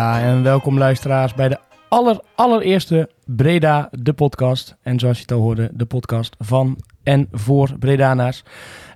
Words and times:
Ja, 0.00 0.20
en 0.20 0.42
welkom 0.42 0.78
luisteraars 0.78 1.34
bij 1.34 1.48
de 1.48 1.58
aller, 1.88 2.20
allereerste 2.34 3.10
Breda, 3.24 3.88
de 3.90 4.12
podcast. 4.12 4.76
En 4.82 4.98
zoals 4.98 5.16
je 5.16 5.22
het 5.22 5.32
al 5.32 5.40
hoorde, 5.40 5.70
de 5.72 5.84
podcast 5.84 6.36
van 6.38 6.78
en 7.02 7.28
voor 7.32 7.78
Bredanaars. 7.78 8.42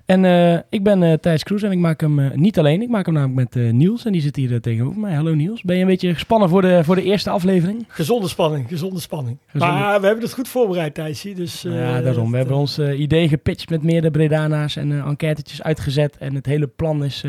En 0.05 0.25
eh, 0.25 0.57
ik 0.69 0.83
ben 0.83 1.03
eh, 1.03 1.13
Thijs 1.13 1.43
Kroes 1.43 1.63
en 1.63 1.71
ik 1.71 1.77
maak 1.77 2.01
hem 2.01 2.19
eh, 2.19 2.31
niet 2.31 2.59
alleen. 2.59 2.81
Ik 2.81 2.89
maak 2.89 3.05
hem 3.05 3.13
namelijk 3.15 3.53
met 3.53 3.73
Niels 3.73 4.05
en 4.05 4.11
die 4.11 4.21
zit 4.21 4.35
hier 4.35 4.61
tegenover 4.61 4.99
mij. 4.99 5.13
Hallo 5.13 5.33
Niels, 5.33 5.61
ben 5.61 5.75
je 5.75 5.81
een 5.81 5.87
beetje 5.87 6.13
gespannen 6.13 6.49
voor 6.49 6.61
de, 6.61 6.83
voor 6.83 6.95
de 6.95 7.03
eerste 7.03 7.29
aflevering? 7.29 7.85
Gezonde 7.87 8.27
spanning, 8.27 8.67
gezonde 8.67 8.99
spanning. 8.99 9.37
Gezonde- 9.47 9.73
Maar 9.73 9.99
we 9.99 10.05
hebben 10.05 10.23
het 10.23 10.33
goed 10.33 10.47
voorbereid, 10.47 10.93
Thijsje. 10.93 11.33
Dus, 11.33 11.61
ja, 11.61 12.01
daarom. 12.01 12.31
We 12.31 12.37
hebben 12.37 12.55
ons 12.55 12.79
idee 12.79 13.27
gepitcht 13.27 13.69
met 13.69 13.83
meerdere 13.83 14.11
Bredanaars 14.11 14.75
en 14.75 14.91
enquêtetjes 15.05 15.63
uitgezet. 15.63 16.17
En 16.17 16.35
het 16.35 16.45
hele 16.45 16.67
plan 16.67 17.03
is, 17.03 17.23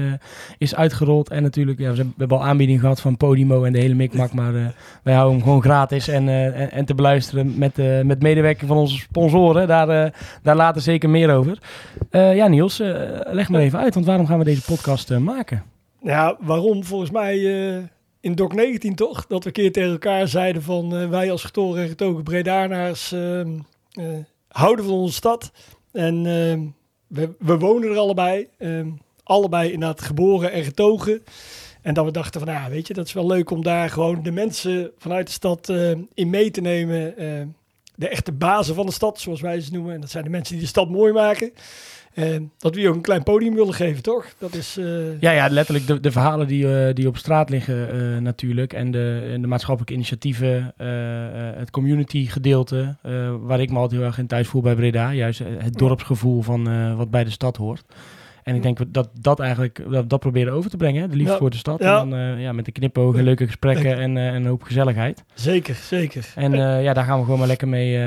is 0.59 0.75
uitgerold. 0.75 1.31
En 1.31 1.43
natuurlijk, 1.43 1.79
ja, 1.79 1.91
we, 1.91 1.97
hebben, 1.97 2.13
we 2.17 2.21
hebben 2.21 2.39
al 2.39 2.45
aanbieding 2.45 2.81
gehad 2.81 3.01
van 3.01 3.17
Podimo 3.17 3.65
en 3.65 3.73
de 3.73 3.79
hele 3.79 3.95
mikmak. 3.95 4.33
maar 4.33 4.53
wij 5.03 5.15
houden 5.15 5.35
hem 5.35 5.43
gewoon 5.45 5.63
gratis 5.63 6.09
en, 6.09 6.29
en, 6.29 6.71
en 6.71 6.85
te 6.85 6.95
beluisteren 6.95 7.53
met, 7.59 7.77
met 8.05 8.23
medewerking 8.23 8.69
van 8.69 8.77
onze 8.77 8.97
sponsoren. 8.99 9.67
Daar, 9.69 10.13
daar 10.43 10.57
later 10.57 10.83
zeker 10.83 11.11
meer 11.11 11.35
over. 11.35 11.59
Ja, 12.11 12.49
Niels, 12.49 12.66
eh, 12.67 13.35
leg 13.35 13.49
maar 13.49 13.61
even 13.61 13.79
uit. 13.79 13.95
Want 13.95 14.07
waarom 14.07 14.27
gaan 14.27 14.39
we 14.39 14.45
deze 14.45 14.63
podcast 14.63 15.11
eh, 15.11 15.19
maken? 15.19 15.65
Ja, 16.03 16.37
waarom? 16.41 16.85
Volgens 16.85 17.11
mij 17.11 17.35
eh, 17.77 17.83
in 18.21 18.35
DOC 18.35 18.55
19 18.55 18.95
toch? 18.95 19.27
Dat 19.27 19.43
we 19.43 19.47
een 19.47 19.53
keer 19.55 19.73
tegen 19.73 19.91
elkaar 19.91 20.29
zeiden 20.29 20.63
van 20.63 21.11
wij 21.11 21.31
als 21.31 21.45
getoren 21.45 21.83
en 21.83 21.89
getogen 21.89 22.23
Bredaanaars 22.23 23.13
ehm, 23.13 23.59
eh, 23.91 24.05
houden 24.49 24.85
van 24.85 24.95
onze 24.95 25.15
stad. 25.15 25.53
En 25.93 26.27
ehm, 26.27 26.61
we, 27.07 27.35
we 27.39 27.59
wonen 27.59 27.91
er 27.91 27.97
allebei. 27.97 28.47
ehm, 28.59 28.89
allebei 29.23 29.73
inderdaad 29.73 30.03
geboren 30.03 30.53
en 30.53 30.65
getogen. 30.65 31.23
En 31.83 31.95
dat 31.95 32.05
we 32.05 32.11
dachten 32.11 32.41
van, 32.41 32.53
ja, 32.53 32.69
weet 32.69 32.87
je, 32.87 32.95
dat 32.95 33.07
is 33.07 33.13
wel 33.13 33.27
leuk 33.27 33.51
om 33.51 33.63
daar 33.63 33.91
gewoon 33.91 34.23
de 34.23 34.31
mensen 34.31 34.91
vanuit 34.99 35.27
de 35.27 35.33
stad 35.33 35.73
in 36.15 36.31
mee 36.31 36.51
te 36.51 36.61
nemen. 36.61 37.15
de 37.95 38.09
echte 38.09 38.33
bazen 38.33 38.75
van 38.75 38.87
de 38.87 38.93
stad, 38.93 39.21
zoals 39.21 39.41
wij 39.41 39.61
ze 39.61 39.73
noemen. 39.73 39.95
En 39.95 40.01
dat 40.01 40.11
zijn 40.11 40.25
de 40.25 40.31
mensen 40.31 40.55
die 40.55 40.63
de 40.63 40.69
stad 40.69 40.91
mooi 40.91 41.13
maken. 41.13 41.53
Eh, 42.17 42.37
dat 42.59 42.75
we 42.75 42.81
die 42.81 42.89
ook 42.89 42.95
een 42.95 43.01
klein 43.01 43.23
podium 43.23 43.55
willen 43.55 43.75
geven, 43.75 44.03
toch? 44.03 44.27
Dat 44.39 44.55
is... 44.55 44.77
eh, 44.77 45.21
Ja, 45.21 45.31
ja 45.31 45.49
letterlijk 45.49 45.87
de, 45.87 46.01
de 46.01 46.11
verhalen 46.11 46.47
die, 46.47 46.87
eh, 46.87 46.95
die 46.95 47.09
op 47.09 47.17
straat 47.17 47.51
liggen 47.51 47.91
eh, 47.91 48.21
natuurlijk. 48.23 48.73
En 48.73 48.91
de, 48.91 49.29
en 49.33 49.41
de 49.41 49.47
maatschappelijke 49.47 49.95
initiatieven, 49.95 50.75
het 51.59 51.71
community 51.71 52.27
gedeelte. 52.27 52.97
waar 53.41 53.61
ik 53.61 53.71
me 53.71 53.79
altijd 53.79 54.01
heel 54.01 54.09
erg 54.09 54.19
in 54.19 54.27
thuis 54.27 54.49
voel 54.49 54.63
bij 54.63 54.75
Breda. 54.75 55.13
Juist 55.13 55.39
het 55.59 55.75
dorpsgevoel 55.75 56.43
van 56.43 56.97
wat 56.97 57.11
bij 57.11 57.25
de 57.25 57.31
stad 57.31 57.57
hoort. 57.57 57.85
En 58.47 58.55
ik 58.55 58.63
denk 58.63 58.79
dat 58.89 59.09
dat 59.21 59.41
eigenlijk 59.41 59.83
dat, 59.91 60.11
dat 60.11 60.21
proberen 60.21 60.53
over 60.53 60.71
te 60.71 60.77
brengen. 60.77 61.03
hè, 61.03 61.09
De 61.09 61.17
liefde 61.17 61.33
Ja. 61.33 61.39
voor 61.39 61.51
de 61.51 61.57
stad. 61.57 61.79
Ja. 61.83 62.01
En 62.01 62.11
dan 62.11 62.19
eh, 62.19 62.41
ja, 62.43 62.53
met 62.53 62.65
de 62.65 62.73
knipogen, 62.73 63.25
leuke 63.25 63.47
gesprekken 63.47 63.99
en, 63.99 64.17
eh, 64.17 64.27
en 64.27 64.35
een 64.35 64.47
hoop 64.47 64.63
gezelligheid. 64.63 65.25
Zeker, 65.35 65.75
zeker. 65.75 66.27
En 66.35 66.55
eh, 66.55 66.83
ja, 66.83 66.93
daar 66.93 67.05
gaan 67.05 67.19
we 67.19 67.25
gewoon 67.25 67.39
maar 67.39 67.49
lekker 67.49 67.69
mee, 67.69 67.99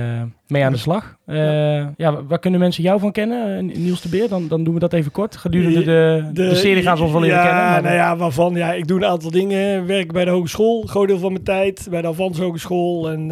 mee 0.48 0.64
aan 0.66 0.72
de 0.72 0.78
slag. 0.78 1.18
Ja. 1.26 1.94
wa- 1.98 2.24
waar 2.24 2.40
kunnen 2.40 2.60
mensen 2.60 2.84
jou 2.84 3.00
van 3.00 3.12
kennen? 3.12 3.66
Niels 3.66 4.02
de 4.02 4.10
Beer, 4.10 4.30
dan, 4.30 4.48
dan 4.48 4.64
doen 4.64 4.74
we 4.74 4.80
dat 4.80 4.94
even 4.94 5.12
kort. 5.12 5.38
Gedurende 5.38 5.84
de, 5.84 6.30
de, 6.34 6.56
serie 6.56 6.84
gaan 6.84 6.98
ze 6.98 7.04
ons 7.04 7.12
wel 7.12 7.22
leren 7.22 7.38
ja, 7.38 7.44
kennen. 7.46 7.64
maar- 7.64 7.82
nou 7.82 7.96
ja, 7.96 8.18
waarvan? 8.18 8.54
Ja, 8.56 8.74
ik 8.74 8.88
doe 8.88 8.98
een 8.98 9.06
aantal 9.10 9.32
dingen. 9.32 9.86
Werk 9.86 10.12
bij 10.12 10.26
de 10.26 10.32
hogeschool, 10.32 10.82
groot 10.82 11.08
deel 11.08 11.20
van 11.20 11.32
mijn 11.32 11.44
tijd. 11.44 11.88
Bij 11.90 12.02
de 12.02 12.08
Avans 12.08 12.40
Hogeschool. 12.40 13.10
En 13.12 13.32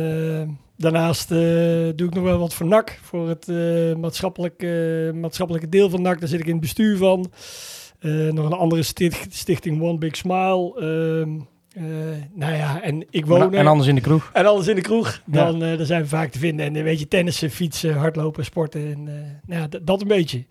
daarnaast 0.77 1.31
eh, 1.31 1.37
doe 1.95 2.07
ik 2.07 2.13
nog 2.13 2.23
wel 2.23 2.37
wat 2.39 2.53
voor 2.53 2.65
NAC. 2.65 2.99
Voor 3.01 3.29
het 3.29 3.49
eh, 3.49 3.95
maatschappelijk, 3.95 4.63
eh, 4.63 5.11
maatschappelijke 5.21 5.69
deel 5.69 5.89
van 5.89 6.01
NAC. 6.01 6.19
Daar 6.19 6.29
zit 6.29 6.39
ik 6.39 6.45
in 6.45 6.51
het 6.51 6.61
bestuur 6.61 6.97
van. 6.97 7.31
Nog 8.31 8.45
een 8.45 8.53
andere 8.57 8.83
sticht- 8.83 9.33
stichting 9.35 9.81
One 9.81 9.97
Big 9.97 10.15
Smile. 10.15 10.73
Ehm, 10.75 11.39
eh, 11.85 12.17
nou 12.33 12.53
ja, 12.55 12.81
en 12.81 13.05
ik 13.09 13.25
woon. 13.25 13.53
En 13.53 13.67
anders 13.67 13.87
in 13.89 13.95
de 13.95 14.01
kroeg. 14.01 14.29
En 14.33 14.45
alles 14.45 14.67
in 14.67 14.75
de 14.75 14.81
kroeg, 14.81 15.21
Ja. 15.31 15.45
dan, 15.45 15.59
dan 15.59 15.85
zijn 15.85 16.01
we 16.01 16.07
vaak 16.07 16.31
te 16.31 16.39
vinden. 16.39 16.65
En 16.65 16.75
een 16.75 16.83
beetje 16.83 17.07
tennissen, 17.07 17.49
fietsen, 17.51 17.93
hardlopen, 17.95 18.45
sporten. 18.45 18.81
En, 18.91 19.03
nou 19.45 19.61
ja, 19.61 19.79
dat 19.83 20.01
een 20.01 20.07
beetje. 20.07 20.45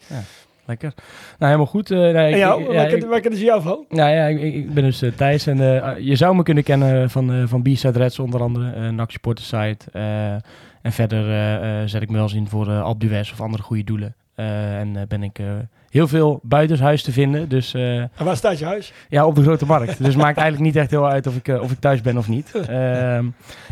Lekker. 0.66 0.93
Nou, 0.97 1.04
helemaal 1.53 1.66
goed. 1.66 1.91
Eh, 1.91 1.99
nee, 1.99 2.12
En 2.15 2.28
ik- 2.31 2.37
jou, 2.37 2.60
ik- 2.60 2.66
waar, 2.66 2.97
ja, 2.99 3.06
waar 3.06 3.21
kennen 3.21 3.38
ze 3.38 3.44
jou 3.44 3.62
van? 3.62 3.84
nou 3.88 4.10
ja, 4.10 4.27
ik, 4.27 4.41
ik 4.54 4.75
ben 4.75 4.84
dus 4.84 5.03
eh, 5.03 5.12
Thijs. 5.12 5.47
En 5.47 5.82
eh, 5.82 5.99
je 5.99 6.16
zou 6.16 6.37
me 6.37 6.43
kunnen 6.43 6.65
kennen 6.65 7.10
van, 7.10 7.49
van 7.49 7.62
B-Side 7.62 7.99
Reds 7.99 8.19
onder 8.19 8.41
andere. 8.41 8.71
eh 8.72 8.88
NAC 8.88 9.10
Supporter 9.10 9.44
Site. 9.44 9.91
en 10.82 10.93
verder 10.93 11.88
zet 11.88 12.03
ik 12.03 12.09
me 12.09 12.15
wel 12.15 12.22
eens 12.22 12.34
in 12.34 12.49
voor 12.49 12.69
uh, 12.69 12.82
Alp 12.82 13.03
of 13.32 13.41
andere 13.41 13.62
goede 13.62 13.84
doelen. 13.84 14.15
En 14.34 15.04
ben 15.09 15.22
ik 15.22 15.38
heel 15.97 16.09
veel 16.09 16.41
buitenshuis 16.43 17.03
te 17.03 17.12
vinden. 17.12 17.49
Dus 17.49 17.75
eh, 17.75 17.99
En 17.99 18.25
waar 18.25 18.37
staat 18.37 18.59
je 18.59 18.65
huis? 18.65 18.93
Ja, 19.09 19.27
op 19.27 19.34
de 19.34 19.43
grote 19.43 19.67
markt. 19.67 19.99
Dus 19.99 20.07
het 20.07 20.17
maakt 20.27 20.39
eigenlijk 20.39 20.67
niet 20.67 20.83
echt 20.83 20.91
heel 20.91 21.09
uit 21.09 21.27
of 21.27 21.37
ik, 21.37 21.49
eh, 21.49 21.62
of 21.62 21.71
ik 21.71 21.79
thuis 21.79 22.01
ben 22.01 22.17
of 22.17 22.29
niet. 22.29 22.55
Ehm, 22.55 23.27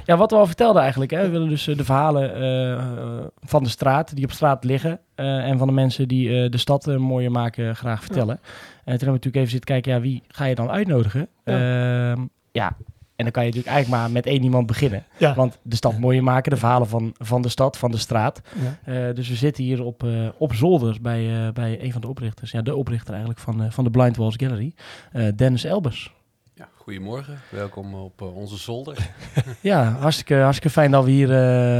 ja, 0.05 0.17
wat 0.17 0.31
we 0.31 0.37
al 0.37 0.47
vertelden 0.47 0.83
eigenlijk. 0.83 1.11
Hè, 1.11 1.23
we 1.23 1.29
willen 1.29 1.49
dus 1.49 1.67
eh, 1.67 1.77
de 1.77 1.85
verhalen 1.85 3.33
van 3.41 3.63
de 3.63 3.69
straat, 3.69 4.17
die 4.17 4.25
op 4.25 4.33
straat 4.33 4.65
liggen. 4.65 5.01
en 5.15 5.59
van 5.59 5.67
de 5.67 5.73
mensen 5.73 6.09
die 6.09 6.49
de 6.49 6.59
stad 6.59 6.87
mooier 6.87 7.31
maken, 7.31 7.77
graag 7.77 8.01
vertellen. 8.01 8.35
En 8.37 8.41
toen 8.85 8.85
hebben 8.85 9.07
we 9.07 9.13
natuurlijk 9.13 9.37
even 9.37 9.51
zitten 9.51 9.71
kijken, 9.71 9.93
ja, 9.93 10.01
wie 10.01 10.23
ga 10.29 10.45
je 10.45 10.55
dan 10.55 10.71
uitnodigen? 10.71 11.29
Ja. 11.45 12.17
ja, 12.53 12.77
en 13.17 13.25
dan 13.25 13.31
kan 13.33 13.43
je 13.45 13.49
natuurlijk 13.49 13.75
eigenlijk 13.75 14.03
maar 14.03 14.11
met 14.13 14.27
één 14.27 14.43
iemand 14.43 14.67
beginnen. 14.67 15.05
Ja. 15.19 15.35
Want 15.35 15.59
de 15.63 15.77
stad 15.77 15.99
mooier 15.99 16.23
maken, 16.23 16.51
de 16.51 16.57
verhalen 16.57 16.89
van, 16.89 17.15
van 17.19 17.43
de 17.43 17.49
stad, 17.49 17.79
van 17.79 17.91
de 17.91 17.97
straat. 17.99 18.41
Ja. 18.85 18.93
Eh, 19.09 19.15
dus 19.15 19.29
we 19.29 19.35
zitten 19.35 19.65
hier 19.65 19.83
op, 19.83 20.03
eh, 20.05 20.29
op 20.39 20.55
zolder 20.55 20.99
bij, 21.03 21.47
eh, 21.47 21.53
bij 21.53 21.83
een 21.83 21.93
van 21.93 22.01
de 22.01 22.09
oprichters. 22.09 22.51
Ja, 22.51 22.63
de 22.63 22.75
oprichter 22.77 23.11
eigenlijk 23.11 23.41
van, 23.41 23.63
eh, 23.63 23.71
van 23.71 23.85
de 23.85 23.91
Blind 23.91 24.17
Walls 24.17 24.35
Gallery. 24.37 24.75
eh, 25.13 25.27
Dennis 25.37 25.65
Elbers. 25.65 26.13
Ja, 26.57 26.69
goedemorgen, 26.75 27.39
welkom 27.51 27.95
op 27.95 28.23
onze 28.23 28.57
zolder. 28.57 28.97
Ja, 29.61 29.91
hartstikke, 30.01 30.35
hartstikke 30.35 30.71
fijn 30.71 30.91
dat 30.91 31.05
we 31.05 31.11
hier, 31.11 31.31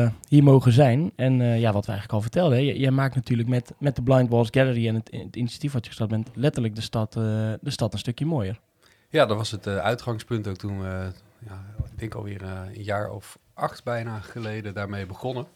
eh, 0.03 0.09
hier 0.29 0.43
mogen 0.43 0.73
zijn. 0.73 1.13
En 1.17 1.41
eh, 1.41 1.61
ja, 1.61 1.73
wat 1.73 1.87
we 1.87 1.93
eigenlijk 1.93 2.13
al 2.13 2.21
vertelden. 2.21 2.59
hè, 2.59 2.65
Jij 2.65 2.91
maakt 2.91 3.15
natuurlijk 3.15 3.49
met, 3.49 3.73
met 3.79 3.97
de 3.97 4.03
Blind 4.03 4.29
Walls 4.31 4.49
Gallery 4.51 4.89
en 4.89 4.95
het, 4.95 5.09
het 5.13 5.37
initiatief 5.37 5.73
wat 5.73 5.83
je 5.83 5.89
gestart 5.89 6.11
bent... 6.11 6.31
letterlijk 6.35 6.75
de 6.75 6.81
stad, 6.81 7.17
eh, 7.17 7.23
de 7.61 7.71
stad 7.71 7.93
een 7.93 7.99
stukje 7.99 8.27
mooier. 8.27 8.61
Ja, 9.09 9.27
dat 9.27 9.37
was 9.37 9.51
het 9.51 9.67
eh, 9.67 9.77
uitgangspunt 9.77 10.49
ook 10.49 10.57
toen 10.57 10.81
we, 10.81 11.13
ja, 11.47 11.65
ik 11.93 11.99
denk 11.99 12.15
alweer 12.15 12.43
eh, 12.43 12.61
een 12.75 12.83
jaar 12.83 13.11
of 13.11 13.39
acht 13.55 13.85
bijna 13.85 14.21
geleden 14.21 14.75
daarmee 14.75 15.07
begonnen. 15.07 15.47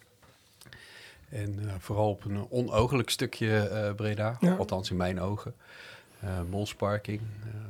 En 1.28 1.68
eh, 1.68 1.74
vooral 1.78 2.10
op 2.10 2.24
een 2.24 2.50
onogelijk 2.50 3.10
stukje 3.10 3.68
eh, 3.68 3.94
Breda, 3.94 4.36
Ja. 4.40 4.54
althans 4.54 4.90
in 4.90 4.96
mijn 4.96 5.20
ogen. 5.20 5.54
Eh 6.20 6.40
Molsparking, 6.50 7.20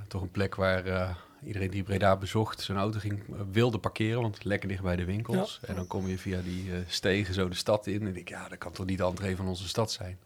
toch 0.09 0.23
een 0.23 0.31
plek 0.31 0.55
waar 0.55 1.17
iedereen 1.44 1.70
die 1.70 1.82
Breda 1.82 2.17
bezocht 2.17 2.61
zijn 2.61 2.79
auto 2.79 2.99
ging, 2.99 3.23
wilde 3.53 3.79
parkeren, 3.79 4.23
want 4.23 4.44
lekker 4.44 4.69
dicht 4.69 4.82
bij 4.82 4.97
de 4.97 5.05
winkels. 5.05 5.61
En 5.67 5.75
dan 5.75 5.87
kom 5.87 6.06
je 6.06 6.19
via 6.19 6.41
die 6.41 6.70
stegen 6.87 7.35
zo 7.35 7.49
de 7.49 7.55
stad 7.55 7.87
in 7.87 8.00
en 8.00 8.06
ik 8.06 8.15
denk, 8.15 8.29
ja, 8.29 8.49
dat 8.49 8.59
kan 8.59 8.73
toch 8.73 8.87
niet 8.87 8.99
de 8.99 9.05
entree 9.05 9.37
van 9.37 9.49
onze 9.49 9.69
stad 9.69 9.93
zijn. 9.93 10.19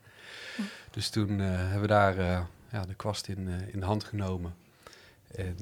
Dus 0.91 1.11
toen 1.11 1.39
hebben 1.39 1.81
we 1.81 1.87
daar 1.87 2.17
ja, 2.71 2.85
de 2.87 2.95
kwast 2.95 3.29
in, 3.29 3.49
in 3.73 3.81
de 3.81 3.87
hand 3.87 4.05
genomen. 4.05 4.55
En 5.35 5.57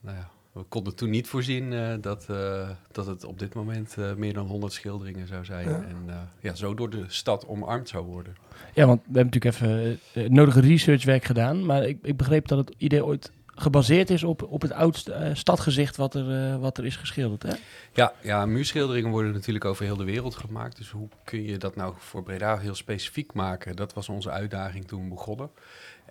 nou 0.00 0.16
ja, 0.16 0.28
we 0.54 0.62
konden 0.62 0.94
toen 0.94 1.10
niet 1.10 1.26
voorzien 1.26 1.72
eh, 1.72 1.94
dat, 2.00 2.26
eh, 2.30 2.68
dat 2.92 3.06
het 3.06 3.24
op 3.24 3.38
dit 3.38 3.54
moment 3.54 3.96
eh, 3.98 4.14
meer 4.14 4.32
dan 4.32 4.46
100 4.46 4.72
schilderingen 4.72 5.26
zou 5.26 5.44
zijn. 5.44 5.68
Ja. 5.68 5.74
En 5.74 6.04
eh, 6.06 6.16
ja, 6.40 6.54
zo 6.54 6.74
door 6.74 6.90
de 6.90 7.04
stad 7.06 7.46
omarmd 7.46 7.88
zou 7.88 8.04
worden. 8.04 8.36
Ja, 8.74 8.86
want 8.86 9.00
we 9.00 9.18
hebben 9.18 9.40
natuurlijk 9.40 9.54
even 9.54 9.98
het 10.22 10.32
nodige 10.32 10.60
researchwerk 10.60 11.24
gedaan. 11.24 11.66
Maar 11.66 11.84
ik, 11.84 11.98
ik 12.02 12.16
begreep 12.16 12.48
dat 12.48 12.58
het 12.58 12.74
idee 12.78 13.04
ooit 13.04 13.30
gebaseerd 13.54 14.10
is 14.10 14.24
op, 14.24 14.42
op 14.42 14.62
het 14.62 14.72
oudste 14.72 15.30
stadgezicht 15.32 15.96
wat 15.96 16.14
er, 16.14 16.52
eh, 16.52 16.60
wat 16.60 16.78
er 16.78 16.86
is 16.86 16.96
geschilderd. 16.96 17.42
Hè? 17.42 17.52
Ja, 17.92 18.12
ja, 18.22 18.46
muurschilderingen 18.46 19.10
worden 19.10 19.32
natuurlijk 19.32 19.64
over 19.64 19.84
heel 19.84 19.96
de 19.96 20.04
wereld 20.04 20.34
gemaakt. 20.34 20.76
Dus 20.76 20.90
hoe 20.90 21.08
kun 21.24 21.42
je 21.42 21.56
dat 21.58 21.76
nou 21.76 21.94
voor 21.98 22.22
Breda 22.22 22.58
heel 22.58 22.74
specifiek 22.74 23.32
maken? 23.32 23.76
Dat 23.76 23.92
was 23.92 24.08
onze 24.08 24.30
uitdaging 24.30 24.86
toen 24.86 25.02
we 25.02 25.08
begonnen. 25.08 25.50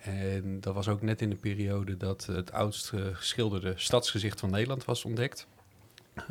En 0.04 0.60
dat 0.60 0.74
was 0.74 0.88
ook 0.88 1.02
net 1.02 1.20
in 1.20 1.30
de 1.30 1.36
periode 1.36 1.96
dat 1.96 2.26
het 2.26 2.52
oudst 2.52 2.92
geschilderde 3.12 3.72
stadsgezicht 3.76 4.40
van 4.40 4.50
Nederland 4.50 4.84
was 4.84 5.04
ontdekt. 5.04 5.46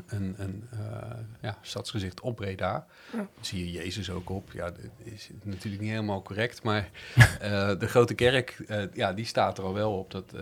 Een, 0.08 0.36
een 0.38 0.68
eh, 0.72 1.20
ja, 1.42 1.58
stadsgezicht 1.62 2.22
op 2.22 2.36
Breda. 2.36 2.88
Zie 3.42 3.66
je 3.66 3.72
Jezus 3.72 4.10
ook 4.10 4.30
op. 4.30 4.52
Ja, 4.52 4.72
dat 4.72 4.80
is 5.04 5.30
natuurlijk 5.44 5.82
niet 5.82 5.92
helemaal 5.92 6.22
correct, 6.22 6.64
maar 6.64 6.90
eh, 7.40 7.80
de 7.80 7.88
grote 7.88 8.14
kerk, 8.14 8.64
eh, 8.68 8.84
ja, 8.94 9.14
die 9.14 9.26
staat 9.26 9.58
er 9.58 9.64
al 9.64 9.74
wel 9.74 9.98
op. 9.98 10.12
Dat, 10.12 10.34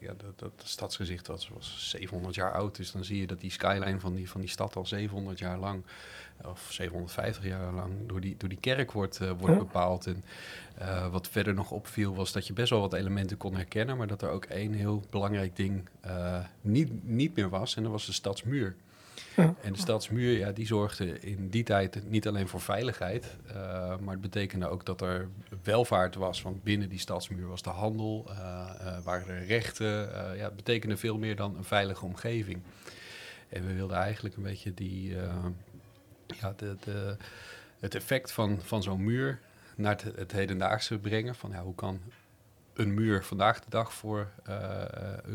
ja, 0.00 0.14
dat, 0.16 0.38
dat 0.38 0.52
stadsgezicht 0.64 1.26
was, 1.26 1.48
was 1.48 1.90
700 1.90 2.34
jaar 2.34 2.52
oud. 2.52 2.76
Dus 2.76 2.92
dan 2.92 3.04
zie 3.04 3.20
je 3.20 3.26
dat 3.26 3.40
die 3.40 3.50
skyline 3.50 4.00
van 4.00 4.14
die, 4.14 4.30
van 4.30 4.40
die 4.40 4.50
stad 4.50 4.76
al 4.76 4.86
700 4.86 5.38
jaar 5.38 5.58
lang, 5.58 5.84
of 6.44 6.66
750 6.70 7.44
jaar 7.44 7.72
lang, 7.72 7.92
door 8.06 8.20
die, 8.20 8.34
door 8.38 8.48
die 8.48 8.60
kerk 8.60 8.92
wordt, 8.92 9.20
eh, 9.20 9.30
wordt 9.38 9.58
bepaald. 9.58 10.06
En 10.06 10.24
eh, 10.78 11.08
wat 11.08 11.28
verder 11.28 11.54
nog 11.54 11.70
opviel 11.70 12.14
was 12.14 12.32
dat 12.32 12.46
je 12.46 12.52
best 12.52 12.70
wel 12.70 12.80
wat 12.80 12.92
elementen 12.92 13.36
kon 13.36 13.54
herkennen, 13.54 13.96
maar 13.96 14.06
dat 14.06 14.22
er 14.22 14.30
ook 14.30 14.44
één 14.44 14.72
heel 14.72 15.02
belangrijk 15.10 15.56
ding 15.56 15.88
eh, 16.00 16.44
niet, 16.60 17.04
niet 17.04 17.36
meer 17.36 17.48
was. 17.48 17.76
En 17.76 17.82
dat 17.82 17.92
was 17.92 18.06
de 18.06 18.12
stadsmuur. 18.12 18.76
Ja. 19.36 19.54
En 19.62 19.72
de 19.72 19.78
stadsmuur, 19.78 20.38
ja, 20.38 20.52
die 20.52 20.66
zorgde 20.66 21.20
in 21.20 21.48
die 21.48 21.62
tijd 21.62 22.10
niet 22.10 22.28
alleen 22.28 22.48
voor 22.48 22.60
veiligheid, 22.60 23.36
maar 24.00 24.12
het 24.12 24.20
betekende 24.20 24.68
ook 24.68 24.84
dat 24.84 25.00
er 25.00 25.28
welvaart 25.62 26.14
was. 26.14 26.42
Want 26.42 26.62
binnen 26.62 26.88
die 26.88 26.98
stadsmuur 26.98 27.46
was 27.46 27.62
de 27.62 27.70
handel, 27.70 28.30
waren 29.04 29.28
er 29.28 29.46
rechten. 29.46 29.86
ja, 30.36 30.44
het 30.44 30.56
betekende 30.56 30.96
veel 30.96 31.18
meer 31.18 31.36
dan 31.36 31.56
een 31.56 31.64
veilige 31.64 32.04
omgeving. 32.04 32.60
En 33.48 33.66
we 33.66 33.74
wilden 33.74 33.96
eigenlijk 33.96 34.36
een 34.36 34.42
beetje 34.42 34.74
die, 34.74 35.16
ja, 36.40 36.52
de, 36.56 36.76
de, 36.80 37.16
het 37.80 37.94
effect 37.94 38.32
van, 38.32 38.58
van 38.62 38.82
zo'n 38.82 39.04
muur 39.04 39.40
naar 39.76 40.02
het, 40.02 40.16
het 40.16 40.32
hedendaagse 40.32 40.98
brengen. 40.98 41.34
Van 41.34 41.50
ja, 41.50 41.62
hoe 41.62 41.74
kan 41.74 42.00
een 42.74 42.94
muur 42.94 43.24
vandaag 43.24 43.60
de 43.60 43.70
dag 43.70 43.92
voor 43.94 44.28
eh, 44.44 44.82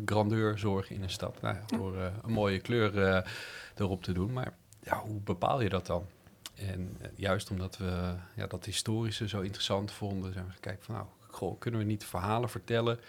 grandeur 0.05 0.57
zorgen 0.59 0.95
in 0.95 1.03
een 1.03 1.09
stad? 1.09 1.41
Nou 1.41 1.55
ja, 1.55 1.77
door 1.77 1.97
eh, 1.97 2.05
een 2.23 2.31
mooie 2.31 2.59
kleur 2.59 3.03
eh, 3.03 3.21
erop 3.77 4.03
te 4.03 4.11
doen. 4.11 4.33
Maar 4.33 4.53
ja, 4.83 4.99
hoe 4.99 5.19
bepaal 5.19 5.61
je 5.61 5.69
dat 5.69 5.85
dan? 5.85 6.05
En 6.55 6.95
eh, 7.01 7.07
juist 7.15 7.49
omdat 7.49 7.77
we 7.77 8.13
ja, 8.35 8.47
dat 8.47 8.65
historische 8.65 9.27
zo 9.27 9.39
interessant 9.41 9.91
vonden, 9.91 10.33
zijn 10.33 10.45
we 10.45 10.51
gekeken 10.51 10.83
van 10.83 10.95
nou, 10.95 11.07
goh, 11.27 11.59
kunnen 11.59 11.79
we 11.79 11.85
niet 11.85 12.05
verhalen 12.05 12.49
vertellen 12.49 12.99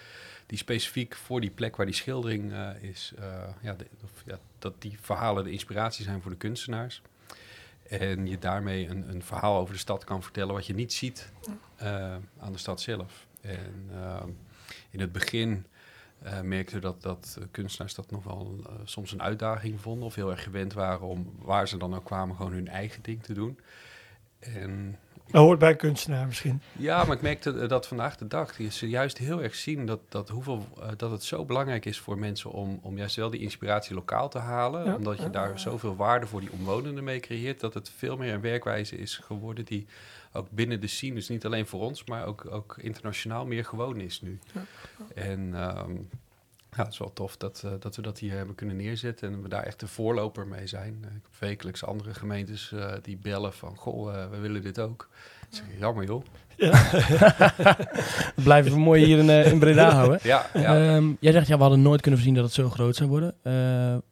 die 0.47 0.59
specifiek 0.59 1.15
voor 1.15 1.41
die 1.41 1.51
plek 1.51 1.77
waar 1.77 1.87
die 1.87 1.95
schildering 1.95 2.53
eh, 2.53 2.69
is, 2.81 3.13
eh, 3.19 3.49
ja, 3.61 3.73
de- 3.75 3.87
of, 4.05 4.11
ja, 4.27 4.39
dat 4.59 4.75
die 4.83 4.99
verhalen 5.01 5.45
de 5.45 5.51
inspiratie 5.51 6.05
zijn 6.05 6.23
voor 6.23 6.31
de 6.31 6.37
kunstenaars. 6.37 7.03
En 8.01 8.27
je 8.27 8.39
daarmee 8.39 8.89
een, 8.89 9.09
een 9.09 9.23
verhaal 9.23 9.59
over 9.59 9.75
de 9.75 9.81
stad 9.81 10.05
kan 10.05 10.23
vertellen 10.23 10.55
wat 10.55 10.67
je 10.67 10.75
niet 10.75 10.93
ziet 10.93 11.33
eh, 11.77 12.17
aan 12.39 12.53
de 12.53 12.59
stad 12.59 12.81
zelf. 12.81 13.27
En 13.41 13.89
ehm, 13.93 14.29
in 14.91 15.01
het 15.01 15.13
begin 15.13 15.67
eh 16.23 16.41
merkte 16.41 16.79
dat, 16.79 17.03
dat 17.03 17.37
eh, 17.39 17.45
kunstenaars 17.51 17.95
dat 17.95 18.11
nog 18.11 18.25
wel 18.25 18.57
eh, 18.67 18.73
soms 18.85 19.13
een 19.13 19.23
uitdaging 19.23 19.81
vonden. 19.81 20.07
Of 20.07 20.15
heel 20.15 20.31
erg 20.31 20.43
gewend 20.43 20.73
waren 20.73 21.07
om 21.07 21.33
waar 21.39 21.69
ze 21.69 21.77
dan 21.77 21.95
ook 21.95 22.05
kwamen 22.05 22.37
gewoon 22.37 22.53
hun 22.53 22.69
eigen 22.69 23.03
ding 23.03 23.23
te 23.23 23.33
doen. 23.33 23.59
En 24.39 24.99
Dat 25.31 25.43
hoort 25.43 25.59
bij 25.59 25.71
een 25.71 25.77
kunstenaar 25.77 26.27
misschien. 26.27 26.63
ja, 26.73 27.05
maar 27.05 27.17
ik 27.17 27.23
merkte 27.23 27.67
dat 27.67 27.87
vandaag 27.87 28.17
de 28.17 28.27
dag 28.27 28.57
die 28.57 28.71
ze 28.71 28.89
juist 28.89 29.19
heel 29.19 29.43
erg 29.43 29.55
zien 29.55 29.87
dat, 29.87 30.01
dat, 30.09 30.29
hoeveel, 30.29 30.67
eh, 30.81 30.89
dat 30.97 31.11
het 31.11 31.25
zo 31.25 31.45
belangrijk 31.45 31.85
is 31.85 31.99
voor 31.99 32.19
mensen 32.19 32.51
om, 32.51 32.79
om 32.83 32.97
juist 32.97 33.17
wel 33.17 33.31
die 33.31 33.41
inspiratie 33.41 33.95
lokaal 33.95 34.29
te 34.29 34.39
halen. 34.39 34.85
Ja. 34.85 34.95
Omdat 34.95 35.19
je 35.19 35.31
daar 35.31 35.59
zoveel 35.59 35.97
waarde 35.97 36.27
voor 36.27 36.41
die 36.41 36.53
omwonenden 36.53 37.05
mee 37.05 37.21
creëert. 37.21 37.61
Dat 37.61 37.75
het 37.75 37.91
veel 37.97 38.17
meer 38.17 38.35
een 38.35 38.41
werkwijze 38.41 38.97
is 38.97 39.17
geworden 39.17 39.65
die 39.65 39.87
ook 40.33 40.51
binnen 40.51 40.81
de 40.81 40.87
scene, 40.87 41.15
dus 41.15 41.29
niet 41.29 41.45
alleen 41.45 41.67
voor 41.67 41.81
ons, 41.81 42.05
maar 42.05 42.27
ook, 42.27 42.47
ook 42.51 42.77
internationaal 42.81 43.47
meer 43.47 43.65
gewoon 43.65 44.01
is 44.01 44.21
nu. 44.21 44.39
En 45.15 45.55
ehm, 45.55 45.93
ja, 46.77 46.83
het 46.83 46.93
is 46.93 46.99
wel 46.99 47.13
tof 47.13 47.37
dat, 47.37 47.63
eh, 47.65 47.71
dat 47.81 47.97
we 47.97 48.03
dat 48.03 48.19
hier 48.19 48.37
hebben 48.37 48.55
kunnen 48.55 48.77
neerzetten 48.77 49.33
en 49.33 49.43
we 49.43 49.49
daar 49.49 49.63
echt 49.63 49.81
de 49.81 49.87
voorloper 49.87 50.47
mee 50.47 50.67
zijn. 50.67 50.99
Eh, 51.01 51.07
ik 51.17 51.21
heb 51.23 51.41
wekelijks 51.41 51.85
andere 51.85 52.15
gemeentes 52.15 52.73
eh, 52.73 52.93
die 53.03 53.17
bellen 53.17 53.53
van, 53.53 53.77
goh, 53.77 54.31
we 54.31 54.39
willen 54.39 54.63
dit 54.63 54.79
ook. 54.79 55.09
Ik 55.51 55.57
zeg, 55.57 55.65
jammer 55.79 56.05
joh. 56.05 56.25
Dat 58.35 58.45
blijven 58.45 58.73
we 58.73 58.79
mooi 58.79 59.05
hier 59.05 59.19
in, 59.19 59.31
in 59.31 59.59
Breda 59.59 59.91
houden. 59.91 60.19
Ja, 60.23 60.47
ja. 60.55 60.95
Ehm, 60.95 61.13
jij 61.21 61.33
zegt, 61.33 61.47
ja, 61.47 61.57
we 61.57 61.61
hadden 61.63 61.83
nooit 61.83 62.01
kunnen 62.01 62.21
voorzien 62.21 62.37
dat 62.37 62.45
het 62.45 62.55
zo 62.55 62.71
groot 62.71 62.97
zou 62.97 63.09
worden. 63.11 63.35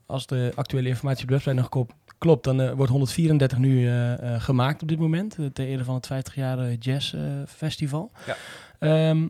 Als 0.07 0.27
de 0.27 0.53
actuele 0.55 0.89
informatie 0.89 1.23
op 1.23 1.29
de 1.29 1.35
website 1.35 1.55
nog 1.55 1.69
kop- 1.69 1.93
klopt, 2.19 2.45
dan 2.45 2.75
wordt 2.75 2.91
134 2.93 3.59
nu 3.59 3.91
gemaakt 4.39 4.83
op 4.83 4.89
dit 4.89 4.99
moment. 4.99 5.37
ter 5.53 5.67
ere 5.67 5.85
van 5.85 5.95
het 5.95 6.07
50 6.07 6.35
jaar 6.35 6.73
Jazz 6.73 7.15
Festival. 7.47 8.11
Ja. 8.27 8.37
Ehm, 8.79 9.27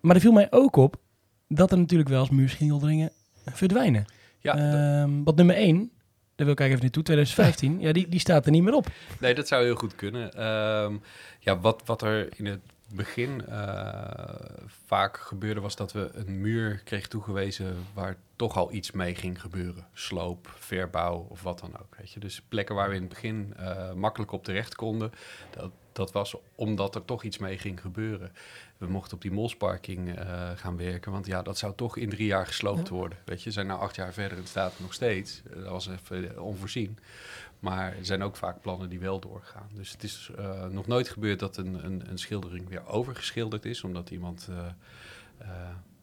maar 0.00 0.14
er 0.14 0.20
viel 0.20 0.32
mij 0.32 0.46
ook 0.50 0.76
op 0.76 0.96
dat 1.52 1.72
er 1.72 1.78
natuurlijk 1.78 2.08
wel 2.08 2.20
eens 2.20 2.30
muurschilderingen 2.30 3.10
verdwijnen. 3.44 4.04
ja 4.40 4.56
Ehm, 4.56 5.22
wat 5.22 5.36
nummer 5.36 5.56
1, 5.56 5.90
daar 6.34 6.46
wil 6.46 6.54
ik 6.54 6.60
eigenlijk 6.60 6.72
even 6.72 6.80
naartoe, 6.80 7.02
2015, 7.02 7.80
ja, 7.80 7.92
die, 7.92 8.08
die 8.08 8.20
staat 8.20 8.46
er 8.46 8.52
niet 8.52 8.62
meer 8.62 8.74
op. 8.74 8.86
nee, 9.20 9.34
dat 9.34 9.48
zou 9.48 9.64
heel 9.64 9.74
goed 9.74 9.94
kunnen. 9.94 10.32
Ehm, 10.32 10.96
ja, 11.38 11.60
wat, 11.60 11.82
wat 11.84 12.02
er 12.02 12.28
in 12.36 12.46
het 12.46 12.60
begin 12.94 13.46
eh, 13.46 14.66
vaak 14.86 15.16
gebeurde, 15.16 15.60
was 15.60 15.76
dat 15.76 15.92
we 15.92 16.10
een 16.14 16.40
muur 16.40 16.80
kregen 16.84 17.08
toegewezen 17.08 17.76
waar 17.94 18.16
toch 18.36 18.56
al 18.56 18.72
iets 18.72 18.90
mee 18.90 19.14
ging 19.14 19.40
gebeuren. 19.40 19.86
Sloop, 19.92 20.54
verbouw 20.58 21.26
of 21.28 21.42
wat 21.42 21.60
dan 21.60 21.78
ook. 21.80 21.96
Weet 21.98 22.12
je. 22.12 22.20
Dus 22.20 22.42
plekken 22.48 22.74
waar 22.74 22.88
we 22.88 22.94
in 22.94 23.00
het 23.00 23.10
begin 23.10 23.54
eh, 23.56 23.92
makkelijk 23.92 24.32
op 24.32 24.44
terecht 24.44 24.74
konden, 24.74 25.12
dat, 25.50 25.70
dat 25.92 26.12
was 26.12 26.34
omdat 26.54 26.94
er 26.94 27.04
toch 27.04 27.22
iets 27.22 27.38
mee 27.38 27.58
ging 27.58 27.80
gebeuren. 27.80 28.32
We 28.80 28.86
mochten 28.86 29.14
op 29.14 29.22
die 29.22 29.30
molsparking 29.30 30.14
eh, 30.18 30.50
gaan 30.54 30.76
werken, 30.76 31.12
want 31.12 31.26
ja, 31.26 31.42
dat 31.42 31.58
zou 31.58 31.74
toch 31.74 31.96
in 31.96 32.08
drie 32.08 32.26
jaar 32.26 32.46
gesloopt 32.46 32.88
worden. 32.88 33.18
Weet 33.24 33.38
je, 33.38 33.44
we 33.44 33.50
zijn 33.50 33.66
nou 33.66 33.80
acht 33.80 33.96
jaar 33.96 34.12
verder 34.12 34.32
en 34.32 34.38
het 34.38 34.48
staat 34.48 34.80
nog 34.80 34.92
steeds. 34.92 35.42
Eh, 35.50 35.56
Dat 35.56 35.68
was 35.70 35.88
even 35.88 36.34
eh, 36.36 36.42
onvoorzien. 36.42 36.98
Maar 37.58 37.96
er 37.96 38.04
zijn 38.04 38.22
ook 38.22 38.36
vaak 38.36 38.60
plannen 38.60 38.88
die 38.88 39.00
wel 39.00 39.20
doorgaan. 39.20 39.68
Dus 39.72 39.92
het 39.92 40.02
is 40.02 40.30
nog 40.70 40.86
nooit 40.86 41.08
gebeurd 41.08 41.38
dat 41.38 41.56
een, 41.56 41.84
een, 41.84 42.10
een 42.10 42.18
schildering 42.18 42.68
weer 42.68 42.86
overgeschilderd 42.86 43.64
is, 43.64 43.84
omdat 43.84 44.10
iemand 44.10 44.48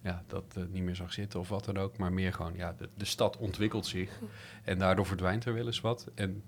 ja, 0.01 0.23
dat 0.27 0.57
niet 0.69 0.83
meer 0.83 0.95
zag 0.95 1.13
zitten 1.13 1.39
of 1.39 1.50
wat 1.50 1.65
dan 1.65 1.77
ook. 1.77 1.97
Maar 1.97 2.13
meer 2.13 2.33
gewoon, 2.33 2.53
ja, 2.56 2.75
de, 2.77 2.89
de 2.94 3.06
stad 3.06 3.38
ontwikkelt 3.38 3.85
zich 3.85 4.19
en 4.63 4.77
daardoor 4.77 5.06
verdwijnt 5.06 5.45
er 5.45 5.53
wel 5.53 5.65
eens 5.65 5.81
wat. 5.81 6.07
En 6.15 6.44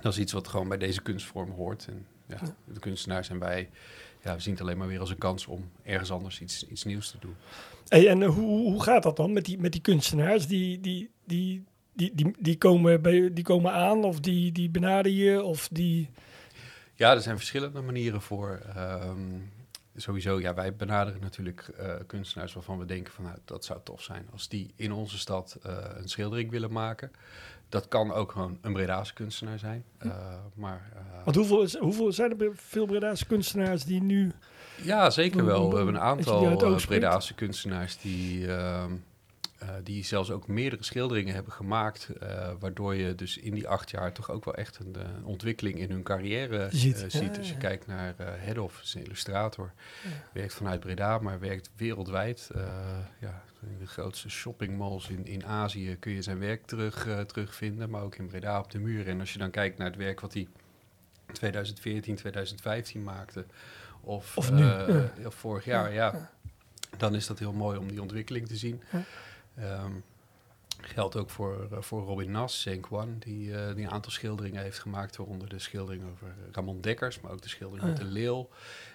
dat 0.00 0.12
is 0.12 0.18
iets 0.18 0.32
wat 0.32 0.48
gewoon 0.48 0.68
bij 0.68 0.78
deze 0.78 1.02
kunstvorm 1.02 1.50
hoort. 1.50 1.86
En 1.88 2.06
ja, 2.26 2.38
de 2.64 2.80
kunstenaars 2.80 3.28
en 3.28 3.38
wij, 3.38 3.70
ja, 4.24 4.34
we 4.34 4.40
zien 4.40 4.52
het 4.52 4.62
alleen 4.62 4.78
maar 4.78 4.88
weer 4.88 5.00
als 5.00 5.10
een 5.10 5.18
kans 5.18 5.46
om 5.46 5.70
ergens 5.82 6.10
anders 6.10 6.40
iets, 6.40 6.66
iets 6.66 6.84
nieuws 6.84 7.10
te 7.10 7.16
doen. 7.20 7.36
Hey, 7.88 8.08
en 8.08 8.22
eh, 8.22 8.28
hoe, 8.28 8.72
hoe 8.72 8.82
gaat 8.82 9.02
dat 9.02 9.16
dan 9.16 9.32
met 9.32 9.44
die, 9.44 9.58
met 9.58 9.72
die 9.72 9.80
kunstenaars? 9.80 10.46
Die, 10.46 10.80
die, 10.80 11.10
die, 11.24 11.64
die, 11.92 12.14
die, 12.14 12.34
die, 12.38 12.58
komen, 12.58 13.02
bij, 13.02 13.32
die 13.32 13.44
komen 13.44 13.72
aan 13.72 14.04
of 14.04 14.20
die, 14.20 14.52
die 14.52 14.70
benaderen 14.70 15.18
je 15.18 15.42
of 15.42 15.68
die... 15.68 16.10
Ja, 16.94 17.12
er 17.12 17.20
zijn 17.20 17.36
verschillende 17.36 17.80
manieren 17.80 18.20
voor. 18.20 18.60
Ehm, 18.74 19.38
sowieso, 19.96 20.40
ja, 20.40 20.54
wij 20.54 20.76
benaderen 20.76 21.20
natuurlijk 21.20 21.68
eh, 21.68 21.94
kunstenaars 22.06 22.52
waarvan 22.52 22.78
we 22.78 22.84
denken 22.84 23.12
van 23.12 23.24
nou, 23.24 23.38
dat 23.44 23.64
zou 23.64 23.80
tof 23.84 24.02
zijn 24.02 24.28
als 24.32 24.48
die 24.48 24.72
in 24.76 24.92
onze 24.92 25.18
stad 25.18 25.58
eh, 25.62 25.76
een 25.94 26.08
schildering 26.08 26.50
willen 26.50 26.72
maken. 26.72 27.10
Dat 27.74 27.88
kan 27.88 28.12
ook 28.12 28.32
gewoon 28.32 28.58
een 28.60 28.72
Bredaanse 28.72 29.14
kunstenaar 29.14 29.58
zijn. 29.58 29.84
Eh, 29.98 30.10
maar 30.54 30.90
eh, 30.94 31.00
Want 31.24 31.36
hoeveel, 31.36 31.62
is- 31.62 31.78
hoeveel 31.78 32.12
zijn 32.12 32.40
er 32.40 32.50
veel 32.54 32.86
Bredaanse 32.86 33.26
kunstenaars 33.26 33.84
die 33.84 34.02
nu... 34.02 34.32
ja, 34.82 35.10
zeker 35.10 35.44
wel. 35.44 35.70
We 35.70 35.76
hebben 35.76 35.94
een 35.94 36.00
je 36.00 36.06
die 36.16 36.48
aantal 36.50 36.66
eh. 36.68 36.86
Bredaanse 36.86 37.34
kunstenaars 37.34 37.96
die, 37.98 38.46
ehm, 38.56 38.92
eh, 39.58 39.68
die 39.82 40.04
zelfs 40.04 40.30
ook 40.30 40.48
meerdere 40.48 40.82
schilderingen 40.84 41.34
hebben 41.34 41.52
gemaakt. 41.52 42.08
eh, 42.20 42.52
waardoor 42.58 42.94
je 42.94 43.14
dus 43.14 43.38
in 43.38 43.54
die 43.54 43.68
acht 43.68 43.90
jaar 43.90 44.12
toch 44.12 44.30
ook 44.30 44.44
wel 44.44 44.54
echt 44.54 44.78
een 44.78 44.94
eh, 44.96 45.26
ontwikkeling 45.26 45.78
in 45.78 45.90
hun 45.90 46.02
carrière 46.02 46.68
Ziet. 46.70 47.04
ziet. 47.08 47.38
Als 47.38 47.48
je 47.48 47.56
kijkt 47.56 47.86
naar 47.86 48.14
Hedhoff, 48.18 48.82
is 48.82 48.94
een 48.94 49.04
illustrator. 49.04 49.72
Werkt 50.32 50.54
vanuit 50.54 50.80
Breda, 50.80 51.18
maar 51.18 51.40
werkt 51.40 51.70
wereldwijd. 51.76 52.50
Ja, 53.20 53.42
in 53.60 53.78
de 53.78 53.86
grootste 53.86 54.28
shoppingmalls 54.30 55.08
in, 55.08 55.26
in 55.26 55.46
Azië 55.46 55.96
kun 56.00 56.12
je 56.12 56.22
zijn 56.22 56.38
werk 56.38 56.66
terug, 56.66 57.08
terugvinden. 57.26 57.90
Maar 57.90 58.02
ook 58.02 58.14
in 58.16 58.26
Breda 58.26 58.58
op 58.58 58.70
de 58.70 58.78
muur. 58.78 59.08
En 59.08 59.20
als 59.20 59.32
je 59.32 59.38
dan 59.38 59.50
kijkt 59.50 59.78
naar 59.78 59.86
het 59.86 59.96
werk 59.96 60.20
wat 60.20 60.32
hij 60.34 60.48
2014, 61.32 62.14
2015 62.16 63.02
maakte. 63.02 63.44
Of, 64.00 64.36
Of 64.36 64.50
nu, 64.52 64.64
ja. 64.64 65.10
of 65.26 65.34
vorig 65.34 65.64
jaar, 65.64 65.92
ja. 65.92 66.30
Dan 66.96 67.14
is 67.14 67.26
dat 67.26 67.38
heel 67.38 67.52
mooi 67.52 67.78
om 67.78 67.88
die 67.88 68.02
ontwikkeling 68.02 68.46
te 68.46 68.56
zien. 68.56 68.82
Ja. 68.92 69.02
Ehm, 69.54 69.92
Geldt 70.80 71.16
ook 71.16 71.30
voor, 71.30 71.68
eh, 71.70 71.80
voor 71.80 72.02
Robin 72.02 72.30
Nas, 72.30 72.60
Saint 72.60 72.86
Juan, 72.90 73.16
die, 73.18 73.54
eh, 73.54 73.74
die 73.74 73.84
een 73.84 73.90
aantal 73.90 74.12
schilderingen 74.12 74.62
heeft 74.62 74.78
gemaakt, 74.78 75.16
waaronder 75.16 75.48
de 75.48 75.58
schildering 75.58 76.04
over 76.10 76.34
Ramon 76.52 76.80
Dekkers, 76.80 77.20
maar 77.20 77.32
ook 77.32 77.42
de 77.42 77.48
schildering 77.48 77.88
met 77.88 77.96
de 77.96 78.04
leeuw. 78.04 78.48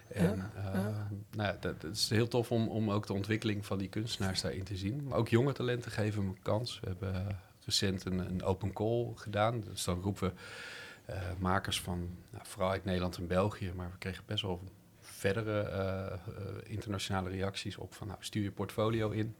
En 0.07 0.51
eh, 0.55 0.87
nou 1.31 1.55
dat, 1.59 1.81
dat 1.81 1.95
is 1.95 2.09
heel 2.09 2.27
tof 2.27 2.51
om, 2.51 2.67
om 2.67 2.91
ook 2.91 3.07
de 3.07 3.13
ontwikkeling 3.13 3.65
van 3.65 3.77
die 3.77 3.89
kunstenaars 3.89 4.41
daarin 4.41 4.63
te 4.63 4.77
zien. 4.77 5.03
Maar 5.03 5.17
ook 5.17 5.29
jonge 5.29 5.53
talenten 5.53 5.91
geven 5.91 6.21
hem 6.21 6.29
een 6.29 6.41
kans. 6.41 6.79
We 6.79 6.87
hebben 6.87 7.39
recent 7.65 8.05
een, 8.05 8.19
een 8.19 8.43
open 8.43 8.73
call 8.73 9.11
gedaan. 9.15 9.61
Dus 9.61 9.83
dan 9.83 10.01
roepen 10.01 10.33
we 11.05 11.15
makers 11.39 11.81
van, 11.81 12.09
nou, 12.29 12.43
vooral 12.47 12.71
uit 12.71 12.85
Nederland 12.85 13.17
en 13.17 13.27
België, 13.27 13.71
maar 13.75 13.91
we 13.91 13.97
kregen 13.97 14.23
best 14.25 14.41
wel 14.41 14.61
verdere 15.01 16.19
internationale 16.63 17.29
reacties 17.29 17.77
op 17.77 17.93
van, 17.93 18.07
nou, 18.07 18.19
stuur 18.21 18.43
je 18.43 18.51
portfolio 18.51 19.09
in. 19.09 19.35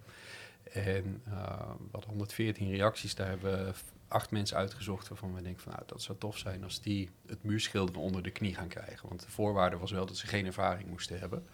En 0.74 1.22
eh, 1.26 1.32
we 1.78 1.90
hadden 1.92 2.10
114 2.10 2.70
reacties, 2.70 3.16
daar 3.16 3.28
hebben 3.28 3.66
we 3.66 3.74
acht 4.08 4.32
mensen 4.32 4.58
uitgezocht 4.58 5.08
waarvan 5.08 5.36
we 5.36 5.42
denken 5.42 5.62
van, 5.62 5.72
nou, 5.72 5.84
dat 5.86 6.02
zou 6.02 6.18
tof 6.18 6.38
zijn 6.38 6.64
als 6.64 6.82
die 6.82 7.10
het 7.28 7.44
muurschilderen 7.44 8.02
onder 8.02 8.24
de 8.24 8.32
knie 8.32 8.56
gaan 8.56 8.68
krijgen. 8.68 9.08
Want 9.08 9.22
de 9.22 9.30
voorwaarde 9.30 9.78
was 9.78 9.92
wel 9.92 10.06
dat 10.06 10.18
ze 10.18 10.28
geen 10.28 10.46
ervaring 10.46 10.90
moesten 10.90 11.20
hebben. 11.20 11.46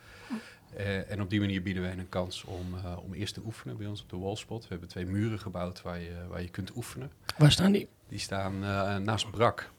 Eh, 0.76 1.12
en 1.12 1.22
op 1.22 1.30
die 1.30 1.40
manier 1.40 1.62
bieden 1.62 1.84
wij 1.84 1.98
een 1.98 2.10
kans 2.10 2.44
om, 2.44 2.76
eh, 2.76 2.98
om 3.04 3.14
eerst 3.14 3.34
te 3.34 3.42
oefenen 3.46 3.78
bij 3.78 3.88
ons 3.88 4.02
op 4.02 4.10
de 4.10 4.18
Wallspot. 4.18 4.62
We 4.62 4.68
hebben 4.70 4.90
twee 4.90 5.06
muren 5.06 5.40
gebouwd 5.40 5.82
waar 5.82 6.00
je, 6.00 6.28
waar 6.30 6.42
je 6.42 6.50
kunt 6.50 6.76
oefenen. 6.76 7.12
Waar 7.38 7.52
staan 7.52 7.72
die? 7.72 7.90
Die 8.08 8.20
staan 8.20 8.64
eh, 8.64 8.98
naast 8.98 9.32
Brak. 9.32 9.70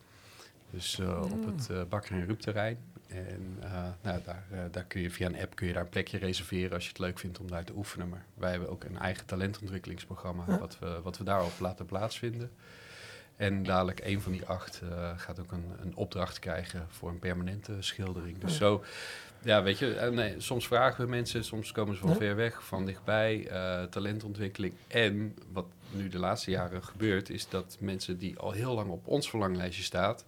Dus 0.71 0.99
eh, 0.99 1.23
op 1.33 1.47
het 1.47 1.69
uh, 1.71 1.83
Bakker 1.89 2.13
en 2.13 2.27
Rup 2.27 2.41
terrein. 2.41 2.79
En 3.09 3.59
eh, 3.63 3.71
nou, 4.03 4.21
daar, 4.25 4.45
eh, 4.51 4.59
daar 4.71 4.85
kun 4.85 5.01
je 5.01 5.11
via 5.11 5.27
een 5.27 5.41
app 5.41 5.55
kun 5.57 5.67
je 5.67 5.73
daar 5.73 5.83
een 5.83 5.89
plekje 5.89 6.19
reserveren 6.19 6.73
als 6.73 6.83
je 6.83 6.89
het 6.89 6.99
leuk 6.99 7.19
vindt 7.19 7.39
om 7.39 7.51
daar 7.51 7.65
te 7.65 7.73
oefenen. 7.77 8.09
Maar 8.09 8.25
wij 8.35 8.51
hebben 8.51 8.71
ook 8.71 8.85
een 8.85 8.99
eigen 8.99 9.27
talentontwikkelingsprogramma 9.27 10.59
wat, 10.59 10.79
we, 10.79 11.01
wat 11.03 11.19
we 11.19 11.25
daarop 11.25 11.53
laten 11.61 11.87
plaatsvinden. 11.87 12.51
En 13.37 13.63
dadelijk 13.63 14.01
een 14.05 14.21
van 14.21 14.33
die 14.33 14.45
acht 14.47 14.81
eh, 14.91 15.11
gaat 15.17 15.41
ook 15.41 15.53
een, 15.53 15.65
een 15.81 15.97
opdracht 15.97 16.39
krijgen 16.39 16.87
voor 16.89 17.09
een 17.09 17.19
permanente 17.19 17.73
schildering. 17.79 18.39
Dus 18.39 18.57
zo, 18.57 18.85
ja, 19.43 19.63
weet 19.63 19.79
je, 19.79 20.11
nee, 20.13 20.41
soms 20.41 20.67
vragen 20.67 21.05
we 21.05 21.11
mensen, 21.11 21.45
soms 21.45 21.73
komen 21.73 21.95
ze 21.95 22.01
van 22.01 22.11
Ja. 22.11 22.17
ver 22.17 22.37
weg, 22.37 22.65
van 22.65 22.87
dichtbij, 22.87 23.49
talentontwikkeling. 23.91 24.75
En 24.89 25.37
wat 25.53 25.67
nu 25.91 26.09
de 26.09 26.19
laatste 26.19 26.51
jaren 26.51 26.85
gebeurt, 26.85 27.31
is 27.31 27.49
dat 27.49 27.77
mensen 27.81 28.19
die 28.19 28.39
al 28.39 28.51
heel 28.53 28.75
lang 28.75 28.91
op 28.91 29.07
ons 29.07 29.31
verlanglijstje 29.31 29.83
staat, 29.83 30.25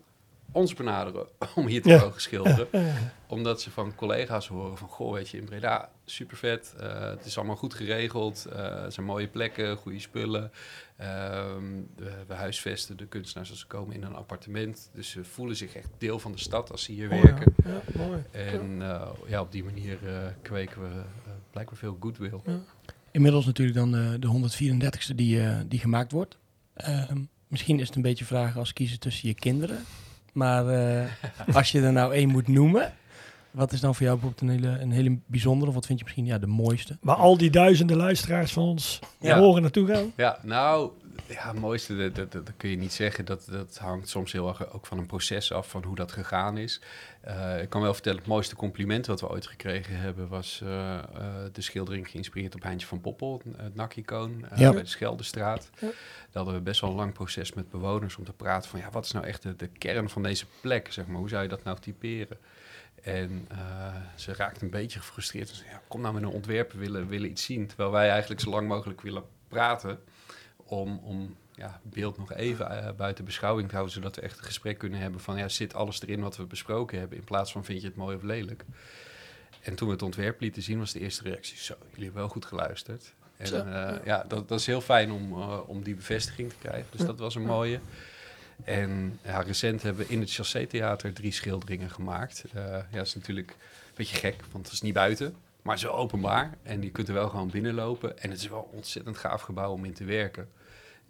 ons 0.52 0.74
benaderen 0.74 1.26
om 1.54 1.66
hier 1.66 1.82
te 1.82 1.88
Ja. 1.88 1.98
mogen 2.00 2.20
schilderen. 2.20 2.72
Eh, 2.72 2.94
Omdat 3.26 3.60
ze 3.60 3.70
van 3.70 3.94
collega's 3.94 4.48
horen 4.48 4.78
van, 4.78 4.88
goh, 4.88 5.12
weet 5.12 5.28
je, 5.28 5.38
in 5.38 5.44
Breda, 5.44 5.90
super 6.04 6.36
vet. 6.36 6.74
het 6.78 7.24
is 7.24 7.36
allemaal 7.36 7.56
goed 7.56 7.74
geregeld. 7.74 8.46
eh, 8.52 8.82
het 8.82 8.94
zijn 8.94 9.06
mooie 9.06 9.26
plekken, 9.28 9.76
goede 9.76 9.98
spullen. 10.00 10.50
Ehm, 10.96 11.62
we, 11.96 12.12
we 12.26 12.34
huisvesten 12.34 12.96
de 12.96 13.06
kunstenaars 13.06 13.50
als 13.50 13.58
ze 13.60 13.66
komen 13.66 13.94
in 13.94 14.02
een 14.02 14.14
appartement. 14.14 14.90
Dus 14.94 15.10
ze 15.10 15.24
voelen 15.24 15.56
zich 15.56 15.74
echt 15.74 15.88
deel 15.98 16.18
van 16.18 16.32
de 16.32 16.38
stad 16.38 16.70
als 16.70 16.82
ze 16.82 16.92
hier 16.92 17.08
werken. 17.08 17.54
Ja, 17.64 17.80
mooi. 18.06 18.22
En 18.30 18.82
eh, 18.82 19.08
ja, 19.26 19.40
op 19.40 19.52
die 19.52 19.64
manier 19.64 19.98
eh, 20.08 20.26
kweken 20.42 20.82
we 20.82 20.88
eh, 20.98 21.30
blijkbaar 21.50 21.76
veel 21.78 21.96
goodwill. 22.00 22.40
Inmiddels 23.10 23.46
natuurlijk 23.46 23.76
dan 23.78 23.92
de, 23.92 24.16
de 24.18 24.48
134ste 25.12 25.14
die, 25.14 25.40
eh, 25.42 25.58
die 25.66 25.78
gemaakt 25.80 26.12
wordt. 26.12 26.38
Ehm, 26.74 27.20
misschien 27.48 27.80
is 27.80 27.86
het 27.86 27.96
een 27.96 28.02
beetje 28.02 28.24
vragen 28.24 28.60
als 28.60 28.72
kiezen 28.72 29.00
tussen 29.00 29.28
je 29.28 29.34
kinderen. 29.34 29.78
Maar 30.32 30.68
eh, 30.68 31.04
als 31.54 31.70
je 31.72 31.80
er 31.82 31.92
nou 31.92 32.14
één 32.14 32.28
moet 32.28 32.48
noemen, 32.48 32.92
wat 33.50 33.72
is 33.72 33.80
dan 33.80 33.94
voor 33.94 34.06
jou 34.06 34.18
bijvoorbeeld 34.18 34.50
een 34.50 34.58
hele, 34.64 34.80
een 34.82 34.90
hele 34.92 35.18
bijzondere, 35.26 35.68
of 35.68 35.74
wat 35.74 35.86
vind 35.86 35.98
je 35.98 36.04
misschien 36.04 36.26
ja, 36.26 36.38
de 36.38 36.46
mooiste? 36.46 36.96
Maar 37.00 37.16
al 37.16 37.36
die 37.36 37.50
duizenden 37.50 37.96
luisteraars 37.96 38.52
van 38.52 38.62
ons 38.62 38.98
Ja. 39.20 39.38
horen 39.38 39.62
naartoe 39.62 39.86
gaan. 39.86 40.12
Ja, 40.16 40.38
nou, 40.42 40.90
ja, 41.26 41.48
het 41.48 41.60
mooiste, 41.60 41.96
dat, 41.96 42.14
dat, 42.14 42.32
dat 42.32 42.52
kun 42.56 42.70
je 42.70 42.76
niet 42.76 42.92
zeggen. 42.92 43.24
Dat, 43.24 43.46
dat 43.50 43.78
hangt 43.78 44.08
soms 44.08 44.32
heel 44.32 44.48
erg 44.48 44.72
ook 44.72 44.86
van 44.86 44.98
een 44.98 45.06
proces 45.06 45.52
af, 45.52 45.68
van 45.70 45.84
hoe 45.84 45.96
dat 45.96 46.12
gegaan 46.12 46.56
is. 46.58 46.80
Eh, 47.20 47.62
ik 47.62 47.68
kan 47.68 47.82
wel 47.82 47.94
vertellen, 47.94 48.18
het 48.18 48.26
mooiste 48.26 48.56
compliment 48.56 49.06
wat 49.06 49.20
we 49.20 49.28
ooit 49.28 49.46
gekregen 49.46 49.96
hebben... 49.96 50.28
was 50.28 50.60
eh, 50.62 50.98
eh, 50.98 51.04
de 51.52 51.62
schildering 51.62 52.10
geïnspireerd 52.10 52.54
op 52.54 52.62
Heintje 52.62 52.86
van 52.86 53.00
Poppel, 53.00 53.42
het 53.56 53.74
NAC-icoon, 53.74 54.46
eh, 54.50 54.58
Ja. 54.58 54.72
bij 54.72 54.82
de 54.82 54.88
Scheldestraat. 54.88 55.70
Ja. 55.74 55.80
Daar 55.80 55.90
hadden 56.32 56.54
we 56.54 56.60
best 56.60 56.80
wel 56.80 56.90
een 56.90 56.96
lang 56.96 57.12
proces 57.12 57.52
met 57.52 57.70
bewoners 57.70 58.16
om 58.16 58.24
te 58.24 58.32
praten 58.32 58.70
van... 58.70 58.80
ja, 58.80 58.90
wat 58.90 59.04
is 59.04 59.12
nou 59.12 59.26
echt 59.26 59.42
de, 59.42 59.56
de 59.56 59.68
kern 59.68 60.08
van 60.08 60.22
deze 60.22 60.44
plek, 60.60 60.92
zeg 60.92 61.06
maar? 61.06 61.18
Hoe 61.18 61.28
zou 61.28 61.42
je 61.42 61.48
dat 61.48 61.64
nou 61.64 61.78
typeren? 61.78 62.38
En 63.02 63.46
eh, 63.50 63.58
ze 64.14 64.34
raakte 64.34 64.64
een 64.64 64.70
beetje 64.70 64.98
gefrustreerd. 64.98 65.48
Ze 65.48 65.54
zei, 65.54 65.68
ja, 65.70 65.80
kom 65.88 66.00
nou 66.00 66.14
met 66.14 66.22
een 66.22 66.28
ontwerp, 66.28 66.72
we 66.72 66.78
willen, 66.78 67.08
willen 67.08 67.30
iets 67.30 67.44
zien. 67.44 67.66
Terwijl 67.66 67.90
wij 67.90 68.10
eigenlijk 68.10 68.40
zo 68.40 68.50
lang 68.50 68.68
mogelijk 68.68 69.00
willen 69.00 69.22
praten 69.48 69.98
om, 70.70 70.98
om 70.98 71.36
ja, 71.54 71.80
beeld 71.82 72.18
nog 72.18 72.32
even 72.32 72.70
eh, 72.70 72.92
buiten 72.92 73.24
beschouwing 73.24 73.68
te 73.68 73.74
houden, 73.74 73.94
zodat 73.94 74.16
we 74.16 74.22
echt 74.22 74.38
een 74.38 74.44
gesprek 74.44 74.78
kunnen 74.78 75.00
hebben 75.00 75.20
van, 75.20 75.36
ja, 75.36 75.48
zit 75.48 75.74
alles 75.74 76.02
erin 76.02 76.20
wat 76.20 76.36
we 76.36 76.44
besproken 76.44 76.98
hebben, 76.98 77.18
in 77.18 77.24
plaats 77.24 77.52
van 77.52 77.64
vind 77.64 77.80
je 77.80 77.86
het 77.86 77.96
mooi 77.96 78.16
of 78.16 78.22
lelijk. 78.22 78.64
En 79.62 79.74
toen 79.74 79.86
we 79.88 79.94
het 79.94 80.02
ontwerp 80.02 80.40
lieten 80.40 80.62
zien, 80.62 80.78
was 80.78 80.92
de 80.92 81.00
eerste 81.00 81.22
reactie, 81.22 81.56
zo, 81.56 81.74
jullie 81.88 82.04
hebben 82.04 82.20
wel 82.20 82.30
goed 82.30 82.44
geluisterd. 82.44 83.14
En 83.36 83.46
Zo, 83.46 83.56
eh, 83.56 84.04
ja, 84.04 84.24
dat, 84.28 84.48
dat 84.48 84.60
is 84.60 84.66
heel 84.66 84.80
fijn 84.80 85.10
om, 85.10 85.32
eh, 85.32 85.58
om 85.66 85.82
die 85.82 85.94
bevestiging 85.94 86.50
te 86.50 86.56
krijgen. 86.58 86.86
Dus 86.90 87.06
dat 87.06 87.18
was 87.18 87.34
een 87.34 87.42
mooie. 87.42 87.80
En 88.64 89.18
ja, 89.22 89.40
recent 89.40 89.82
hebben 89.82 90.06
we 90.06 90.12
in 90.12 90.20
het 90.20 90.32
Chassé 90.32 90.66
Theater 90.66 91.12
drie 91.12 91.32
schilderingen 91.32 91.90
gemaakt. 91.90 92.44
Ja, 92.54 92.86
dat 92.90 93.06
is 93.06 93.14
natuurlijk 93.14 93.50
een 93.50 93.94
beetje 93.94 94.16
gek, 94.16 94.36
want 94.52 94.64
het 94.64 94.74
is 94.74 94.80
niet 94.80 94.94
buiten. 94.94 95.34
Maar 95.62 95.80
wel 95.82 95.94
openbaar 95.94 96.56
en 96.62 96.82
je 96.82 96.90
kunt 96.90 97.08
er 97.08 97.14
wel 97.14 97.28
gewoon 97.28 97.50
binnenlopen. 97.50 98.18
En 98.18 98.30
het 98.30 98.40
is 98.40 98.48
wel 98.48 98.68
een 98.70 98.76
ontzettend 98.76 99.18
gaaf 99.18 99.40
gebouw 99.40 99.72
om 99.72 99.84
in 99.84 99.92
te 99.92 100.04
werken. 100.04 100.48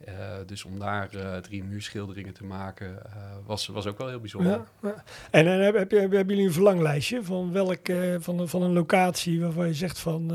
Eh, 0.04 0.14
dus 0.46 0.64
om 0.64 0.78
daar 0.78 1.14
eh, 1.14 1.36
drie 1.36 1.64
muurschilderingen 1.64 2.32
te 2.34 2.44
maken, 2.44 3.04
eh, 3.06 3.12
was, 3.46 3.66
was 3.66 3.86
ook 3.86 3.98
wel 3.98 4.08
heel 4.08 4.20
bijzonder. 4.20 4.50
Ja, 4.52 4.66
ja. 4.82 5.04
En 5.30 5.44
dan 5.44 5.54
heb, 5.58 5.74
hebben 5.90 6.26
jullie 6.26 6.46
een 6.46 6.52
verlanglijstje 6.52 7.24
van 7.24 7.52
welk 7.52 7.86
van, 8.18 8.38
een- 8.38 8.48
van 8.48 8.62
een 8.62 8.72
locatie 8.72 9.40
waarvan 9.40 9.66
je 9.66 9.74
zegt 9.74 9.98
van 9.98 10.30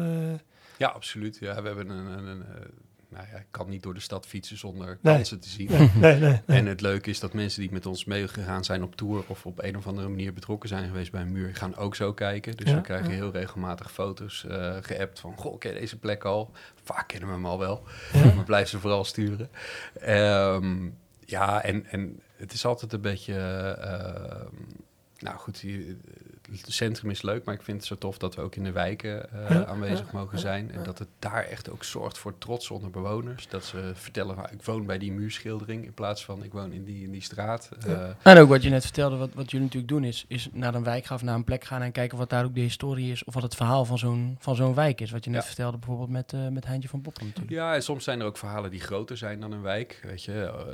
Ja, 0.77 0.87
absoluut. 0.87 1.37
Ja, 1.39 1.61
we 1.61 1.67
hebben 1.67 1.89
een, 1.89 2.05
een, 2.05 2.25
een, 2.27 2.43
nou 3.13 3.25
ja, 3.31 3.37
ik 3.37 3.45
kan 3.51 3.69
niet 3.69 3.83
door 3.83 3.93
de 3.93 3.99
stad 3.99 4.25
fietsen 4.25 4.57
zonder 4.57 4.97
Nee. 5.01 5.15
kansen 5.15 5.39
te 5.39 5.49
zien. 5.49 5.69
nee, 5.99 6.19
nee. 6.19 6.41
En 6.45 6.65
het 6.65 6.81
leuke 6.81 7.09
is 7.09 7.19
dat 7.19 7.33
mensen 7.33 7.61
die 7.61 7.71
met 7.71 7.85
ons 7.85 8.05
meegegaan 8.05 8.63
zijn 8.63 8.83
op 8.83 8.95
tour 8.95 9.23
of 9.27 9.45
op 9.45 9.63
een 9.63 9.77
of 9.77 9.87
andere 9.87 10.07
manier 10.09 10.33
betrokken 10.33 10.69
zijn 10.69 10.87
geweest 10.87 11.11
bij 11.11 11.21
een 11.21 11.31
muur, 11.31 11.55
gaan 11.55 11.75
ook 11.75 11.95
zo 11.95 12.13
kijken. 12.13 12.55
Dus 12.57 12.69
Ja, 12.69 12.75
we 12.75 12.81
krijgen 12.81 13.09
ja. 13.09 13.15
heel 13.15 13.31
regelmatig 13.31 13.91
foto's 13.91 14.45
eh 14.45 14.77
geappt 14.81 15.19
van, 15.19 15.37
goh, 15.37 15.57
ken 15.59 15.73
je 15.73 15.79
deze 15.79 15.99
plek 15.99 16.23
al? 16.23 16.51
Vaak 16.83 17.07
kennen 17.07 17.27
we 17.29 17.35
hem 17.35 17.45
al 17.45 17.59
wel, 17.59 17.83
maar 18.35 18.43
blijf 18.45 18.67
ze 18.69 18.79
vooral 18.79 19.03
sturen. 19.03 19.49
Ehm, 19.99 20.89
ja, 21.25 21.61
en, 21.63 21.85
en 21.85 22.19
het 22.35 22.53
is 22.53 22.65
altijd 22.65 22.93
een 22.93 23.01
beetje, 23.01 23.35
ehm, 23.81 24.55
nou 25.17 25.37
goed, 25.37 25.63
het 26.61 26.73
centrum 26.73 27.09
is 27.09 27.21
leuk, 27.21 27.45
maar 27.45 27.53
ik 27.55 27.61
vind 27.61 27.77
het 27.77 27.85
zo 27.87 27.97
tof 27.97 28.17
dat 28.17 28.35
we 28.35 28.41
ook 28.41 28.55
in 28.55 28.63
de 28.63 28.71
wijken 28.71 29.31
eh, 29.33 29.49
Ja, 29.49 29.65
aanwezig 29.65 30.05
ja, 30.11 30.17
mogen 30.17 30.39
zijn. 30.39 30.71
En 30.71 30.83
dat 30.83 30.99
het 30.99 31.07
daar 31.19 31.43
echt 31.43 31.69
ook 31.69 31.83
zorgt 31.83 32.17
voor 32.17 32.37
trots 32.37 32.69
onder 32.71 32.89
bewoners. 32.89 33.47
Dat 33.47 33.65
ze 33.65 33.91
vertellen, 33.93 34.35
nou, 34.35 34.47
ik 34.51 34.63
woon 34.63 34.85
bij 34.85 34.97
die 34.97 35.11
muurschildering 35.11 35.85
in 35.85 35.93
plaats 35.93 36.25
van 36.25 36.43
ik 36.43 36.51
woon 36.51 36.71
in 36.71 36.83
die, 36.83 37.03
in 37.03 37.11
die 37.11 37.21
straat. 37.21 37.69
Eh, 37.87 38.09
En 38.23 38.37
ook 38.37 38.49
wat 38.49 38.63
je 38.63 38.69
net 38.69 38.83
vertelde, 38.83 39.15
wat, 39.17 39.33
wat 39.33 39.51
jullie 39.51 39.65
natuurlijk 39.65 39.93
doen, 39.93 40.03
is, 40.03 40.25
is 40.27 40.49
naar 40.51 40.75
een 40.75 40.83
wijk 40.83 41.05
gaan 41.05 41.15
of 41.17 41.23
naar 41.23 41.35
een 41.35 41.43
plek 41.43 41.63
gaan 41.63 41.81
en 41.81 41.91
kijken 41.91 42.17
wat 42.17 42.29
daar 42.29 42.43
ook 42.45 42.55
de 42.55 42.61
historie 42.61 43.11
is. 43.11 43.23
Of 43.23 43.33
wat 43.33 43.43
het 43.43 43.55
verhaal 43.55 43.85
van 43.85 43.97
zo'n, 43.97 44.35
van 44.39 44.55
zo'n 44.55 44.73
wijk 44.75 45.01
is. 45.01 45.11
Wat 45.11 45.23
je 45.23 45.29
net 45.29 45.45
vertelde 45.45 45.77
bijvoorbeeld 45.77 46.09
met, 46.09 46.33
eh 46.33 46.47
met 46.47 46.65
Heintje 46.65 46.89
van 46.89 47.01
Poppen 47.01 47.25
natuurlijk. 47.25 47.51
Ja, 47.53 47.73
en 47.75 47.83
soms 47.83 48.03
zijn 48.03 48.19
er 48.19 48.25
ook 48.25 48.37
verhalen 48.37 48.71
die 48.71 48.79
groter 48.81 49.17
zijn 49.17 49.39
dan 49.39 49.51
een 49.51 49.61
wijk. 49.61 49.99
Weet 50.03 50.23
je, 50.23 50.31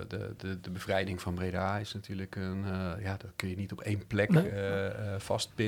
de, 0.08 0.34
de, 0.38 0.60
de 0.60 0.70
bevrijding 0.70 1.22
van 1.22 1.34
Breda 1.34 1.78
is 1.78 1.94
natuurlijk 1.94 2.36
een... 2.36 2.64
ja, 3.04 3.18
dat 3.18 3.32
kun 3.36 3.50
je 3.50 3.56
niet 3.56 3.72
op 3.72 3.82
één 3.82 4.08
plek 4.08 4.30
Nee. 4.30 4.50
eh, 4.50 5.20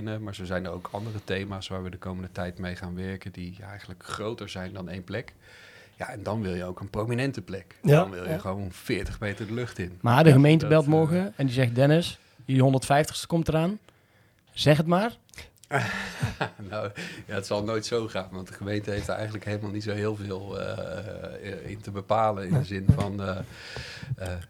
Maar 0.04 0.36
zo 0.36 0.46
zijn 0.46 0.66
er 0.66 0.72
ook 0.72 0.90
andere 0.92 1.24
thema's 1.24 1.68
waar 1.68 1.84
we 1.84 1.90
de 1.90 1.98
komende 1.98 2.32
tijd 2.32 2.60
mee 2.60 2.76
gaan 2.76 2.96
werken... 2.96 3.32
die 3.32 3.58
eigenlijk 3.70 4.04
groter 4.04 4.50
zijn 4.50 4.74
dan 4.74 4.90
één 4.90 5.04
plek. 5.04 5.34
Ja, 6.02 6.10
en 6.10 6.24
dan 6.24 6.42
wil 6.42 6.56
je 6.56 6.64
ook 6.64 6.80
een 6.80 6.90
prominente 6.90 7.42
plek. 7.42 7.76
Ja, 7.82 7.96
Dan 7.96 8.12
wil 8.12 8.24
je 8.24 8.30
ja. 8.30 8.38
gewoon 8.38 8.72
40 8.72 9.20
meter 9.20 9.48
de 9.48 9.54
lucht 9.54 9.80
in. 9.80 9.98
Maar 10.02 10.24
de 10.24 10.32
gemeente 10.32 10.68
belt 10.68 10.84
eh, 10.84 10.90
morgen 10.90 11.34
en 11.36 11.46
die 11.46 11.56
zegt, 11.56 11.76
Dennis, 11.76 12.20
jullie 12.46 12.82
150ste 12.82 13.28
komt 13.28 13.48
eraan. 13.48 13.80
Zeg 14.52 14.78
het 14.78 14.88
maar. 14.88 15.18
nou, 16.70 16.90
ja, 17.28 17.36
het 17.36 17.46
zal 17.46 17.64
nooit 17.64 17.86
zo 17.86 18.08
gaan, 18.08 18.28
want 18.32 18.48
de 18.48 18.54
gemeente 18.54 18.92
heeft 18.92 19.08
er 19.08 19.14
eigenlijk 19.14 19.46
helemaal 19.46 19.72
niet 19.72 19.84
zo 19.84 19.94
heel 19.94 20.16
veel 20.16 20.60
eh, 20.60 21.70
in 21.70 21.82
te 21.82 21.92
bepalen. 21.92 22.48
In 22.48 22.54
de 22.54 22.66
zin 22.66 22.86
van, 22.96 23.24
eh, 23.24 23.38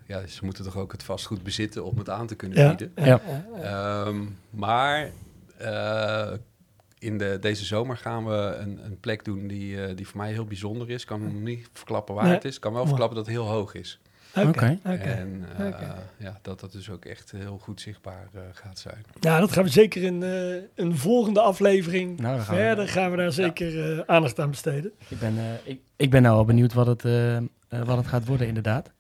ja, 0.05 0.27
ze 0.27 0.45
moeten 0.45 0.63
toch 0.63 0.77
ook 0.77 0.91
het 0.91 1.03
vastgoed 1.03 1.43
bezitten 1.43 1.85
om 1.85 1.97
het 1.97 2.09
aan 2.09 2.27
te 2.27 2.35
kunnen 2.35 2.67
bieden. 2.67 2.91
Ja. 2.95 3.21
Ehm, 3.61 4.25
maar 4.49 5.09
in 6.99 7.17
de, 7.17 7.37
deze 7.41 7.65
zomer 7.65 7.97
gaan 7.97 8.25
we 8.25 8.55
een, 8.59 8.85
een 8.85 8.99
plek 8.99 9.23
doen 9.25 9.47
die, 9.47 9.83
eh, 9.85 9.95
die 9.95 10.07
voor 10.07 10.17
mij 10.17 10.31
heel 10.31 10.45
bijzonder 10.45 10.89
is. 10.89 11.01
Ik 11.01 11.07
kan 11.07 11.23
nog 11.23 11.33
niet 11.33 11.69
verklappen 11.73 12.15
waar 12.15 12.23
Nee. 12.23 12.33
het 12.33 12.45
is. 12.45 12.55
Ik 12.55 12.61
kan 12.61 12.73
wel 12.73 12.85
verklappen 12.87 13.17
dat 13.17 13.25
het 13.25 13.35
heel 13.35 13.47
hoog 13.47 13.73
is. 13.73 13.99
Oké. 14.35 14.79
En 14.83 15.45
eh, 15.57 15.89
ja, 16.17 16.39
dat 16.41 16.59
dat 16.59 16.71
dus 16.71 16.89
ook 16.89 17.05
echt 17.05 17.31
heel 17.31 17.57
goed 17.61 17.81
zichtbaar 17.81 18.27
eh, 18.33 18.41
gaat 18.53 18.79
zijn. 18.79 19.05
Ja, 19.19 19.39
dat 19.39 19.51
gaan 19.51 19.63
we 19.63 19.69
zeker 19.69 20.03
in 20.03 20.23
eh, 20.23 20.55
een 20.75 20.97
volgende 20.97 21.41
aflevering 21.41 22.19
Nou, 22.19 22.39
gaan 22.39 22.55
we- 22.55 22.61
verder. 22.61 22.87
Gaan 22.87 23.11
we 23.11 23.17
daar 23.17 23.31
zeker 23.31 23.97
eh, 23.99 24.03
aandacht 24.05 24.39
aan 24.39 24.49
besteden. 24.49 24.91
Ik 25.07 25.19
ben, 25.19 25.37
eh, 25.37 25.43
ik, 25.71 25.79
ik 25.95 26.09
ben 26.09 26.21
nou 26.21 26.37
al 26.37 26.45
benieuwd 26.45 26.73
wat 26.73 26.87
het, 26.87 27.05
eh, 27.05 27.37
eh, 27.37 27.43
wat 27.67 27.97
het 27.97 28.07
gaat 28.07 28.25
worden, 28.25 28.47
inderdaad. 28.47 28.91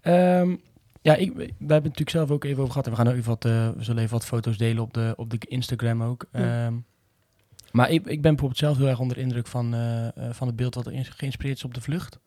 Ehm, 0.00 0.56
ja, 1.00 1.14
ik, 1.14 1.34
we 1.34 1.42
hebben 1.42 1.66
het 1.68 1.82
natuurlijk 1.82 2.10
zelf 2.10 2.30
ook 2.30 2.44
even 2.44 2.58
over 2.58 2.70
gehad. 2.72 2.86
En 2.86 2.92
we, 2.92 2.98
gaan 2.98 3.08
even 3.14 3.28
wat, 3.28 3.44
eh, 3.44 3.70
we 3.70 3.84
zullen 3.84 4.02
even 4.02 4.14
wat 4.14 4.26
foto's 4.26 4.56
delen 4.56 4.82
op 4.82 4.94
de, 4.94 5.12
op 5.16 5.30
de 5.30 5.38
Instagram 5.38 6.02
ook. 6.02 6.26
Ja. 6.32 6.66
Ehm, 6.66 6.74
maar 7.70 7.90
ik, 7.90 8.06
ik 8.06 8.22
ben 8.22 8.30
bijvoorbeeld 8.30 8.58
zelf 8.58 8.76
heel 8.76 8.86
erg 8.86 8.98
onder 8.98 9.16
de 9.16 9.22
indruk 9.22 9.46
van, 9.46 9.74
eh, 9.74 10.08
eh, 10.08 10.34
van 10.34 10.46
het 10.46 10.56
beeld 10.56 10.74
wat 10.74 10.86
er 10.86 11.04
geïnspireerd 11.04 11.56
is 11.56 11.64
op 11.64 11.74
de 11.74 11.80
vlucht. 11.80 12.18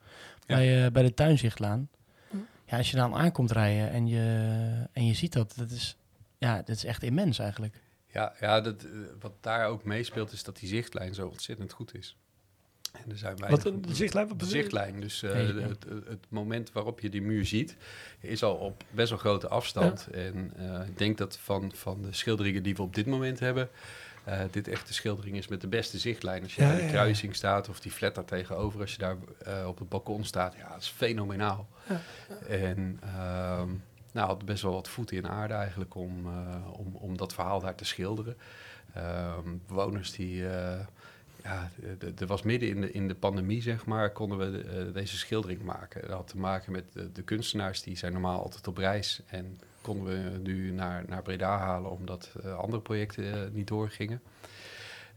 Ja. 0.46 0.56
Bij, 0.56 0.86
eh, 0.86 0.92
bij 0.92 1.04
de 1.04 1.14
tuinzichtlaan. 1.14 1.90
Hm. 2.30 2.38
Ja, 2.66 2.78
als 2.78 2.92
je 2.92 2.98
dan 2.98 3.16
aankomt 3.16 3.52
rijden 3.52 3.92
en 3.92 4.08
je, 4.08 4.88
en 4.92 5.06
je 5.06 5.14
ziet 5.14 5.34
dat, 5.34 5.54
dat 5.56 5.72
is, 5.72 5.98
ja, 6.38 6.56
dat 6.58 6.76
is 6.76 6.86
echt 6.86 7.04
immens 7.04 7.40
eigenlijk. 7.40 7.82
Ja, 8.08 8.34
ja 8.40 8.62
dat, 8.62 8.88
wat 9.20 9.34
daar 9.42 9.68
ook 9.68 9.84
meespeelt 9.84 10.32
is 10.32 10.44
dat 10.44 10.58
die 10.58 10.70
zichtlijn 10.70 11.14
zo 11.14 11.28
ontzettend 11.28 11.72
goed 11.72 11.96
is. 11.96 12.18
En 12.94 13.12
er 13.12 13.18
zijn 13.18 13.32
Wat 13.32 13.40
weinig- 13.50 13.66
een 13.66 13.82
de 13.82 13.96
zichtlijn? 13.96 14.28
Wat 14.28 14.40
De 14.40 14.46
zichtlijn, 14.46 15.00
dus 15.00 15.24
eh, 15.24 15.34
Nee, 15.34 15.54
ja. 15.54 15.62
het, 15.68 15.86
het, 16.08 16.26
moment 16.30 16.72
waarop 16.72 17.00
je 17.00 17.10
die 17.10 17.22
muur 17.22 17.46
ziet, 17.46 17.76
is 18.20 18.44
al 18.44 18.56
op 18.56 18.84
best 18.92 19.10
wel 19.10 19.18
grote 19.20 19.48
afstand. 19.48 20.08
En 20.12 20.52
eh, 20.58 20.88
ik 20.88 20.98
denk 20.98 21.18
dat 21.18 21.38
van, 21.38 21.72
van 21.76 22.02
de 22.02 22.14
schilderingen 22.14 22.64
die 22.64 22.76
we 22.76 22.82
op 22.82 22.96
dit 22.96 23.06
moment 23.06 23.40
hebben, 23.40 23.70
eh, 24.24 24.40
dit 24.52 24.68
echt 24.68 24.88
de 24.88 24.94
schildering 24.94 25.38
is 25.38 25.48
met 25.48 25.62
de 25.62 25.68
beste 25.68 25.98
zichtlijn. 25.98 26.44
Als 26.44 26.56
je 26.56 26.62
Ja, 26.62 26.68
bij 26.70 26.82
de 26.82 26.88
kruising 26.88 27.36
staat 27.36 27.70
of 27.70 27.80
die 27.80 27.92
flat 27.92 28.16
daar 28.16 28.26
tegenover, 28.26 28.80
als 28.82 28.92
je 28.92 28.98
daar 28.98 29.18
op 29.68 29.80
het 29.80 29.90
balkon 29.90 30.24
staat, 30.26 30.56
ja, 30.58 30.70
dat 30.70 30.82
is 30.82 30.88
fenomenaal. 30.88 31.68
En 32.48 33.00
ehm 33.04 33.70
nou, 34.12 34.28
had 34.28 34.46
best 34.46 34.64
wel 34.64 34.74
wat 34.74 34.90
voeten 34.90 35.18
in 35.18 35.28
aarde 35.28 35.54
eigenlijk 35.54 35.96
om, 35.96 36.28
om, 36.72 36.96
om 36.96 37.18
dat 37.18 37.34
verhaal 37.34 37.60
daar 37.60 37.76
te 37.76 37.86
schilderen. 37.86 38.38
Ehm, 38.94 39.50
bewoners 39.68 40.12
die, 40.12 40.44
ja, 41.44 41.72
er 42.18 42.28
was 42.28 42.42
midden 42.42 42.70
in 42.70 42.82
de, 42.82 42.92
in 42.92 43.08
de 43.08 43.16
pandemie, 43.16 43.62
zeg 43.62 43.86
maar, 43.86 44.12
konden 44.12 44.38
we 44.38 44.60
eh, 44.60 44.94
deze 44.94 45.18
schildering 45.18 45.64
maken. 45.64 46.02
Dat 46.02 46.12
had 46.12 46.28
te 46.28 46.38
maken 46.38 46.72
met 46.72 46.94
de, 46.94 47.12
de 47.12 47.22
kunstenaars, 47.22 47.82
die 47.82 47.98
zijn 47.98 48.14
normaal 48.14 48.42
altijd 48.42 48.68
op 48.68 48.78
reis. 48.78 49.22
En 49.26 49.60
konden 49.82 50.06
we 50.06 50.38
nu 50.38 50.72
naar, 50.72 51.04
naar 51.08 51.22
Breda 51.22 51.58
halen, 51.58 51.92
omdat 51.92 52.32
eh, 52.44 52.58
andere 52.58 52.82
projecten 52.82 53.34
eh, 53.34 53.52
niet 53.52 53.68
doorgingen. 53.68 54.22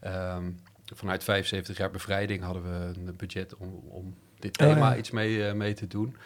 Ehm, 0.01 0.51
vanuit 0.95 1.25
75 1.25 1.77
jaar 1.77 1.91
bevrijding 1.91 2.43
hadden 2.43 2.63
we 2.63 2.99
een 2.99 3.17
budget 3.17 3.57
om, 3.57 3.83
om 3.89 4.17
dit 4.39 4.61
Oh, 4.61 4.67
thema 4.67 4.91
ja. 4.91 4.97
iets 4.97 5.11
mee, 5.11 5.47
eh, 5.47 5.55
mee 5.55 5.75
te 5.75 5.87
doen. 5.87 6.17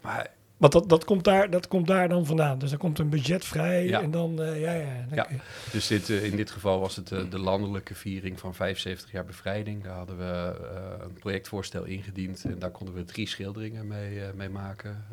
Maar 0.00 0.30
Want 0.62 0.74
dat, 0.74 0.88
dat, 0.88 1.04
komt 1.04 1.24
daar, 1.24 1.50
dat 1.50 1.68
komt 1.68 1.86
daar 1.86 2.08
dan 2.08 2.26
vandaan. 2.26 2.58
Dus 2.58 2.70
dan 2.70 2.78
komt 2.78 2.98
een 2.98 3.08
budget 3.08 3.44
vrij 3.44 3.86
Ja. 3.86 4.02
en 4.02 4.10
dan, 4.10 4.42
eh, 4.42 4.60
ja, 4.60 4.72
ja. 4.72 5.06
dan 5.08 5.16
Ja. 5.16 5.26
Dus 5.72 5.86
dit, 5.86 6.10
eh, 6.10 6.24
in 6.24 6.36
dit 6.36 6.50
geval 6.50 6.80
was 6.80 6.96
het 6.96 7.12
eh, 7.12 7.30
de 7.30 7.38
landelijke 7.38 7.94
viering 7.94 8.40
van 8.40 8.54
75 8.54 9.12
jaar 9.12 9.24
bevrijding. 9.24 9.82
Daar 9.84 9.96
hadden 9.96 10.18
we 10.18 10.54
een 11.02 11.12
projectvoorstel 11.12 11.84
ingediend 11.84 12.44
en 12.44 12.58
daar 12.58 12.70
konden 12.70 12.94
we 12.94 13.04
drie 13.04 13.28
schilderingen 13.28 13.86
mee, 13.86 14.20
mee 14.34 14.48
maken. 14.48 15.04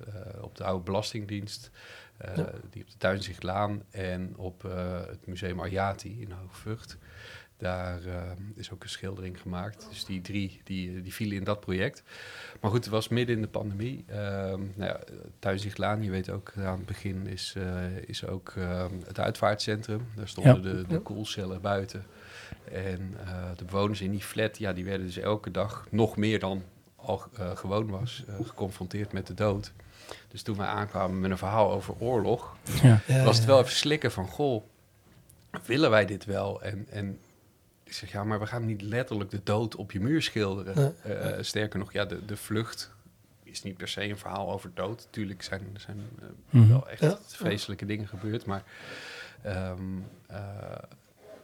Op 0.42 0.56
de 0.58 0.64
oude 0.64 0.84
belastingdienst, 0.84 1.72
Ja. 2.36 2.52
die 2.70 2.82
op 2.82 2.90
de 2.90 2.98
Tuinzichtlaan 2.98 3.84
en 3.92 4.34
op 4.38 4.62
het 5.08 5.28
museum 5.28 5.60
Ariati 5.60 6.22
in 6.22 6.32
Hoogvught. 6.32 6.98
Daar 7.60 8.06
eh, 8.06 8.22
is 8.56 8.72
ook 8.72 8.84
een 8.84 8.90
schildering 8.90 9.42
gemaakt. 9.42 9.88
Dus 9.90 10.06
die 10.06 10.22
drie 10.22 10.62
die, 10.64 11.02
die 11.02 11.14
vielen 11.14 11.38
in 11.38 11.44
dat 11.44 11.60
project. 11.60 12.04
Maar 12.62 12.72
goed, 12.72 12.84
het 12.84 12.94
was 12.94 13.08
midden 13.08 13.36
in 13.36 13.42
de 13.42 13.48
pandemie. 13.48 14.04
Ehm 14.08 14.62
nou 14.76 14.92
ja, 14.92 15.00
Tuinzichtlaan, 15.40 16.04
je 16.04 16.10
weet 16.10 16.30
ook, 16.30 16.54
aan 16.58 16.78
het 16.78 16.86
begin 16.86 17.28
is, 17.28 17.54
eh, 17.58 17.98
is 18.06 18.26
ook 18.26 18.54
ehm, 18.58 18.94
het 19.06 19.20
uitvaartcentrum. 19.20 20.08
Daar 20.16 20.28
stonden 20.28 20.62
de, 20.62 20.88
de 20.88 21.00
koelcellen 21.00 21.62
buiten. 21.62 22.06
En 22.72 23.16
eh, 23.26 23.50
de 23.56 23.66
bewoners 23.66 24.02
in 24.02 24.12
die 24.12 24.24
flat, 24.24 24.58
ja, 24.58 24.74
die 24.74 24.86
werden 24.86 25.06
dus 25.06 25.18
elke 25.18 25.52
dag 25.52 25.88
nog 25.90 26.18
meer 26.18 26.40
dan 26.40 26.64
al 26.96 27.24
eh, 27.38 27.56
gewoon 27.56 27.90
was, 27.90 28.24
geconfronteerd 28.44 29.14
met 29.14 29.28
de 29.28 29.34
dood. 29.34 29.74
Dus 30.28 30.42
toen 30.42 30.58
wij 30.58 30.68
aankwamen 30.68 31.20
met 31.20 31.32
een 31.32 31.38
verhaal 31.38 31.72
over 31.72 31.96
oorlog, 32.00 32.58
Ja. 32.82 33.24
Was 33.24 33.38
het 33.38 33.46
wel 33.46 33.60
even 33.60 33.72
slikken 33.72 34.12
van, 34.12 34.28
goh, 34.28 34.64
willen 35.66 35.90
wij 35.90 36.06
dit 36.06 36.26
wel? 36.26 36.62
En, 36.62 36.86
en 36.90 37.20
ik 37.90 37.96
zeg, 37.96 38.12
ja, 38.12 38.24
maar 38.24 38.40
we 38.40 38.46
gaan 38.46 38.66
niet 38.66 38.82
letterlijk 38.82 39.30
de 39.30 39.42
dood 39.44 39.76
op 39.76 39.92
je 39.92 40.00
muur 40.00 40.22
schilderen. 40.22 40.76
Nee. 41.04 41.14
Eh, 41.16 41.38
sterker 41.44 41.80
nog, 41.80 41.94
ja, 41.94 42.06
de, 42.06 42.26
de 42.26 42.38
vlucht 42.38 42.92
is 43.44 43.64
niet 43.64 43.78
per 43.78 43.88
se 43.88 44.04
een 44.04 44.18
verhaal 44.18 44.52
over 44.52 44.72
dood. 44.74 45.08
Tuurlijk 45.10 45.42
zijn 45.44 45.62
er 45.74 45.80
zijn, 45.80 46.00
eh, 46.22 46.26
Mhm. 46.50 46.68
wel 46.70 46.90
echt 46.90 47.02
Ja. 47.02 47.18
vreselijke 47.28 47.86
dingen 47.86 48.08
gebeurd, 48.08 48.46
maar... 48.46 48.64
ehm, 49.42 49.82
eh, 50.28 50.40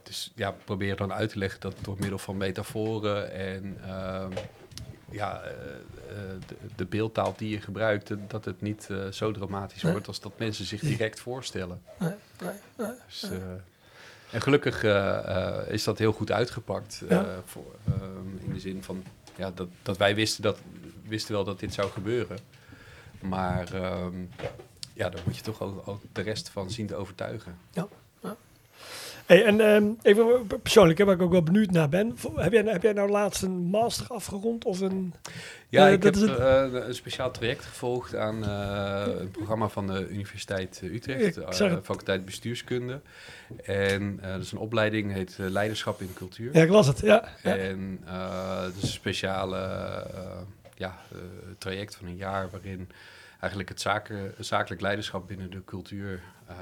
dus 0.02 0.32
ja, 0.34 0.50
probeer 0.64 0.96
dan 0.96 1.12
uit 1.12 1.30
te 1.30 1.38
leggen 1.38 1.60
dat 1.60 1.74
door 1.82 1.96
middel 1.98 2.18
van 2.18 2.36
metaforen 2.36 3.32
en 3.32 3.76
ehm, 3.84 4.32
ja, 5.10 5.42
de, 6.46 6.56
de 6.76 6.84
beeldtaal 6.84 7.34
die 7.36 7.50
je 7.50 7.60
gebruikt, 7.60 8.12
dat- 8.28 8.44
het 8.44 8.60
niet 8.60 8.86
eh, 8.90 9.06
zo 9.08 9.32
dramatisch 9.32 9.82
Nee. 9.82 9.92
wordt 9.92 10.06
als 10.08 10.20
dat 10.20 10.38
mensen 10.38 10.64
zich 10.64 10.80
direct 10.80 11.20
voorstellen. 11.20 11.82
Nee, 11.98 12.14
nee, 12.42 12.50
nee. 12.76 12.90
Dus, 13.06 13.22
eh, 13.30 13.38
en 14.30 14.40
gelukkig 14.40 14.84
eh, 14.84 15.16
eh, 15.36 15.68
is 15.72 15.84
dat 15.84 15.98
heel 15.98 16.12
goed 16.12 16.32
uitgepakt. 16.32 17.02
eh, 17.08 17.16
Ja. 17.16 17.26
voor, 17.44 17.74
ehm, 17.86 18.36
in 18.46 18.52
de 18.52 18.60
zin 18.60 18.82
van 18.82 19.04
ja, 19.36 19.50
dat, 19.54 19.68
dat 19.82 19.96
wij 19.96 20.14
wisten, 20.14 20.42
dat, 20.42 20.58
wisten 21.04 21.32
wel 21.34 21.44
dat 21.44 21.60
dit 21.60 21.74
zou 21.74 21.90
gebeuren. 21.90 22.38
Maar 23.20 23.74
ehm, 23.74 24.14
ja, 24.92 25.08
daar 25.08 25.22
moet 25.24 25.36
je 25.36 25.42
toch 25.42 25.60
ook, 25.60 25.88
ook 25.88 26.00
de 26.12 26.20
rest 26.22 26.48
van 26.48 26.70
zien 26.70 26.86
te 26.86 26.94
overtuigen. 26.94 27.58
Hey, 29.26 29.44
en 29.44 29.60
ehm, 29.60 29.86
even 30.02 30.46
persoonlijk, 30.62 30.98
hè, 30.98 31.04
waar 31.04 31.14
ik 31.14 31.22
ook 31.22 31.30
wel 31.32 31.42
benieuwd 31.42 31.70
naar 31.70 31.88
ben. 31.88 32.16
Heb 32.34 32.52
jij, 32.52 32.62
heb 32.64 32.82
jij 32.82 32.92
nou 32.92 33.10
laatst 33.10 33.42
een 33.42 33.50
master 33.56 34.06
afgerond 34.08 34.64
of 34.64 34.80
een... 34.80 35.14
Ja, 35.68 35.86
Eh, 35.86 35.92
ik 35.92 36.02
heb 36.02 36.14
het- 36.14 36.36
eh, 36.38 36.66
een 36.86 36.94
speciaal 36.94 37.30
traject 37.30 37.64
gevolgd 37.64 38.14
aan 38.16 38.44
eh, 38.44 39.02
een 39.20 39.30
programma 39.30 39.68
van 39.68 39.86
de 39.86 40.08
Universiteit 40.08 40.80
eh, 40.82 40.92
Utrecht, 40.94 41.38
faculteit 41.82 42.24
bestuurskunde. 42.24 43.00
En 43.64 44.18
eh, 44.22 44.32
dat 44.32 44.42
is 44.42 44.52
een 44.52 44.58
opleiding, 44.58 45.12
heet 45.12 45.36
eh, 45.40 45.46
Leiderschap 45.48 46.00
in 46.00 46.10
Cultuur. 46.14 46.50
Ja, 46.56 46.62
ik 46.62 46.68
las 46.70 46.86
het, 46.86 47.00
ja. 47.00 47.28
En 47.42 48.00
eh 48.06 48.62
het 48.62 48.76
is 48.76 48.82
een 48.82 48.88
speciale 48.88 49.56
eh, 49.58 50.20
ja, 50.74 50.98
eh, 51.12 51.18
traject 51.58 51.96
van 51.96 52.06
een 52.06 52.16
jaar 52.16 52.48
waarin 52.50 52.88
eigenlijk 53.40 53.68
het 53.68 53.80
zaken, 53.80 54.34
zakelijk 54.38 54.80
leiderschap 54.80 55.26
binnen 55.26 55.50
de 55.50 55.64
cultuur, 55.64 56.22
eh, 56.46 56.56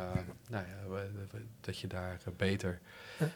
nou 0.50 0.64
ja, 0.66 1.00
dat 1.60 1.78
je 1.78 1.86
daar 1.86 2.20
eh, 2.24 2.32
beter 2.36 2.80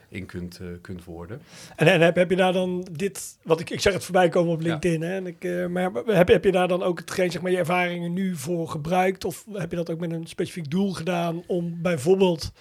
in 0.08 0.26
kunt, 0.26 0.58
eh, 0.60 0.66
kunt 0.80 1.04
worden. 1.04 1.42
En, 1.76 1.86
en 1.86 2.00
heb, 2.00 2.16
heb 2.16 2.30
je 2.30 2.36
daar 2.36 2.52
dan 2.52 2.88
dit... 2.92 3.38
Want 3.42 3.60
ik, 3.60 3.70
ik 3.70 3.80
zag 3.80 3.92
het 3.92 4.04
voorbij 4.04 4.28
komen 4.28 4.52
op 4.52 4.60
LinkedIn, 4.60 5.02
hè. 5.02 5.14
En 5.14 5.26
ik, 5.26 5.68
maar 5.68 5.90
heb, 6.06 6.28
heb 6.28 6.44
je 6.44 6.52
daar 6.52 6.68
dan 6.68 6.82
ook 6.82 6.98
hetgeen, 6.98 7.30
zeg 7.30 7.42
maar, 7.42 7.50
je 7.50 7.56
ervaringen 7.56 8.12
nu 8.12 8.36
voor 8.36 8.68
gebruikt? 8.68 9.24
Of 9.24 9.44
heb 9.52 9.70
je 9.70 9.76
dat 9.76 9.90
ook 9.90 10.00
met 10.00 10.12
een 10.12 10.26
specifiek 10.26 10.70
doel 10.70 10.92
gedaan 10.92 11.42
om 11.46 11.82
bijvoorbeeld 11.82 12.52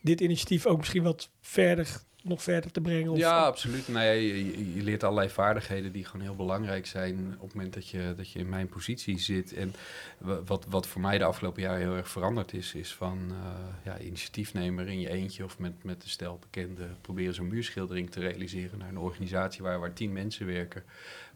dit 0.00 0.20
initiatief 0.20 0.66
ook 0.66 0.78
misschien 0.78 1.02
wat 1.02 1.30
verder, 1.40 2.00
nog 2.24 2.42
verder 2.42 2.70
te 2.70 2.80
brengen? 2.80 3.10
Of, 3.12 3.18
Ja, 3.18 3.44
absoluut. 3.44 3.86
Ja, 3.86 4.00
je, 4.02 4.74
je- 4.74 4.82
leert 4.82 5.04
allerlei 5.04 5.28
vaardigheden 5.30 5.92
die 5.92 6.04
gewoon 6.04 6.20
heel 6.26 6.36
belangrijk 6.36 6.86
zijn 6.86 7.34
op 7.38 7.42
het 7.46 7.54
moment 7.54 7.74
dat 7.74 7.88
je, 7.88 8.14
dat 8.16 8.30
je 8.30 8.38
in 8.38 8.48
mijn 8.48 8.68
positie 8.68 9.18
zit. 9.18 9.52
En 9.52 9.74
wa- 10.18 10.42
wat, 10.42 10.66
wat 10.68 10.86
voor 10.86 11.00
mij 11.00 11.18
de 11.18 11.24
afgelopen 11.24 11.62
jaren 11.62 11.80
heel 11.80 11.96
erg 11.96 12.08
veranderd 12.08 12.52
is, 12.52 12.74
is 12.74 12.94
van 12.94 13.18
eh, 13.30 13.84
ja, 13.84 13.98
initiatiefnemer 13.98 14.88
in 14.88 15.00
je 15.00 15.08
eentje 15.10 15.44
of 15.44 15.58
met, 15.58 15.84
met 15.84 16.02
een 16.02 16.08
stel 16.08 16.38
bekenden 16.38 16.96
proberen 17.00 17.34
zo'n 17.34 17.48
muurschildering 17.48 18.10
te 18.10 18.20
realiseren 18.20 18.78
naar 18.78 18.88
een 18.88 18.98
organisatie 18.98 19.62
waar, 19.62 19.80
waar 19.80 19.92
tien 19.92 20.12
mensen 20.12 20.46
werken, 20.46 20.84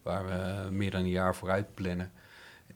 waar 0.02 0.26
we 0.26 0.70
meer 0.70 0.90
dan 0.90 1.00
een 1.00 1.08
jaar 1.08 1.34
vooruit 1.34 1.74
plannen. 1.74 2.12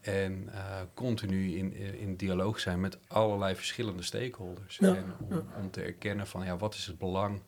En 0.01 0.49
eh, 0.53 0.81
continu 0.95 1.57
in, 1.57 1.75
in 1.99 2.17
dialoog 2.17 2.61
zijn 2.61 2.81
met 2.81 2.99
allerlei 3.09 3.55
verschillende 3.55 4.03
stakeholders. 4.03 4.77
Ja, 4.77 4.95
En 4.95 5.05
om, 5.29 5.45
om 5.61 5.71
te 5.71 5.83
erkennen 5.83 6.27
van 6.27 6.45
ja, 6.45 6.57
wat 6.57 6.75
is 6.75 6.87
het 6.87 6.99
belang 6.99 7.41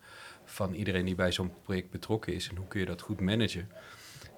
van 0.45 0.73
iedereen 0.73 1.05
die 1.05 1.15
bij 1.15 1.31
zo'n 1.31 1.51
project 1.63 1.89
betrokken 1.91 2.33
is 2.33 2.49
en 2.49 2.55
hoe 2.55 2.67
kun 2.67 2.79
je 2.79 2.85
dat 2.85 3.01
goed 3.01 3.19
managen. 3.21 3.69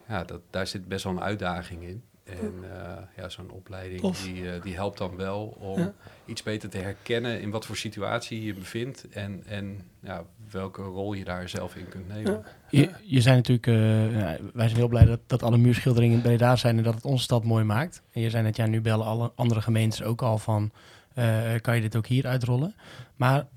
Ja, 0.07 0.23
dat, 0.23 0.41
daar 0.49 0.67
zit 0.67 0.87
best 0.87 1.03
wel 1.03 1.13
een 1.13 1.21
uitdaging 1.21 1.83
in. 1.83 2.03
En 2.23 2.53
eh, 2.63 2.97
ja, 3.17 3.29
zo'n 3.29 3.49
opleiding 3.49 4.01
Tof. 4.01 4.23
die, 4.23 4.51
eh, 4.51 4.61
die 4.61 4.73
helpt 4.75 4.97
dan 4.97 5.15
wel 5.15 5.45
om 5.59 5.79
Ja. 5.79 5.93
iets 6.25 6.43
beter 6.43 6.69
te 6.69 6.77
herkennen 6.77 7.41
in 7.41 7.49
wat 7.49 7.65
voor 7.65 7.77
situatie 7.77 8.39
je 8.39 8.45
je 8.45 8.53
bevindt 8.53 9.09
en, 9.09 9.43
en 9.47 9.81
ja, 9.99 10.23
welke 10.51 10.81
rol 10.81 11.13
je 11.13 11.23
daar 11.23 11.49
zelf 11.49 11.75
in 11.75 11.87
kunt 11.89 12.07
nemen. 12.07 12.31
Ja. 12.31 12.43
Je, 12.69 12.89
je 13.03 13.21
zijn 13.21 13.35
natuurlijk, 13.35 13.67
eh, 13.67 14.19
ja, 14.19 14.37
wij 14.53 14.65
zijn 14.67 14.79
heel 14.79 14.87
blij 14.87 15.05
dat, 15.05 15.19
dat 15.27 15.43
alle 15.43 15.57
muurschilderingen 15.57 16.15
in 16.15 16.21
Breda 16.21 16.55
zijn 16.55 16.77
en 16.77 16.83
dat 16.83 16.95
het 16.95 17.05
onze 17.05 17.23
stad 17.23 17.43
mooi 17.43 17.63
maakt. 17.63 18.01
En 18.11 18.21
je 18.21 18.29
zei 18.29 18.43
net, 18.43 18.55
ja, 18.55 18.65
nu 18.65 18.81
bellen 18.81 19.05
alle 19.05 19.31
andere 19.35 19.61
gemeentes 19.61 20.03
ook 20.03 20.21
al 20.21 20.37
van, 20.37 20.71
eh, 21.13 21.53
kan 21.61 21.75
je 21.75 21.81
dit 21.81 21.95
ook 21.95 22.07
hier 22.07 22.27
uitrollen? 22.27 22.75
Maar 23.15 23.47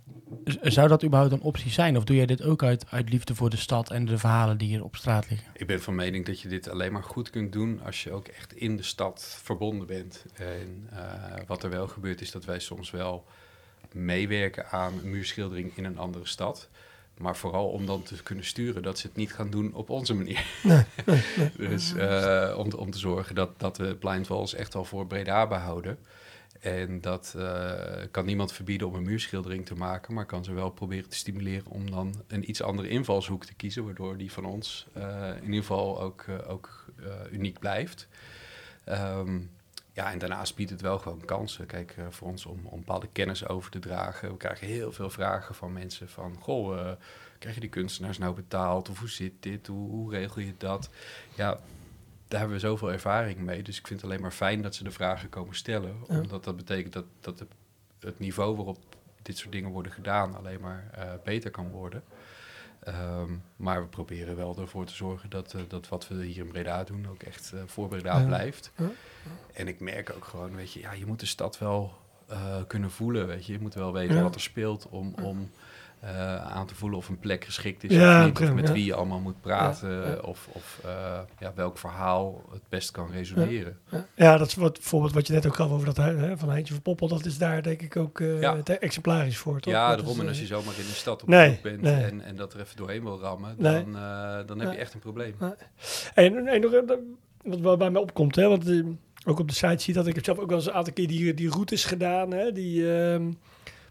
zou 0.63 0.89
dat 0.89 1.05
überhaupt 1.05 1.33
een 1.33 1.41
optie 1.41 1.71
zijn? 1.71 1.97
Of 1.97 2.05
doe 2.05 2.17
jij 2.17 2.27
dit 2.27 2.43
ook 2.43 2.63
uit, 2.63 2.85
uit 2.91 3.11
liefde 3.11 3.35
voor 3.35 3.51
de 3.51 3.57
stad 3.57 3.91
en 3.91 4.05
de 4.05 4.19
verhalen 4.19 4.59
die 4.59 4.69
hier 4.69 4.85
op 4.85 4.97
straat 4.97 5.31
liggen? 5.31 5.49
Ik 5.55 5.67
ben 5.67 5.83
van 5.83 5.95
mening 5.95 6.27
dat 6.27 6.41
je 6.41 6.49
dit 6.49 6.69
alleen 6.69 6.93
maar 6.93 7.03
goed 7.03 7.31
kunt 7.31 7.53
doen 7.53 7.81
als 7.85 8.03
je 8.03 8.13
ook 8.13 8.27
echt 8.29 8.55
in 8.55 8.77
de 8.77 8.83
stad 8.83 9.39
verbonden 9.43 9.87
bent. 9.87 10.25
En 10.35 10.89
eh, 10.91 11.03
wat 11.47 11.63
er 11.63 11.71
wel 11.71 11.89
gebeurt 11.89 12.21
is 12.21 12.31
dat 12.31 12.45
wij 12.45 12.59
soms 12.59 12.91
wel 12.91 13.25
meewerken 13.93 14.71
aan 14.71 14.93
een 14.99 15.11
muurschildering 15.11 15.77
in 15.77 15.85
een 15.85 15.99
andere 15.99 16.27
stad. 16.27 16.69
Maar 17.19 17.37
vooral 17.37 17.69
om 17.69 17.87
dan 17.87 18.03
te 18.03 18.23
kunnen 18.23 18.45
sturen 18.45 18.83
dat 18.83 18.99
ze 18.99 19.07
het 19.07 19.17
niet 19.17 19.35
gaan 19.35 19.51
doen 19.51 19.75
op 19.75 19.91
onze 19.91 20.15
manier. 20.15 20.45
dus 21.57 21.95
eh, 21.95 22.55
om, 22.59 22.73
om 22.73 22.91
te 22.91 22.99
zorgen 22.99 23.35
dat, 23.35 23.61
dat 23.61 23.77
we 23.77 23.95
Blind 23.95 24.27
Walls 24.27 24.55
echt 24.55 24.75
wel 24.75 24.85
voor 24.85 25.07
Breda 25.07 25.47
behouden. 25.47 25.99
En 26.59 27.01
dat 27.01 27.35
eh, 27.37 28.07
kan 28.11 28.25
niemand 28.25 28.53
verbieden 28.53 28.87
om 28.87 28.95
een 28.95 29.03
muurschildering 29.03 29.67
te 29.67 29.75
maken, 29.75 30.15
maar 30.15 30.27
kan 30.27 30.45
ze 30.45 30.53
wel 30.53 30.71
proberen 30.71 31.09
te 31.09 31.17
stimuleren 31.17 31.71
om 31.71 31.91
dan 31.91 32.23
een 32.27 32.51
iets 32.51 32.63
andere 32.63 32.89
invalshoek 32.89 33.45
te 33.45 33.55
kiezen, 33.55 33.85
waardoor 33.85 34.17
die 34.17 34.33
van 34.33 34.45
ons 34.45 34.87
eh, 34.93 35.29
in 35.37 35.45
ieder 35.45 35.61
geval 35.61 36.01
ook, 36.01 36.25
eh, 36.29 37.33
uniek 37.33 37.59
blijft. 37.59 38.09
Ehm, 38.85 39.41
ja, 39.93 40.13
en 40.13 40.19
daarnaast 40.19 40.55
biedt 40.55 40.71
het 40.71 40.81
wel 40.81 40.99
gewoon 40.99 41.25
kansen. 41.25 41.67
Kijk, 41.67 41.95
voor 42.11 42.29
ons 42.29 42.47
om, 42.47 42.61
om 42.65 42.79
bepaalde 42.79 43.09
kennis 43.13 43.49
over 43.49 43.71
te 43.71 43.79
dragen. 43.79 44.31
We 44.31 44.37
krijgen 44.37 44.67
heel 44.67 44.93
veel 44.93 45.11
vragen 45.11 45.55
van 45.55 45.73
mensen 45.73 46.09
van... 46.09 46.37
Goh, 46.41 46.93
krijg 47.39 47.55
je 47.55 47.61
die 47.61 47.71
kunstenaars 47.71 48.19
nou 48.19 48.35
betaald? 48.35 48.89
Of 48.89 48.99
hoe 48.99 49.09
zit 49.09 49.33
dit? 49.41 49.67
Hoe, 49.67 49.91
hoe 49.91 50.11
regel 50.11 50.41
je 50.41 50.55
dat? 50.59 50.91
Ja, 51.35 51.59
daar 52.29 52.41
hebben 52.41 52.59
we 52.59 52.67
zoveel 52.67 52.93
ervaring 52.93 53.39
mee. 53.39 53.63
Dus 53.63 53.79
ik 53.79 53.87
vind 53.87 54.01
het 54.01 54.11
alleen 54.11 54.23
maar 54.23 54.31
fijn 54.33 54.63
dat 54.63 54.75
ze 54.75 54.85
de 54.85 54.91
vragen 54.91 55.29
komen 55.29 55.55
stellen. 55.55 55.97
Ja. 56.09 56.21
Omdat 56.21 56.45
dat 56.45 56.57
betekent 56.57 56.93
dat, 56.93 57.05
dat 57.21 57.45
het, 58.01 58.19
niveau 58.19 58.57
waarop 58.57 58.79
dit 59.23 59.39
soort 59.39 59.53
dingen 59.53 59.71
worden 59.71 59.93
gedaan... 59.93 60.37
alleen 60.37 60.61
maar 60.61 60.91
eh, 60.93 61.13
beter 61.25 61.51
kan 61.51 61.71
worden. 61.71 62.03
Ehm, 62.81 63.33
maar 63.57 63.83
we 63.83 63.89
proberen 63.89 64.37
wel 64.37 64.57
ervoor 64.59 64.85
te 64.85 64.95
zorgen 64.95 65.31
dat, 65.31 65.55
eh, 65.55 65.61
dat 65.69 65.89
wat 65.89 66.09
we 66.09 66.25
hier 66.25 66.45
in 66.45 66.53
Breda 66.53 66.85
doen... 66.85 67.09
ook 67.09 67.23
echt 67.23 67.53
eh, 67.53 67.61
voor 67.67 67.89
Breda 67.89 68.19
Ja. 68.19 68.27
blijft. 68.27 68.73
Ja. 68.77 68.91
En 69.53 69.69
ik 69.69 69.81
merk 69.81 70.13
ook 70.17 70.25
gewoon, 70.25 70.55
weet 70.55 70.73
je, 70.73 70.81
ja, 70.81 70.93
je 70.93 71.07
moet 71.07 71.21
de 71.21 71.27
stad 71.27 71.59
wel 71.59 71.93
kunnen 72.67 72.91
voelen, 72.91 73.27
weet 73.27 73.47
je. 73.47 73.53
Je 73.53 73.61
moet 73.61 73.75
wel 73.75 73.93
weten 73.93 74.23
wat 74.23 74.35
er 74.35 74.41
speelt 74.41 74.89
om, 74.89 75.15
om 75.23 75.51
eh, 76.01 76.37
aan 76.37 76.67
te 76.67 76.75
voelen 76.75 76.99
of 76.99 77.09
een 77.09 77.19
plek 77.19 77.45
geschikt 77.45 77.85
is 77.85 77.91
Ja, 77.91 78.19
of 78.19 78.25
niet. 78.25 78.33
Of 78.33 78.39
prima, 78.39 78.55
met 78.55 78.69
ja. 78.69 78.75
wie 78.75 78.85
je 78.85 78.95
allemaal 78.95 79.21
moet 79.21 79.41
praten. 79.41 79.91
Ja. 79.91 80.15
Of, 80.15 80.49
of 80.53 80.81
eh, 80.85 81.19
ja, 81.39 81.53
welk 81.55 81.79
verhaal 81.79 82.45
het 82.53 82.63
best 82.69 82.91
kan 82.91 83.11
resoneren. 83.11 83.79
Ja, 84.15 84.37
dat 84.37 84.47
is 84.47 84.55
wat, 84.55 84.73
bijvoorbeeld 84.73 85.13
wat 85.13 85.27
je 85.27 85.33
net 85.33 85.47
ook 85.47 85.55
gaf 85.55 85.71
over 85.71 85.87
dat 85.87 85.97
hè, 85.97 86.39
van 86.39 86.49
Heintje 86.51 86.75
van 86.75 86.83
Poppel. 86.83 87.09
Dat 87.09 87.25
is 87.25 87.39
daar 87.39 87.63
denk 87.63 87.83
ik 87.83 87.97
ook 87.97 88.17
te 88.65 88.79
exemplarisch 88.81 89.39
voor, 89.39 89.61
toch? 89.61 89.73
Ja, 89.73 89.89
Dat 89.89 89.99
daarom. 89.99 90.21
En 90.21 90.29
als 90.29 90.41
je 90.41 90.47
zomaar 90.47 90.75
in 90.79 90.87
de 90.87 90.93
stad 90.93 91.23
op 91.23 91.29
Nee, 91.29 91.59
bent 91.63 91.81
nee. 91.81 92.05
en, 92.05 92.21
en 92.21 92.37
dat 92.37 92.55
er 92.55 92.61
even 92.61 92.77
doorheen 92.77 93.03
wil 93.03 93.21
rammen, 93.21 93.55
Nee. 93.59 93.85
dan, 93.85 93.93
dan 94.47 94.61
heb 94.61 94.73
je 94.73 94.79
echt 94.79 94.95
een 94.95 95.01
probleem. 95.01 95.35
En, 96.15 96.47
en 96.47 96.61
nog, 96.61 96.71
wat 97.43 97.79
bij 97.79 97.91
mij 97.91 98.01
opkomt, 98.01 98.37
hè, 98.37 98.49
want 98.49 98.83
ook 99.25 99.39
op 99.39 99.49
de 99.49 99.55
site 99.55 99.83
zie 99.83 99.95
dat 99.95 100.07
ik 100.07 100.15
heb 100.15 100.25
zelf 100.25 100.39
ook 100.39 100.49
wel 100.49 100.59
eens 100.59 100.67
een 100.67 100.73
aantal 100.73 100.93
keer 100.93 101.09
die, 101.09 101.35
die 101.35 101.51
routes 101.51 101.85
gedaan. 101.85 102.31
Hè, 102.33 102.53
die, 102.53 102.93
ehm, 102.93 103.31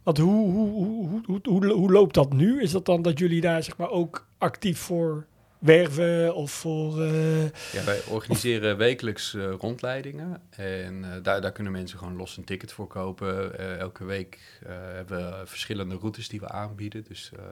want 0.07 0.19
hoe, 0.19 0.51
hoe, 0.51 1.21
hoe, 1.25 1.39
hoe, 1.43 1.71
hoe, 1.71 1.91
loopt 1.91 2.13
dat 2.13 2.33
nu? 2.33 2.61
Is 2.61 2.71
dat 2.71 2.85
dan 2.85 3.01
dat 3.01 3.19
jullie 3.19 3.41
daar 3.41 3.63
zeg 3.63 3.77
maar 3.77 3.89
ook 3.89 4.27
actief 4.37 4.79
voor 4.79 5.25
werven 5.59 6.35
of 6.35 6.51
voor... 6.51 7.01
eh, 7.01 7.43
Ja, 7.43 7.83
wij 7.85 8.01
organiseren 8.09 8.77
wekelijks 8.77 9.33
eh, 9.33 9.51
rondleidingen. 9.51 10.41
En 10.49 11.13
eh, 11.13 11.23
daar, 11.23 11.41
daar 11.41 11.51
kunnen 11.51 11.73
mensen 11.73 11.97
gewoon 11.97 12.15
los 12.15 12.37
een 12.37 12.43
ticket 12.43 12.71
voor 12.71 12.87
kopen. 12.87 13.59
Elke 13.79 14.05
week 14.05 14.59
hebben 14.67 15.17
we 15.17 15.47
verschillende 15.47 15.95
routes 15.95 16.29
die 16.29 16.39
we 16.39 16.49
aanbieden. 16.49 17.03
Dus 17.07 17.31
dan 17.33 17.45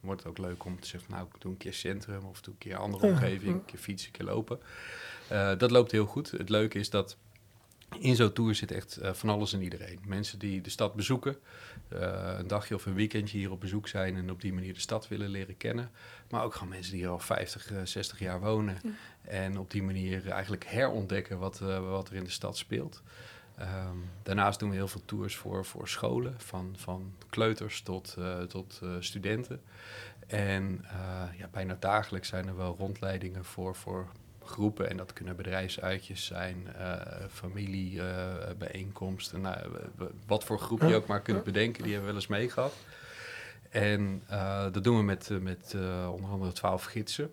wordt 0.00 0.22
het 0.22 0.30
ook 0.30 0.38
leuk 0.38 0.64
om 0.64 0.80
te 0.80 0.88
zeggen, 0.88 1.10
nou, 1.10 1.26
ik 1.34 1.40
doe 1.40 1.50
een 1.50 1.58
keer 1.58 1.74
centrum 1.74 2.24
of 2.24 2.40
doe 2.40 2.52
een 2.52 2.58
keer 2.58 2.76
andere 2.76 3.06
omgeving, 3.06 3.54
een 3.54 3.64
keer 3.64 3.78
fietsen, 3.78 4.10
een 4.12 4.18
keer 4.18 4.34
lopen. 4.34 4.58
Dat 5.58 5.70
loopt 5.70 5.92
heel 5.92 6.06
goed. 6.06 6.30
Het 6.30 6.48
leuke 6.48 6.78
is 6.78 6.90
dat 6.90 7.16
in 7.98 8.16
zo'n 8.16 8.32
tour 8.32 8.54
zit 8.54 8.70
echt 8.70 8.98
van 9.02 9.28
alles 9.28 9.52
en 9.52 9.62
iedereen. 9.62 10.00
Mensen 10.06 10.38
die 10.38 10.60
de 10.60 10.70
stad 10.70 10.94
bezoeken, 10.94 11.36
een 11.88 12.46
dagje 12.46 12.74
of 12.74 12.86
een 12.86 12.94
weekendje 12.94 13.38
hier 13.38 13.50
op 13.50 13.60
bezoek 13.60 13.88
zijn 13.88 14.16
en 14.16 14.30
op 14.30 14.40
die 14.40 14.52
manier 14.52 14.74
de 14.74 14.80
stad 14.80 15.08
willen 15.08 15.28
leren 15.28 15.56
kennen. 15.56 15.90
Maar 16.30 16.44
ook 16.44 16.54
gewoon 16.54 16.68
mensen 16.68 16.92
die 16.92 17.00
hier 17.00 17.10
al 17.10 17.18
50, 17.18 17.72
eh, 17.72 17.78
60 17.84 18.18
jaar 18.18 18.40
wonen 18.40 18.78
en 19.22 19.58
op 19.58 19.70
die 19.70 19.82
manier 19.82 20.28
eigenlijk 20.28 20.64
herontdekken 20.64 21.38
wat, 21.38 21.60
eh, 21.60 21.90
wat 21.90 22.08
er 22.08 22.14
in 22.14 22.24
de 22.24 22.30
stad 22.30 22.56
speelt. 22.56 23.02
Ehm, 23.58 23.96
daarnaast 24.22 24.58
doen 24.58 24.70
we 24.70 24.74
heel 24.74 24.88
veel 24.88 25.04
tours 25.04 25.36
voor, 25.36 25.64
voor 25.64 25.88
scholen, 25.88 26.34
van, 26.36 26.74
van 26.76 27.14
kleuters 27.30 27.82
tot, 27.82 28.14
eh, 28.18 28.40
tot 28.40 28.80
eh, 28.82 28.90
studenten. 29.00 29.62
En 30.26 30.84
eh, 30.84 31.38
ja, 31.38 31.48
bijna 31.50 31.76
dagelijks 31.80 32.28
zijn 32.28 32.48
er 32.48 32.56
wel 32.56 32.76
rondleidingen 32.78 33.44
voor, 33.44 33.74
voor 33.74 34.08
groepen. 34.48 34.90
En 34.90 34.96
dat 34.96 35.12
kunnen 35.12 35.36
bedrijfsuitjes 35.36 36.24
zijn, 36.24 36.66
eh 36.78 37.00
familiebijeenkomsten. 37.30 39.40
nou, 39.40 39.68
w- 39.70 40.00
w- 40.02 40.06
wat 40.26 40.44
voor 40.44 40.58
groep 40.58 40.80
je 40.82 40.94
ook 40.94 41.06
maar 41.06 41.22
kunt 41.22 41.44
bedenken, 41.44 41.82
die 41.82 41.92
hebben 41.92 42.14
we 42.14 42.18
wel 42.18 42.22
eens 42.22 42.30
meegehad. 42.40 42.74
En 43.70 44.22
eh, 44.28 44.72
dat 44.72 44.84
doen 44.84 44.96
we 44.96 45.02
met, 45.02 45.30
eh, 45.30 45.38
met 45.38 45.72
eh, 45.76 46.10
onder 46.12 46.30
andere 46.30 46.52
twaalf 46.52 46.84
gidsen. 46.84 47.30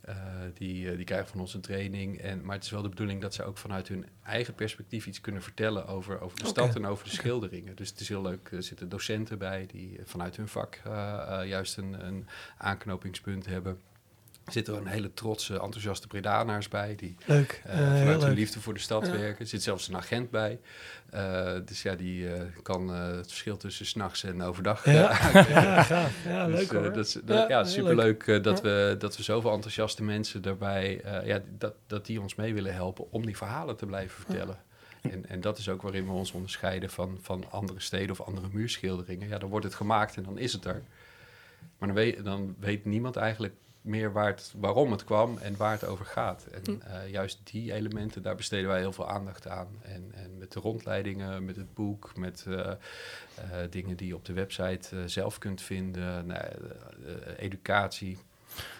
Eh, 0.00 0.16
die, 0.54 0.90
eh, 0.90 0.96
die 0.96 1.04
krijgen 1.04 1.28
van 1.28 1.40
ons 1.40 1.54
een 1.54 1.60
training. 1.60 2.18
En, 2.20 2.44
maar 2.44 2.54
het 2.54 2.64
is 2.64 2.70
wel 2.70 2.82
de 2.82 2.88
bedoeling 2.88 3.20
dat 3.20 3.34
ze 3.34 3.44
ook 3.44 3.58
vanuit 3.58 3.88
hun 3.88 4.06
eigen 4.24 4.54
perspectief 4.54 5.06
iets 5.06 5.20
kunnen 5.20 5.42
vertellen 5.42 5.86
over, 5.86 6.20
over 6.20 6.38
de 6.38 6.46
stad 6.46 6.74
en 6.74 6.86
over 6.86 7.04
de 7.04 7.10
schilderingen. 7.10 7.76
Dus 7.76 7.90
het 7.90 8.00
is 8.00 8.08
heel 8.08 8.22
leuk. 8.22 8.48
Er 8.52 8.62
zitten 8.62 8.88
docenten 8.88 9.38
bij 9.38 9.66
die 9.70 9.98
eh, 9.98 10.02
vanuit 10.06 10.36
hun 10.36 10.48
vak 10.48 10.80
eh, 10.84 11.22
eh, 11.40 11.48
juist 11.48 11.76
een, 11.76 12.06
een 12.06 12.26
aanknopingspunt 12.58 13.46
hebben. 13.46 13.80
Er 14.48 14.54
zitten 14.54 14.74
er 14.74 14.80
een 14.80 14.86
hele 14.86 15.14
trotse, 15.14 15.52
enthousiaste 15.60 16.06
Bredanaars 16.06 16.68
bij 16.68 16.94
die 16.96 17.16
leuk, 17.26 17.62
eh, 17.64 17.76
vanuit 17.76 18.06
hun 18.06 18.18
leuk. 18.28 18.34
liefde 18.38 18.60
voor 18.60 18.74
de 18.74 18.80
stad 18.80 19.06
Ja. 19.06 19.12
werken. 19.12 19.40
Er 19.40 19.46
zit 19.46 19.62
zelfs 19.62 19.88
een 19.88 19.96
agent 19.96 20.30
bij. 20.30 20.58
Eh, 21.10 21.52
dus 21.64 21.82
ja, 21.82 21.94
die 21.94 22.32
eh, 22.34 22.42
kan 22.62 22.92
eh, 22.94 23.06
het 23.06 23.26
verschil 23.28 23.56
tussen 23.56 23.86
s'nachts 23.86 24.24
en 24.24 24.42
overdag 24.42 24.84
Ja, 24.84 24.92
ja. 25.48 26.08
Ja, 26.26 26.46
Dus, 26.46 26.58
leuk 26.58 26.70
hoor. 26.72 26.92
dat 26.92 27.48
Ja, 27.48 27.64
superleuk 27.64 28.22
eh, 28.26 28.42
dat, 28.42 28.60
we, 28.60 28.96
dat 28.98 29.16
we 29.16 29.22
zoveel 29.22 29.52
enthousiaste 29.52 30.02
mensen 30.02 30.42
daarbij, 30.42 31.00
eh, 31.00 31.26
ja, 31.26 31.40
dat, 31.58 31.74
dat 31.86 32.06
die 32.06 32.20
ons 32.20 32.34
mee 32.34 32.54
willen 32.54 32.74
helpen 32.74 33.12
om 33.12 33.26
die 33.26 33.36
verhalen 33.36 33.76
te 33.76 33.86
blijven 33.86 34.22
vertellen. 34.24 34.58
En, 35.02 35.28
en 35.28 35.40
dat 35.40 35.58
is 35.58 35.68
ook 35.68 35.82
waarin 35.82 36.04
we 36.06 36.12
ons 36.12 36.32
onderscheiden 36.32 36.90
van, 36.90 37.18
van 37.20 37.44
andere 37.50 37.80
steden 37.80 38.10
of 38.10 38.20
andere 38.20 38.46
muurschilderingen. 38.52 39.28
Ja, 39.28 39.38
dan 39.38 39.48
wordt 39.48 39.64
het 39.64 39.74
gemaakt 39.74 40.16
en 40.16 40.22
dan 40.22 40.38
is 40.38 40.52
het 40.52 40.64
er. 40.64 40.82
Maar 41.78 41.88
dan 41.88 41.96
weet, 41.96 42.24
dan 42.24 42.56
weet 42.58 42.84
niemand 42.84 43.16
eigenlijk 43.16 43.54
meer 43.88 44.12
waar 44.12 44.26
het, 44.26 44.54
waarom 44.56 44.90
het 44.90 45.04
kwam 45.04 45.38
en 45.38 45.56
waar 45.56 45.72
het 45.72 45.84
over 45.84 46.04
gaat. 46.04 46.46
En 46.46 46.82
eh, 46.82 47.10
juist 47.10 47.40
die 47.44 47.72
elementen, 47.72 48.22
daar 48.22 48.34
besteden 48.34 48.68
wij 48.68 48.78
heel 48.78 48.92
veel 48.92 49.08
aandacht 49.08 49.48
aan. 49.48 49.68
En, 49.82 50.10
en 50.14 50.38
met 50.38 50.52
de 50.52 50.60
rondleidingen, 50.60 51.44
met 51.44 51.56
het 51.56 51.74
boek, 51.74 52.12
met 52.16 52.44
eh, 52.48 52.58
eh, 52.58 52.76
dingen 53.70 53.96
die 53.96 54.06
je 54.06 54.14
op 54.14 54.24
de 54.24 54.32
website 54.32 55.08
zelf 55.08 55.38
kunt 55.38 55.62
vinden, 55.62 56.26
nou, 56.26 56.44
educatie. 57.36 58.18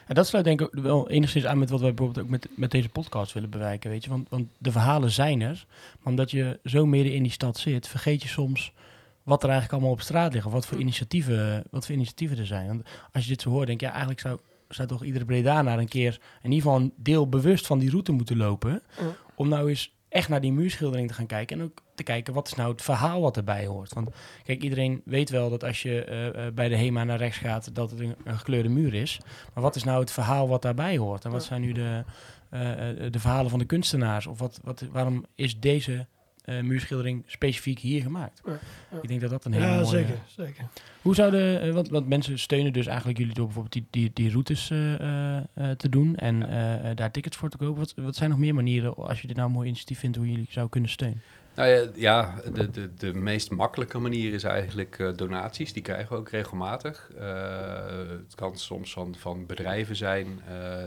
En 0.07 0.15
dat 0.15 0.27
sluit 0.27 0.45
denk 0.45 0.61
ik 0.61 0.67
ook 0.67 0.83
wel 0.83 1.11
enigszins 1.11 1.47
aan 1.47 1.59
met 1.59 1.71
wat 1.71 1.81
wij 1.81 1.95
bijvoorbeeld 1.95 2.25
ook 2.25 2.31
met, 2.31 2.49
met 2.55 2.71
deze 2.71 2.89
podcast 2.89 3.33
willen 3.33 3.51
bereiken, 3.51 3.91
weet 3.91 4.05
je. 4.05 4.11
Want, 4.11 4.29
want 4.29 4.49
de 4.59 4.73
verhalen 4.73 5.11
zijn 5.11 5.41
er, 5.41 5.67
maar 5.99 6.09
omdat 6.09 6.31
je 6.31 6.59
zo 6.65 6.87
midden 6.87 7.15
in 7.15 7.23
die 7.23 7.33
stad 7.33 7.59
zit, 7.59 7.89
vergeet 7.89 8.23
je 8.23 8.29
soms 8.29 8.73
wat 9.29 9.43
er 9.43 9.49
eigenlijk 9.49 9.73
allemaal 9.73 9.97
op 9.99 10.01
straat 10.01 10.33
ligt. 10.33 10.47
Of 10.47 10.53
wat 10.53 10.67
voor 10.67 10.79
initiatieven, 10.79 11.65
wat 11.71 11.87
voor 11.87 11.95
initiatieven 11.95 12.39
er 12.39 12.47
zijn. 12.47 12.67
Want 12.67 12.83
als 13.13 13.23
je 13.23 13.31
dit 13.31 13.43
zo 13.43 13.51
hoort, 13.51 13.67
denk 13.67 13.81
je, 13.81 13.87
ja, 13.87 13.93
eigenlijk 13.93 14.21
zou, 14.21 14.39
zou 14.69 14.89
toch 14.89 15.05
iedere 15.05 15.25
Bredanaar 15.25 15.79
een 15.79 15.89
keer 15.89 16.21
in 16.43 16.51
ieder 16.51 16.65
geval 16.71 16.81
een 16.81 16.93
deel 16.97 17.29
bewust 17.29 17.67
van 17.67 17.79
die 17.79 17.91
route 17.91 18.13
moeten 18.13 18.37
lopen. 18.37 18.83
Om 19.35 19.49
nou 19.49 19.69
eens 19.69 19.97
echt 20.09 20.29
naar 20.29 20.41
die 20.41 20.53
muurschildering 20.53 21.09
te 21.09 21.15
gaan 21.15 21.27
kijken. 21.27 21.59
En 21.59 21.65
ook 21.65 21.83
te 21.95 22.03
kijken, 22.03 22.35
wat 22.35 22.47
is 22.47 22.55
nou 22.55 22.71
het 22.71 22.83
verhaal 22.83 23.21
wat 23.21 23.37
erbij 23.37 23.67
hoort. 23.67 23.95
Want 23.95 24.11
kijk, 24.45 24.63
iedereen 24.63 25.03
weet 25.05 25.31
wel 25.31 25.51
dat 25.51 25.65
als 25.65 25.83
je 25.83 26.05
eh, 26.05 26.47
eh, 26.47 26.55
bij 26.55 26.69
de 26.69 26.77
HEMA 26.77 27.05
naar 27.05 27.19
rechts 27.19 27.39
gaat, 27.39 27.75
dat 27.75 27.91
het 27.91 28.01
een, 28.01 28.15
een 28.25 28.39
gekleurde 28.39 28.69
muur 28.69 28.95
is. 28.95 29.21
Maar 29.55 29.63
wat 29.63 29.77
is 29.77 29.85
nou 29.85 30.01
het 30.01 30.11
verhaal 30.11 30.49
wat 30.49 30.63
daarbij 30.63 30.97
hoort? 30.97 31.25
En 31.25 31.31
wat 31.31 31.45
zijn 31.45 31.61
nu 31.61 31.73
de, 31.73 32.05
eh, 32.51 32.91
eh, 32.91 33.13
de 33.13 33.19
verhalen 33.19 33.51
van 33.51 33.59
de 33.59 33.65
kunstenaars? 33.65 34.27
Of 34.27 34.39
wat, 34.39 34.61
wat, 34.63 34.85
waarom 34.93 35.25
is 35.35 35.61
deze 35.61 36.07
eh, 36.45 36.61
muurschildering 36.61 37.25
specifiek 37.27 37.79
hier 37.79 38.03
gemaakt? 38.03 38.41
Ja, 38.45 38.59
ja. 38.91 38.99
Ik 39.03 39.09
denk 39.09 39.21
dat 39.21 39.31
dat 39.31 39.45
een 39.45 39.53
hele 39.53 39.67
Ja, 39.67 39.73
mooie... 39.75 39.87
zeker, 39.87 40.19
zeker. 40.27 40.69
Hoe 41.09 41.17
zouden, 41.17 41.61
eh, 41.61 41.73
want, 41.73 41.89
want 41.89 42.09
mensen 42.09 42.39
steunen 42.39 42.73
dus 42.73 42.87
eigenlijk 42.87 43.19
jullie 43.19 43.35
door 43.35 43.45
bijvoorbeeld 43.45 43.75
die, 43.75 43.87
die, 43.91 44.11
die 44.15 44.31
routes 44.31 44.71
eh, 44.71 45.37
eh, 45.37 45.45
te 45.77 45.89
doen 45.89 46.17
en 46.17 46.41
daar 46.95 47.11
tickets 47.11 47.37
voor 47.37 47.49
te 47.49 47.57
kopen. 47.57 47.79
Wat, 47.79 47.95
wat 47.97 48.17
zijn 48.17 48.31
nog 48.31 48.39
meer 48.39 48.55
manieren, 48.55 48.95
als 48.95 49.21
je 49.21 49.27
dit 49.27 49.37
nou 49.37 49.49
een 49.49 49.55
mooi 49.55 49.67
initiatief 49.67 49.99
vindt, 49.99 50.17
hoe 50.17 50.31
jullie 50.31 50.47
zou 50.51 50.69
kunnen 50.69 50.91
steunen? 50.91 51.23
Nou 51.55 51.69
ja, 51.69 51.87
ja 51.95 52.35
de, 52.53 52.71
de, 52.71 52.95
de 52.95 53.15
meest 53.15 53.51
makkelijke 53.51 53.99
manier 53.99 54.33
is 54.33 54.45
eigenlijk 54.45 55.13
donaties. 55.17 55.73
Die 55.73 55.83
krijgen 55.83 56.09
we 56.09 56.19
ook 56.19 56.29
regelmatig. 56.29 57.11
Het 58.27 58.35
kan 58.35 58.59
soms 58.59 58.93
van, 58.93 59.15
van 59.19 59.47
bedrijven 59.47 59.97
zijn, 59.97 60.41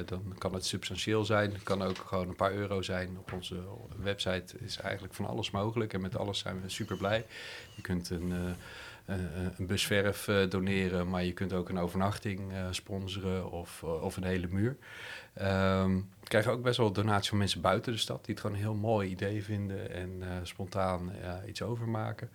dan 0.05 0.35
kan 0.37 0.53
het 0.53 0.65
substantieel 0.65 1.25
zijn. 1.25 1.51
Het 1.53 1.63
kan 1.63 1.81
ook 1.81 1.97
gewoon 1.97 2.27
een 2.27 2.35
paar 2.35 2.53
euro 2.53 2.81
zijn. 2.81 3.17
Op 3.17 3.33
onze 3.33 3.55
website 3.97 4.57
is 4.59 4.77
eigenlijk 4.77 5.13
van 5.13 5.25
alles 5.25 5.51
mogelijk 5.51 5.93
en 5.93 6.01
met 6.01 6.17
alles 6.17 6.39
zijn 6.39 6.61
we 6.61 6.69
super 6.69 6.97
blij. 6.97 7.25
Je 7.75 7.81
kunt 7.81 8.09
een, 8.09 8.33
een 9.57 9.65
bus 9.67 9.85
verf 9.85 10.27
eh, 10.27 10.49
doneren, 10.49 11.09
maar 11.09 11.23
je 11.23 11.33
kunt 11.33 11.53
ook 11.53 11.69
een 11.69 11.79
overnachting 11.79 12.51
eh, 12.53 12.65
sponsoren 12.71 13.51
of, 13.51 13.83
eh, 13.83 14.01
of 14.03 14.17
een 14.17 14.23
hele 14.23 14.47
muur. 14.49 14.77
Ehm, 15.33 15.95
we 15.95 16.27
krijgen 16.27 16.51
ook 16.51 16.61
best 16.61 16.77
wel 16.77 16.91
donaties 16.91 17.29
van 17.29 17.37
mensen 17.37 17.61
buiten 17.61 17.91
de 17.91 17.97
stad 17.97 18.25
die 18.25 18.33
het 18.33 18.43
gewoon 18.43 18.55
een 18.55 18.61
heel 18.63 18.73
mooi 18.75 19.09
idee 19.09 19.43
vinden 19.43 19.91
en 19.93 20.17
eh, 20.21 20.27
spontaan 20.43 21.11
iets 21.47 21.61
overmaken. 21.61 22.29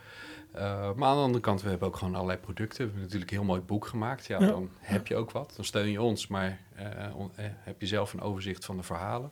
Eh, 0.52 0.62
maar 0.94 1.08
aan 1.08 1.16
de 1.16 1.22
andere 1.22 1.40
kant, 1.40 1.62
we 1.62 1.68
hebben 1.68 1.88
ook 1.88 1.96
gewoon 1.96 2.14
allerlei 2.14 2.38
producten. 2.38 2.78
We 2.78 2.84
hebben 2.84 3.02
natuurlijk 3.02 3.30
een 3.30 3.36
heel 3.36 3.46
mooi 3.46 3.60
boek 3.60 3.86
gemaakt. 3.86 4.26
Ja, 4.26 4.40
Ja. 4.40 4.46
dan 4.46 4.70
heb 4.80 5.06
je 5.06 5.16
ook 5.16 5.30
wat. 5.30 5.52
Dan 5.56 5.64
steun 5.64 5.90
je 5.90 6.02
ons, 6.02 6.26
maar 6.26 6.58
eh, 6.74 7.16
on- 7.16 7.30
eh, 7.36 7.44
heb 7.50 7.80
je 7.80 7.86
zelf 7.86 8.12
een 8.12 8.20
overzicht 8.20 8.64
van 8.64 8.76
de 8.76 8.82
verhalen. 8.82 9.30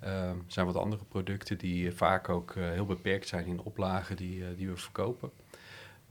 Ehm, 0.00 0.14
er 0.28 0.34
zijn 0.46 0.66
wat 0.66 0.76
andere 0.76 1.04
producten 1.04 1.58
die 1.58 1.88
eh, 1.88 1.94
vaak 1.94 2.28
ook 2.28 2.50
eh, 2.56 2.70
heel 2.70 2.86
beperkt 2.86 3.28
zijn 3.28 3.46
in 3.46 3.56
de 3.56 3.64
oplagen 3.64 4.16
die, 4.16 4.42
eh, 4.44 4.48
die 4.56 4.68
we 4.68 4.76
verkopen. 4.76 5.30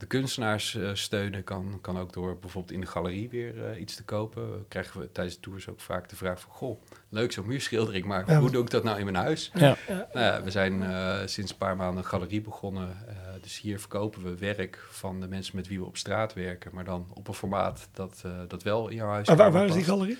De 0.01 0.07
kunstenaars 0.07 0.75
eh, 0.75 0.89
steunen 0.93 1.43
kan, 1.43 1.79
kan 1.81 1.99
ook 1.99 2.13
door 2.13 2.37
bijvoorbeeld 2.39 2.73
in 2.73 2.81
de 2.81 2.87
galerie 2.87 3.29
weer 3.29 3.65
eh, 3.65 3.81
iets 3.81 3.95
te 3.95 4.03
kopen. 4.03 4.65
Krijgen 4.67 4.99
we 4.99 5.11
tijdens 5.11 5.35
de 5.35 5.41
tours 5.41 5.69
ook 5.69 5.79
vaak 5.79 6.09
de 6.09 6.15
vraag 6.15 6.41
van... 6.41 6.51
Goh, 6.51 6.81
leuk 7.09 7.31
zo'n 7.31 7.47
muurschildering, 7.47 8.05
maar 8.05 8.31
Ja, 8.31 8.39
hoe 8.39 8.51
doe 8.51 8.63
ik 8.63 8.69
dat 8.69 8.83
nou 8.83 8.97
in 8.99 9.03
mijn 9.03 9.23
huis? 9.23 9.51
Ja. 9.53 9.75
Ja. 9.87 10.07
Nou 10.13 10.25
ja, 10.25 10.43
we 10.43 10.51
zijn 10.51 10.83
eh, 10.83 11.19
sinds 11.25 11.51
een 11.51 11.57
paar 11.57 11.75
maanden 11.75 12.03
een 12.03 12.09
galerie 12.09 12.41
begonnen. 12.41 12.89
Eh, 13.07 13.15
dus 13.41 13.59
hier 13.59 13.79
verkopen 13.79 14.23
we 14.23 14.37
werk 14.37 14.85
van 14.89 15.19
de 15.19 15.27
mensen 15.27 15.55
met 15.55 15.67
wie 15.67 15.79
we 15.79 15.85
op 15.85 15.97
straat 15.97 16.33
werken. 16.33 16.71
Maar 16.73 16.83
dan 16.83 17.07
op 17.13 17.27
een 17.27 17.33
formaat 17.33 17.89
dat, 17.93 18.21
eh, 18.25 18.31
dat 18.47 18.63
wel 18.63 18.87
in 18.87 18.95
jouw 18.95 19.09
huis 19.09 19.27
Maar 19.27 19.37
waar, 19.37 19.51
waar 19.51 19.65
is 19.65 19.73
die 19.73 19.83
galerie? 19.83 20.17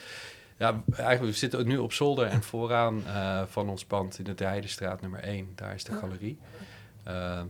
ja, 0.57 0.83
eigenlijk 0.85 1.21
we 1.21 1.31
zitten 1.31 1.67
nu 1.67 1.77
op 1.77 1.93
zolder 1.93 2.25
en 2.27 2.43
vooraan 2.43 3.05
eh, 3.05 3.41
van 3.45 3.69
ons 3.69 3.85
pand 3.85 4.19
in 4.19 4.35
de 4.35 4.43
Heidenstraat 4.43 5.01
nummer 5.01 5.19
1. 5.19 5.51
Daar 5.55 5.73
is 5.73 5.83
de 5.83 5.93
galerie. 5.93 6.39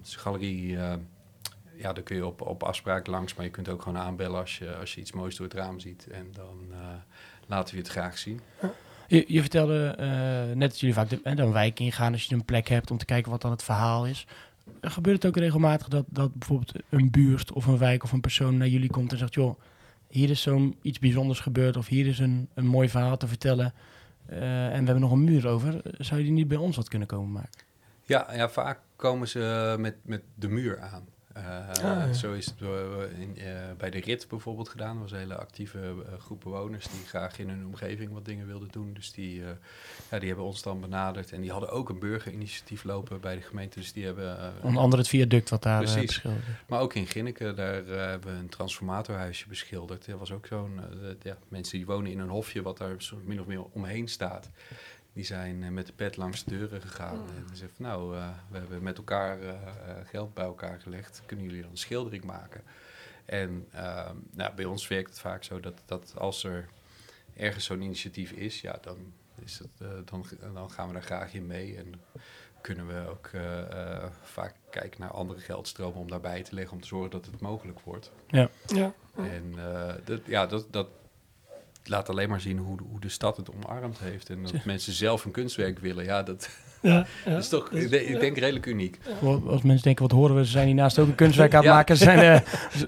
Dus 0.01 0.11
de 0.13 0.19
galerie, 0.19 0.77
eh, 0.77 0.93
ja, 1.81 1.93
daar 1.93 2.03
kun 2.03 2.15
je 2.15 2.25
op, 2.25 2.41
op 2.41 2.63
afspraak 2.63 3.07
langs, 3.07 3.33
maar 3.33 3.45
je 3.45 3.51
kunt 3.51 3.69
ook 3.69 3.81
gewoon 3.81 3.97
aanbellen 3.97 4.39
als 4.39 4.57
je, 4.57 4.75
als 4.75 4.93
je 4.93 5.01
iets 5.01 5.11
moois 5.11 5.35
door 5.35 5.47
het 5.47 5.55
raam 5.55 5.79
ziet. 5.79 6.07
En 6.07 6.27
dan 6.33 6.67
eh, 6.71 6.77
laten 7.47 7.69
we 7.69 7.75
je 7.75 7.83
het 7.83 7.91
graag 7.91 8.17
zien. 8.17 8.39
Je, 9.07 9.25
je 9.27 9.41
vertelde 9.41 9.95
eh, 9.97 10.55
net 10.55 10.69
dat 10.69 10.79
jullie 10.79 10.95
vaak 10.95 11.09
de, 11.09 11.19
eh, 11.23 11.35
de 11.35 11.41
een 11.41 11.51
wijk 11.51 11.79
ingaan 11.79 12.11
als 12.11 12.23
je 12.23 12.35
een 12.35 12.45
plek 12.45 12.67
hebt 12.67 12.91
om 12.91 12.97
te 12.97 13.05
kijken 13.05 13.31
wat 13.31 13.41
dan 13.41 13.51
het 13.51 13.63
verhaal 13.63 14.05
is. 14.05 14.27
Gebeurt 14.81 15.23
het 15.23 15.25
ook 15.25 15.41
regelmatig 15.41 15.87
dat, 15.87 16.05
dat 16.07 16.33
bijvoorbeeld 16.33 16.73
een 16.89 17.11
buurt 17.11 17.51
of 17.51 17.65
een 17.65 17.77
wijk 17.77 18.03
of 18.03 18.11
een 18.11 18.21
persoon 18.21 18.57
naar 18.57 18.67
jullie 18.67 18.89
komt 18.89 19.11
en 19.11 19.17
zegt, 19.17 19.33
joh, 19.33 19.59
hier 20.07 20.29
is 20.29 20.41
zo'n 20.41 20.75
iets 20.81 20.99
bijzonders 20.99 21.39
gebeurd 21.39 21.77
of 21.77 21.87
hier 21.87 22.07
is 22.07 22.19
een, 22.19 22.49
een 22.53 22.67
mooi 22.67 22.89
verhaal 22.89 23.17
te 23.17 23.27
vertellen 23.27 23.73
en 24.25 24.69
we 24.69 24.85
hebben 24.85 24.99
nog 24.99 25.11
een 25.11 25.23
muur 25.23 25.47
over. 25.47 25.81
Zou 25.83 26.19
je 26.19 26.25
die 26.25 26.35
niet 26.35 26.47
bij 26.47 26.57
ons 26.57 26.75
wat 26.75 26.89
kunnen 26.89 27.07
komen 27.07 27.31
maken? 27.31 27.61
Ja, 28.03 28.27
ja 28.33 28.49
vaak 28.49 28.79
komen 28.95 29.27
ze 29.27 29.75
met, 29.79 29.95
met 30.03 30.21
de 30.35 30.49
muur 30.49 30.79
aan. 30.79 31.07
Eh, 31.33 31.43
ja. 31.81 32.13
Zo 32.13 32.33
is 32.33 32.45
het 32.45 32.61
eh, 32.61 33.19
in, 33.21 33.37
eh, 33.37 33.45
bij 33.77 33.89
de 33.89 33.99
rit 33.99 34.27
bijvoorbeeld 34.29 34.69
gedaan. 34.69 34.95
Er 34.95 35.01
was 35.01 35.11
een 35.11 35.17
hele 35.17 35.37
actieve 35.37 35.93
groep 36.19 36.41
bewoners 36.43 36.85
die 36.87 37.05
graag 37.07 37.39
in 37.39 37.49
hun 37.49 37.65
omgeving 37.65 38.11
wat 38.13 38.25
dingen 38.25 38.47
wilden 38.47 38.67
doen. 38.71 38.93
Dus 38.93 39.11
die, 39.11 39.41
ja, 40.11 40.19
die 40.19 40.27
hebben 40.27 40.45
ons 40.45 40.61
dan 40.61 40.79
benaderd. 40.81 41.31
En 41.31 41.41
die 41.41 41.51
hadden 41.51 41.69
ook 41.69 41.89
een 41.89 41.99
burgerinitiatief 41.99 42.83
lopen 42.83 43.21
bij 43.21 43.35
de 43.35 43.41
gemeente. 43.41 43.79
Dus 43.79 43.93
die 43.93 44.05
hebben, 44.05 44.53
Onder 44.61 44.81
andere 44.81 45.01
het 45.01 45.11
viaduct 45.11 45.49
wat 45.49 45.63
daar 45.63 45.77
Precies. 45.81 46.05
beschilderd 46.05 46.43
maar 46.67 46.79
ook 46.79 46.93
in 46.93 47.07
Ginneken, 47.07 47.55
daar 47.55 47.73
hebben 47.85 48.33
we 48.33 48.39
een 48.39 48.49
transformatorhuisje 48.49 49.47
beschilderd. 49.47 50.05
Dat 50.05 50.19
was 50.19 50.31
ook 50.31 50.45
zo'n, 50.45 50.79
dat- 51.01 51.23
ja, 51.23 51.37
mensen 51.47 51.77
die 51.77 51.85
wonen 51.85 52.11
in 52.11 52.19
een 52.19 52.29
hofje 52.29 52.61
wat 52.61 52.77
daar 52.77 52.95
min 53.25 53.39
of 53.39 53.45
meer 53.45 53.63
omheen 53.63 54.07
staat. 54.07 54.49
Die 55.13 55.24
zijn 55.24 55.63
eh, 55.63 55.69
met 55.69 55.88
de 55.88 55.93
pet 55.93 56.17
langs 56.17 56.43
de 56.43 56.58
deuren 56.58 56.82
gegaan. 56.82 57.19
En 57.36 57.45
ze 57.50 57.56
zeggen 57.56 57.76
van, 57.76 57.86
nou, 57.86 58.17
eh, 58.17 58.30
we 58.50 58.58
hebben 58.58 58.84
met 58.84 58.97
elkaar 58.97 59.41
eh, 59.41 59.56
geld 60.04 60.34
bij 60.34 60.45
elkaar 60.45 60.80
gelegd. 60.80 61.21
Kunnen 61.26 61.45
jullie 61.45 61.62
dan 61.62 61.71
een 61.71 61.78
schildering 61.78 62.24
maken? 62.24 62.63
En 63.26 63.67
ehm, 63.71 64.15
nou, 64.32 64.54
bij 64.56 64.65
ons 64.65 64.88
werkt 64.88 65.10
het 65.10 65.19
vaak 65.19 65.43
zo 65.43 65.60
dat, 65.60 65.82
dat 65.86 66.13
als 66.17 66.43
er 66.43 66.69
ergens 67.36 67.65
zo'n 67.65 67.82
initiatief 67.82 68.32
is, 68.32 68.62
ja, 68.62 68.78
dan, 68.82 69.13
is 69.43 69.60
het, 69.60 70.08
dan, 70.10 70.26
dan 70.54 70.71
gaan 70.71 70.88
we 70.88 70.93
daar 70.93 71.04
graag 71.04 71.34
in 71.34 71.47
mee. 71.47 71.78
En 71.78 72.02
kunnen 72.62 72.88
we 72.88 73.10
ook 73.10 73.30
vaak 74.21 74.56
kijken 74.69 75.02
naar 75.02 75.12
andere 75.12 75.39
geldstromen 75.39 76.00
om 76.00 76.10
daarbij 76.10 76.43
te 76.43 76.56
leggen 76.56 76.74
om 76.74 76.82
te 76.82 76.88
zorgen 76.88 77.12
dat 77.12 77.26
het 77.26 77.41
mogelijk 77.41 77.80
wordt. 77.80 78.12
Ja. 78.28 78.50
En 79.15 79.54
eh, 79.58 79.93
dat, 80.04 80.21
ja, 80.26 80.45
dat, 80.45 80.67
dat 80.71 80.88
laat 81.83 82.09
alleen 82.09 82.29
maar 82.29 82.41
zien 82.41 82.57
hoe, 82.57 82.77
de- 82.77 82.83
hoe 82.89 82.99
de 82.99 83.09
stad 83.09 83.37
het 83.37 83.49
omarmd 83.53 83.99
heeft. 83.99 84.29
En 84.29 84.43
dat 84.43 84.65
mensen 84.65 84.93
zelf 84.93 85.25
een 85.25 85.31
kunstwerk 85.31 85.79
willen. 85.79 86.03
Ja, 86.03 86.23
dat 86.23 86.49
Ja, 86.81 87.05
ja. 87.25 87.37
is 87.37 87.49
toch, 87.49 87.71
ik 87.71 87.89
denk, 87.89 88.07
ik 88.07 88.19
denk 88.19 88.37
redelijk 88.37 88.65
uniek. 88.65 88.99
Als 89.47 89.61
mensen 89.61 89.83
denken, 89.83 90.07
wat 90.07 90.11
horen 90.11 90.35
we? 90.35 90.45
Ze 90.45 90.51
zijn 90.51 90.65
hiernaast 90.65 90.99
ook 90.99 91.07
een 91.07 91.15
kunstwerk 91.15 91.51
aan 91.51 91.57
het 91.59 91.67
Ja. 91.69 91.73
maken. 91.75 91.97
Ze, 91.97 92.03
zijn, 92.03 92.19
eh, 92.19 92.39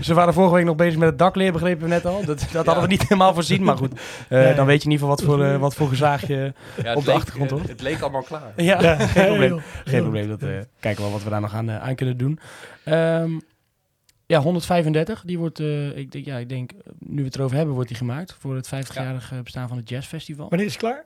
ze- 0.01 0.13
waren 0.13 0.33
vorige 0.33 0.53
week 0.55 0.65
nog 0.65 0.75
bezig 0.75 0.99
met 0.99 1.09
het 1.09 1.17
dakleer, 1.19 1.51
begrepen 1.51 1.83
we 1.83 1.89
net 1.89 2.05
al. 2.05 2.25
Dat, 2.25 2.45
dat 2.51 2.65
hadden 2.65 2.83
we 2.83 2.89
niet 2.89 3.01
helemaal 3.01 3.33
voorzien, 3.33 3.63
maar 3.63 3.77
goed. 3.77 3.91
Eh. 4.29 4.55
Dan 4.55 4.65
weet 4.65 4.83
je 4.83 4.89
in 4.89 4.91
ieder 4.91 5.07
geval 5.07 5.07
wat 5.07 5.21
voor, 5.21 5.43
eh, 5.45 5.57
wat 5.59 5.75
voor 5.75 5.87
gezaag 5.87 6.27
je... 6.27 6.53
Op 6.77 6.83
de 6.83 6.91
leek- 7.05 7.07
achtergrond, 7.15 7.49
hoor. 7.49 7.61
het 7.67 7.81
leek 7.81 8.01
allemaal 8.01 8.21
klaar. 8.23 8.53
Ja, 8.55 8.81
Ja, 8.81 8.95
geen 9.07 9.25
probleem. 9.27 9.61
Geen 9.85 10.01
probleem. 10.01 10.27
Dat, 10.27 10.41
eh, 10.41 10.49
kijken 10.79 10.95
we 10.95 11.01
wel 11.01 11.11
wat 11.11 11.23
we 11.23 11.29
daar 11.29 11.41
nog 11.41 11.53
aan, 11.53 11.69
eh, 11.69 11.81
aan 11.83 11.95
kunnen 11.95 12.17
doen. 12.17 12.39
Ehm, 12.83 13.31
ja, 14.33 14.39
135. 14.41 15.23
Die 15.25 15.37
wordt, 15.37 15.59
eh, 15.59 15.97
ik, 15.97 16.11
denk, 16.11 16.25
ja, 16.25 16.37
ik 16.37 16.49
denk, 16.49 16.71
eh, 16.71 16.77
nu 16.99 17.17
we 17.19 17.23
het 17.27 17.35
erover 17.35 17.55
hebben, 17.55 17.73
wordt 17.73 17.89
die 17.89 17.97
gemaakt. 17.97 18.33
Voor 18.39 18.55
het 18.55 18.67
50-jarige 18.67 19.41
bestaan 19.43 19.67
van 19.67 19.77
het 19.77 19.89
Jazzfestival. 19.89 20.49
Wanneer 20.49 20.67
is 20.67 20.73
het 20.73 20.81
klaar? 20.81 21.03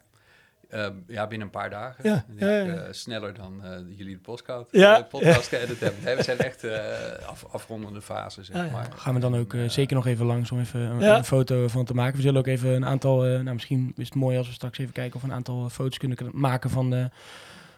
Eh, 0.70 0.88
ja, 1.08 1.28
binnen 1.28 1.48
een 1.48 1.54
paar 1.54 1.70
dagen. 1.70 2.10
Ja, 2.10 2.26
ja, 2.38 2.48
denk, 2.48 2.68
ja. 2.76 2.76
eh, 2.84 2.88
sneller 2.92 3.34
dan 3.34 3.63
eh, 3.63 3.72
jullie 3.98 4.13
de 4.16 4.22
podcast, 4.22 4.66
Ja, 4.72 4.98
de 4.98 5.04
podcast 5.04 5.48
geëdit 5.48 5.80
hebben. 5.80 6.04
Nee, 6.04 6.16
we 6.16 6.24
zijn 6.24 6.38
echt 6.38 6.63
eh, 6.63 7.28
af, 7.28 7.46
afrondende 7.52 8.02
fase, 8.02 8.44
zeg 8.44 8.56
Ah, 8.56 8.66
ja. 8.66 8.72
maar. 8.72 8.88
Gaan 8.96 9.13
we 9.13 9.20
dan 9.20 9.36
ook 9.36 9.56
zeker 9.68 9.96
nog 9.96 10.06
even 10.08 10.26
langs 10.26 10.52
om 10.52 10.60
even 10.60 10.80
een, 10.80 11.00
Ja. 11.00 11.18
een 11.18 11.24
foto 11.24 11.68
van 11.68 11.86
te 11.86 11.94
maken. 11.94 12.16
We 12.16 12.22
zullen 12.22 12.40
ook 12.40 12.48
even 12.48 12.70
een 12.70 12.86
aantal, 12.86 13.26
eh, 13.26 13.32
nou 13.32 13.54
misschien 13.54 13.92
is 13.96 14.06
het 14.06 14.16
mooi 14.16 14.38
als 14.38 14.48
we 14.48 14.54
straks 14.54 14.78
even 14.78 14.94
kijken 14.94 15.16
of 15.16 15.22
we 15.22 15.28
een 15.28 15.34
aantal 15.36 15.70
foto's 15.70 15.98
kunnen 15.98 16.18
maken 16.32 16.70
van 16.70 16.90
de, 16.90 17.10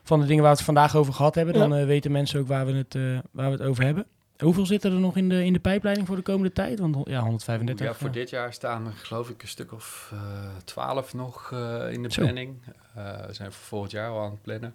van 0.03 0.19
de 0.19 0.25
dingen 0.25 0.41
waar 0.41 0.51
we 0.51 0.57
het 0.57 0.65
vandaag 0.65 0.95
over 0.95 1.13
gehad 1.13 1.35
hebben. 1.35 1.53
Dan 1.53 1.85
weten 1.85 2.11
mensen 2.11 2.39
ook 2.39 2.47
waar 2.47 2.65
we, 2.65 2.73
het, 2.73 2.95
eh, 2.95 3.01
waar 3.31 3.51
we 3.51 3.57
het 3.57 3.61
over 3.67 3.83
hebben. 3.83 4.05
Hoeveel 4.39 4.65
zitten 4.65 4.91
er 4.91 4.99
nog 4.99 5.17
in 5.17 5.29
de, 5.29 5.45
in 5.45 5.53
de 5.53 5.59
pijpleiding 5.59 6.07
voor 6.07 6.15
de 6.15 6.21
komende 6.21 6.51
tijd? 6.53 6.79
Want 6.79 6.95
ja, 7.09 7.19
135. 7.21 7.85
Ja, 7.85 7.93
voor 7.93 8.07
eh, 8.07 8.13
dit 8.13 8.29
jaar 8.29 8.53
staan 8.53 8.85
er 8.85 8.91
geloof 8.91 9.29
ik 9.29 9.41
een 9.41 9.47
stuk 9.47 9.73
of 9.73 10.09
eh, 10.13 10.19
twaalf 10.63 11.13
nog 11.13 11.51
eh, 11.53 11.91
in 11.91 12.03
de 12.03 12.11
Zo. 12.11 12.21
planning. 12.21 12.55
Eh, 12.95 13.25
we 13.25 13.33
zijn 13.33 13.51
voor 13.51 13.63
volgend 13.65 13.91
jaar 13.91 14.09
al 14.09 14.23
aan 14.23 14.31
het 14.31 14.41
plannen. 14.41 14.73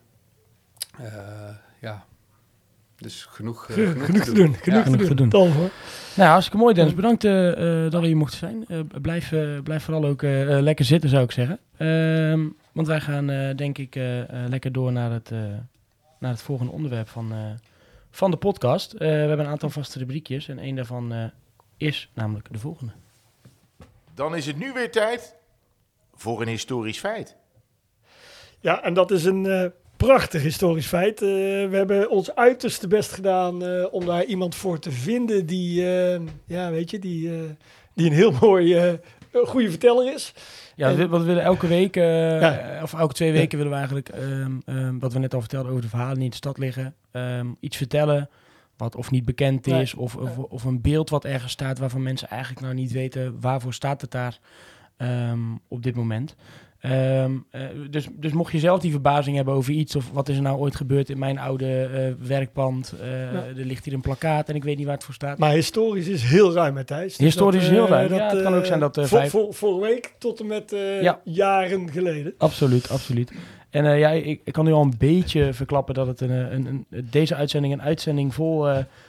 Eh, 0.98 1.12
ja, 1.81 2.05
dus 2.96 3.24
genoeg, 3.24 3.64
Genoeg, 3.70 4.05
genoeg 4.05 4.24
te 4.24 4.33
doen. 4.33 4.55
Genoeg 4.55 4.83
Genoeg 4.83 5.00
te 5.00 5.07
doen. 5.07 5.16
doen. 5.16 5.29
Tal 5.29 5.48
hoor. 5.53 5.70
Nou, 6.16 6.29
hartstikke 6.31 6.59
mooi 6.62 6.74
Dennis. 6.74 6.94
Bedankt 6.94 7.22
dat 7.92 8.00
we 8.00 8.07
hier 8.07 8.16
mochten 8.16 8.38
zijn. 8.38 8.64
Eh, 8.68 8.79
blijf, 9.00 9.33
blijf 9.62 9.85
vooral 9.85 10.05
ook 10.05 10.22
lekker 10.22 10.85
zitten, 10.85 11.11
zou 11.11 11.24
ik 11.24 11.31
zeggen. 11.33 11.59
Ehm, 11.77 12.46
want 12.72 12.87
wij 12.87 13.00
gaan 13.00 13.31
eh, 13.31 13.57
denk 13.57 13.79
ik 13.79 13.94
lekker 14.48 14.72
door 14.72 14.92
naar 14.92 15.11
het, 15.11 15.31
eh, 15.31 15.38
naar 16.18 16.31
het 16.31 16.42
volgende 16.42 16.72
onderwerp 16.72 17.09
van, 17.09 17.33
eh, 17.33 17.38
van 18.14 18.31
de 18.31 18.37
podcast. 18.37 18.92
Eh, 18.92 18.98
we 18.98 19.07
hebben 19.07 19.38
een 19.38 19.46
aantal 19.46 19.70
vaste 19.70 19.98
rubriekjes 19.98 20.48
en 20.48 20.59
een 20.59 20.77
daarvan 20.77 21.12
eh, 21.12 21.24
is 21.77 22.11
namelijk 22.14 22.53
de 22.53 22.59
volgende. 22.59 22.92
Dan 24.14 24.37
is 24.37 24.46
het 24.46 24.57
nu 24.57 24.72
weer 24.72 24.90
tijd 24.90 25.37
voor 26.14 26.42
een 26.42 26.48
historisch 26.48 26.98
feit. 26.98 27.37
Ja, 28.61 28.83
en 28.83 28.94
dat 28.94 29.11
is 29.11 29.24
een 29.24 29.46
eh, 29.46 29.66
prachtig 29.96 30.42
historisch 30.42 30.87
feit. 30.87 31.22
Eh, 31.22 31.29
we 31.29 31.70
hebben 31.72 32.11
ons 32.11 32.35
uiterste 32.35 32.88
best 32.88 33.12
gedaan 33.12 33.64
eh, 33.64 33.87
om 33.90 34.07
daar 34.07 34.24
iemand 34.24 34.55
voor 34.55 34.79
te 34.79 34.90
vinden 34.90 35.46
die, 35.46 35.96
eh, 35.96 36.20
ja, 36.46 36.70
weet 36.70 36.90
je, 36.90 36.98
die, 36.98 37.35
eh, 37.35 37.42
die 37.94 38.07
een 38.07 38.16
heel 38.16 38.33
mooi, 38.40 38.98
eh, 39.34 39.46
goede 39.48 39.70
verteller 39.70 40.14
is. 40.14 40.34
Ja, 40.76 40.94
we, 40.94 41.08
wat 41.08 41.20
we 41.20 41.26
willen 41.26 41.42
elke 41.42 41.66
week, 41.66 41.96
eh, 41.96 42.40
Ja. 42.40 42.82
of 42.82 42.94
elke 42.94 43.14
twee 43.14 43.32
weken 43.32 43.56
willen 43.56 43.72
we 43.72 43.78
eigenlijk, 43.78 44.08
ehm, 44.08 44.58
ehm, 44.66 44.98
wat 44.98 45.12
we 45.12 45.18
net 45.18 45.34
al 45.34 45.40
vertelden 45.40 45.70
over 45.70 45.82
de 45.82 45.88
verhalen 45.88 46.14
die 46.14 46.24
in 46.24 46.30
de 46.30 46.36
stad 46.36 46.58
liggen, 46.58 46.94
ehm, 47.10 47.46
iets 47.60 47.76
vertellen 47.76 48.30
wat 48.76 48.96
of 48.96 49.10
niet 49.10 49.24
bekend 49.24 49.66
is, 49.66 49.94
of, 49.94 50.16
of, 50.16 50.38
of 50.38 50.64
een 50.64 50.80
beeld 50.80 51.10
wat 51.10 51.24
ergens 51.24 51.52
staat 51.52 51.78
waarvan 51.78 52.02
mensen 52.02 52.28
eigenlijk 52.28 52.60
nou 52.60 52.74
niet 52.74 52.92
weten 52.92 53.40
waarvoor 53.40 53.74
staat 53.74 54.00
het 54.00 54.10
daar 54.10 54.38
op 55.68 55.82
dit 55.82 55.94
moment. 55.94 56.34
Ehm, 56.90 57.32
eh, 57.50 57.60
dus, 57.90 58.06
dus 58.12 58.32
mocht 58.32 58.52
je 58.52 58.58
zelf 58.58 58.80
die 58.80 58.90
verbazing 58.90 59.36
hebben 59.36 59.54
over 59.54 59.72
iets, 59.72 59.96
of 59.96 60.10
wat 60.12 60.28
is 60.28 60.36
er 60.36 60.42
nou 60.42 60.58
ooit 60.58 60.76
gebeurd 60.76 61.10
in 61.10 61.18
mijn 61.18 61.38
oude 61.38 61.82
eh, 61.84 62.26
werkpand, 62.28 62.94
eh, 63.00 63.08
Ja. 63.32 63.44
er 63.44 63.54
ligt 63.64 63.84
hier 63.84 63.94
een 63.94 64.00
plakkaat 64.00 64.48
en 64.48 64.54
ik 64.54 64.64
weet 64.64 64.76
niet 64.76 64.86
waar 64.86 64.94
het 64.94 65.04
voor 65.04 65.14
staat. 65.14 65.38
Maar 65.38 65.52
historisch 65.52 66.06
is 66.08 66.22
heel 66.22 66.52
ruim, 66.52 66.76
hè, 66.76 66.84
Thijs. 66.84 67.16
Dus 67.16 67.26
Historisch 67.26 67.62
is 67.62 67.68
dat, 67.68 67.76
heel 67.76 67.88
ruim. 67.88 68.14
Ja, 68.14 68.28
het 68.28 68.42
kan 68.42 68.54
ook 68.54 68.64
zijn 68.66 68.80
dat, 68.80 68.94
voor, 68.94 69.06
vijf- 69.06 69.30
voor, 69.30 69.54
vorige 69.54 69.80
week 69.92 70.14
tot 70.18 70.40
en 70.40 70.46
met 70.46 70.74
Ja. 71.00 71.20
jaren 71.24 71.90
geleden. 71.90 72.34
Absoluut, 72.38 72.90
absoluut. 72.90 73.32
En 73.70 73.98
ja, 73.98 74.10
ik, 74.10 74.40
ik 74.44 74.52
kan 74.52 74.64
nu 74.64 74.72
al 74.72 74.82
een 74.82 74.94
beetje 74.98 75.52
verklappen 75.52 75.94
dat 75.94 76.06
het 76.06 76.20
een, 76.20 76.30
een, 76.30 76.66
een, 76.90 77.06
deze 77.10 77.34
uitzending 77.34 77.72
een 77.72 77.82
uitzending 77.82 78.34
vol, 78.34 78.66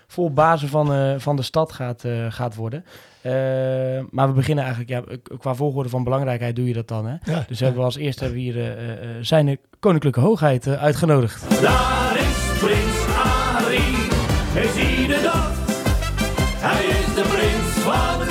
vol 0.07 0.31
bazen 0.33 0.67
van, 0.67 1.19
van 1.21 1.35
de 1.35 1.41
stad 1.41 1.71
gaat, 1.71 2.03
gaat 2.29 2.55
worden. 2.55 2.85
Eh, 3.25 3.31
maar 4.09 4.27
we 4.27 4.33
beginnen 4.33 4.63
eigenlijk, 4.63 4.91
ja, 4.91 5.17
qua 5.38 5.55
volgorde 5.55 5.89
van 5.89 6.03
belangrijkheid 6.03 6.55
doe 6.55 6.67
je 6.67 6.73
dat 6.73 6.88
dan. 6.88 7.05
Hè? 7.05 7.15
Dus 7.47 7.59
hebben 7.59 7.79
we 7.79 7.85
als 7.85 7.97
eerste 7.97 8.23
hebben 8.23 8.39
we 8.39 8.45
hier 8.45 8.59
eh, 8.59 8.91
eh, 8.91 9.09
zijn 9.21 9.57
koninklijke 9.79 10.19
hoogheid 10.19 10.67
uitgenodigd. 10.67 11.61
Daar 11.61 12.17
is 12.17 12.59
prins 12.59 13.05
Ari. 13.55 13.81
hij 14.53 14.67
zie 14.67 15.07
de 15.07 15.21
dat. 15.23 15.53
Hij 16.57 16.85
is 16.85 17.13
de 17.15 17.21
prins 17.21 17.83
van 17.83 18.23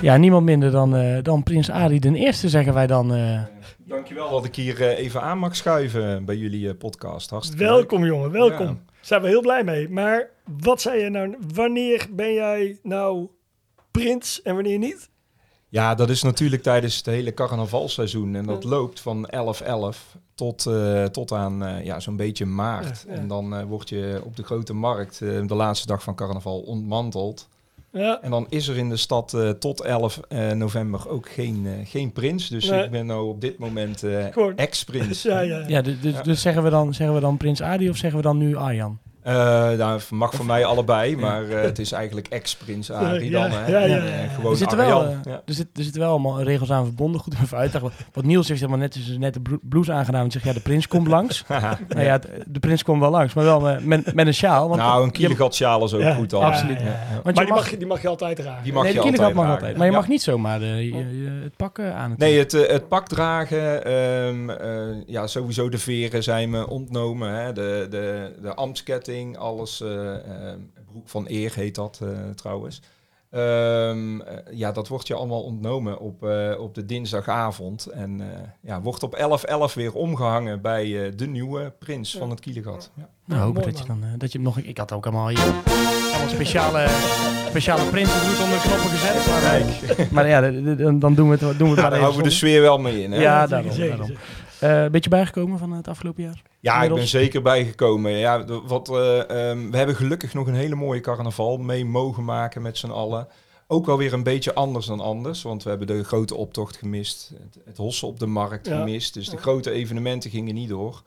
Ja, 0.00 0.16
niemand 0.16 0.44
minder 0.44 0.70
dan, 0.70 1.20
dan 1.22 1.42
prins 1.42 1.70
Ari 1.70 1.98
den 1.98 2.14
Eerste, 2.14 2.48
zeggen 2.48 2.74
wij 2.74 2.86
dan. 2.86 3.16
Uh. 3.16 3.40
Dankjewel 3.84 4.30
dat 4.30 4.44
ik 4.44 4.54
hier 4.54 4.82
even 4.82 5.22
aan 5.22 5.38
mag 5.38 5.56
schuiven 5.56 6.24
bij 6.24 6.36
jullie 6.36 6.74
podcast. 6.74 7.30
Hartstikke 7.30 7.64
welkom 7.64 8.04
jongen, 8.04 8.30
welkom. 8.30 8.80
Zijn 9.06 9.22
we 9.22 9.28
heel 9.28 9.40
blij 9.40 9.64
mee. 9.64 9.88
Maar 9.88 10.30
wat 10.60 10.80
zei 10.80 11.02
je 11.02 11.10
nou, 11.10 11.36
wanneer 11.54 12.06
ben 12.10 12.32
jij 12.32 12.78
nou 12.82 13.28
prins 13.90 14.42
en 14.42 14.54
wanneer 14.54 14.78
niet? 14.78 15.10
Ja, 15.68 15.94
dat 15.94 16.10
is 16.10 16.22
natuurlijk 16.22 16.62
tijdens 16.62 16.96
het 16.96 17.06
hele 17.06 17.34
carnavalseizoen. 17.34 18.34
En 18.34 18.46
dat 18.46 18.64
loopt 18.64 19.00
van 19.00 19.28
11-11 19.30 20.16
tot, 20.34 20.66
eh, 20.66 21.04
tot 21.04 21.32
aan 21.32 21.64
eh, 21.64 21.84
ja, 21.84 22.00
zo'n 22.00 22.16
beetje 22.16 22.46
maart. 22.46 23.04
Ja, 23.06 23.12
ja. 23.12 23.18
En 23.18 23.28
dan 23.28 23.54
eh, 23.54 23.64
word 23.64 23.88
je 23.88 24.20
op 24.24 24.36
de 24.36 24.42
grote 24.42 24.74
markt 24.74 25.18
de 25.18 25.54
laatste 25.54 25.86
dag 25.86 26.02
van 26.02 26.14
carnaval 26.14 26.60
ontmanteld. 26.60 27.48
Ja, 27.96 28.18
En 28.22 28.30
dan 28.30 28.46
is 28.48 28.68
er 28.68 28.76
in 28.76 28.88
de 28.88 28.96
stad 28.96 29.34
eh, 29.34 29.50
tot 29.50 29.80
11 29.80 30.20
eh, 30.28 30.50
november 30.50 31.08
ook 31.08 31.28
geen, 31.28 31.66
eh, 31.66 31.72
geen 31.84 32.12
prins. 32.12 32.48
Dus 32.48 32.68
Nee. 32.70 32.84
ik 32.84 32.90
ben 32.90 33.06
nou 33.06 33.28
op 33.28 33.40
dit 33.40 33.58
moment 33.58 34.02
eh, 34.02 34.36
ex-prins. 34.56 35.22
ja, 35.32 35.40
ja. 35.40 35.64
ja, 35.66 35.82
dus, 35.82 36.00
dus, 36.00 36.12
Ja. 36.12 36.22
dus 36.22 36.40
zeggen, 36.40 36.62
we 36.62 36.70
dan, 36.70 36.94
zeggen 36.94 37.14
we 37.14 37.20
dan 37.20 37.36
Prins 37.36 37.62
Arie 37.62 37.90
of 37.90 37.96
zeggen 37.96 38.18
we 38.18 38.24
dan 38.24 38.38
nu 38.38 38.56
Arjan? 38.56 38.98
Eh, 39.26 39.34
nou, 39.78 40.00
mag 40.10 40.34
voor 40.34 40.44
mij 40.46 40.64
allebei, 40.64 41.16
maar 41.16 41.48
eh, 41.48 41.62
het 41.62 41.78
is 41.78 41.92
eigenlijk 41.92 42.26
ex-prins 42.28 42.90
Arie 42.92 43.30
Ja, 43.30 43.40
dan. 43.48 43.50
Hè? 43.58 43.70
ja, 43.70 43.78
ja, 43.78 43.96
En, 43.96 44.02
eh, 44.12 44.22
ja. 44.24 44.28
gewoon 44.34 44.50
Er 44.50 44.56
zitten, 44.56 44.76
wel, 44.78 45.00
Arjan. 45.00 45.12
eh, 45.12 45.32
Ja. 45.32 45.42
er, 45.46 45.54
zit, 45.54 45.66
er 45.76 45.82
zitten 45.82 46.00
wel 46.00 46.10
allemaal 46.10 46.42
regels 46.42 46.70
aan 46.72 46.84
verbonden. 46.84 47.20
Goed 47.20 47.34
even 47.42 47.58
uit 47.58 47.70
te 47.72 47.80
leggen. 47.82 48.04
Wat 48.12 48.24
Niels 48.24 48.46
zegt, 48.46 48.58
zeg 48.60 48.68
maar, 48.68 48.78
net 48.78 48.94
is 48.94 49.16
net 49.18 49.34
de 49.34 49.40
blo- 49.40 49.58
blouse 49.62 49.92
aangedaan. 49.92 50.24
En 50.24 50.30
zegt, 50.30 50.44
ja, 50.44 50.52
de 50.52 50.60
prins 50.60 50.88
komt 50.88 51.06
langs. 51.08 51.44
nou 51.88 52.02
ja, 52.04 52.18
de, 52.46 52.58
prins 52.60 52.82
komt 52.82 53.00
wel 53.00 53.10
langs, 53.10 53.34
maar 53.34 53.44
wel 53.44 53.60
met, 53.82 54.14
met, 54.14 54.26
een 54.26 54.34
sjaal. 54.34 54.68
Want 54.68 54.80
nou, 54.80 54.98
een 55.00 55.06
je- 55.06 55.12
kielegatsjaal 55.12 55.84
is 55.84 55.94
ook 55.94 56.00
Ja, 56.00 56.14
goed 56.14 56.30
dan. 56.30 56.42
absoluut. 56.42 56.78
Ja, 56.78 56.84
ja, 56.84 56.90
ja. 56.90 57.20
Want 57.22 57.24
Maar 57.24 57.34
je 57.34 57.40
die 57.40 57.48
mag, 57.48 57.70
mag, 57.70 57.76
die 57.78 57.86
mag 57.86 58.02
je 58.02 58.08
altijd 58.08 58.36
dragen. 58.36 58.62
Die 58.64 58.72
mag 58.72 58.82
nee, 58.82 58.92
de 58.92 58.98
je 58.98 59.04
kielegat 59.04 59.26
altijd 59.26 59.46
mag 59.46 59.56
dragen. 59.58 59.60
altijd. 59.66 59.76
Maar 59.76 59.86
je 59.86 59.92
Ja. 59.92 59.98
mag 59.98 60.08
niet 60.08 60.22
zomaar 60.22 60.58
de, 60.58 60.66
je, 60.66 60.94
je- 61.22 61.40
het 61.42 61.56
pak 61.56 61.78
eh, 61.78 61.96
aan. 61.96 62.14
Nee, 62.18 62.36
natuurlijk. 62.36 62.52
het, 62.52 62.64
eh, 62.66 62.72
het 62.72 62.88
pak 62.88 63.08
dragen, 63.08 63.84
ehm, 63.84 64.50
eh, 64.50 64.96
ja, 65.06 65.26
sowieso 65.26 65.68
de 65.68 65.78
veren 65.78 66.22
zijn 66.22 66.50
me 66.50 66.68
ontnomen. 66.68 67.34
Hè? 67.44 67.52
De, 67.52 67.86
de, 67.90 68.32
de 68.42 68.54
ambtsketting, 68.54 69.14
alles, 69.36 69.80
eh, 69.80 70.14
ehm, 70.14 70.58
broek 70.90 71.08
van 71.08 71.24
eer 71.28 71.52
heet 71.54 71.74
dat 71.74 72.00
eh, 72.02 72.08
trouwens. 72.34 72.80
Ehm, 73.30 74.20
eh, 74.20 74.36
ja, 74.50 74.72
dat 74.72 74.88
wordt 74.88 75.06
je 75.06 75.14
allemaal 75.14 75.42
ontnomen 75.42 75.98
op, 75.98 76.24
eh, 76.24 76.54
op 76.58 76.74
de 76.74 76.84
dinsdagavond. 76.86 77.86
En 77.86 78.20
eh, 78.20 78.26
ja, 78.60 78.80
wordt 78.80 79.02
op 79.02 79.14
11-11 79.14 79.74
weer 79.74 79.92
omgehangen 79.94 80.60
bij 80.60 81.04
eh, 81.06 81.12
de 81.16 81.26
nieuwe 81.26 81.72
prins 81.78 82.16
van 82.16 82.30
het 82.30 82.40
Kielegat. 82.40 82.90
Ja. 82.94 83.08
Nou, 83.24 83.52
dat 83.54 83.78
je 83.78 83.84
dan 83.84 84.02
dat 84.18 84.32
je 84.32 84.38
hem 84.38 84.46
nog. 84.46 84.58
Ik 84.58 84.78
had 84.78 84.92
ook 84.92 85.06
allemaal 85.06 85.28
hier 85.28 85.38
allemaal 85.38 86.28
speciale, 86.28 86.86
speciale 87.48 87.90
prinsenbloed 87.90 88.40
onder 88.42 88.56
de 88.56 88.62
knoppen 88.68 88.90
gezet. 88.90 89.26
Maar, 89.26 90.06
maar 90.14 90.28
ja, 90.28 90.40
dan 90.74 90.98
dan 90.98 91.14
doen 91.14 91.28
we 91.30 91.36
het, 91.36 91.40
doen 91.40 91.50
we 91.50 91.54
het 91.54 91.58
Ja, 91.58 91.64
maar 91.66 91.76
daar 91.76 91.84
even. 91.92 91.98
houden 91.98 92.22
we 92.22 92.28
de 92.28 92.34
sfeer 92.34 92.60
wel 92.60 92.78
mee 92.78 93.02
in. 93.02 93.12
Hè? 93.12 93.20
Ja, 93.20 93.46
daarom, 93.46 93.76
daarom. 93.76 94.10
Eh, 94.60 94.86
beetje 94.86 95.10
bijgekomen 95.10 95.58
van 95.58 95.72
het 95.72 95.88
afgelopen 95.88 96.22
jaar? 96.22 96.42
Ja, 96.66 96.82
ik 96.82 96.94
ben 96.94 97.06
zeker 97.06 97.42
bijgekomen. 97.42 98.12
Ja, 98.12 98.44
wat, 98.66 98.88
eh, 98.88 99.18
ehm, 99.50 99.70
we 99.70 99.76
hebben 99.76 99.96
gelukkig 99.96 100.34
nog 100.34 100.46
een 100.46 100.54
hele 100.54 100.74
mooie 100.74 101.00
carnaval 101.00 101.56
mee 101.56 101.84
mogen 101.84 102.24
maken 102.24 102.62
met 102.62 102.78
z'n 102.78 102.90
allen. 102.90 103.28
Ook 103.66 103.86
wel 103.86 103.98
weer 103.98 104.12
een 104.12 104.22
beetje 104.22 104.54
anders 104.54 104.86
dan 104.86 105.00
anders, 105.00 105.42
want 105.42 105.62
we 105.62 105.68
hebben 105.68 105.86
de 105.86 106.04
grote 106.04 106.34
optocht 106.34 106.76
gemist. 106.76 107.32
Het, 107.42 107.58
het 107.64 107.76
hossen 107.76 108.08
op 108.08 108.18
de 108.20 108.26
markt 108.26 108.66
Ja. 108.66 108.78
gemist. 108.78 109.14
Dus 109.14 109.28
de 109.28 109.36
grote 109.36 109.70
evenementen 109.70 110.30
gingen 110.30 110.54
niet 110.54 110.68
door. 110.68 111.02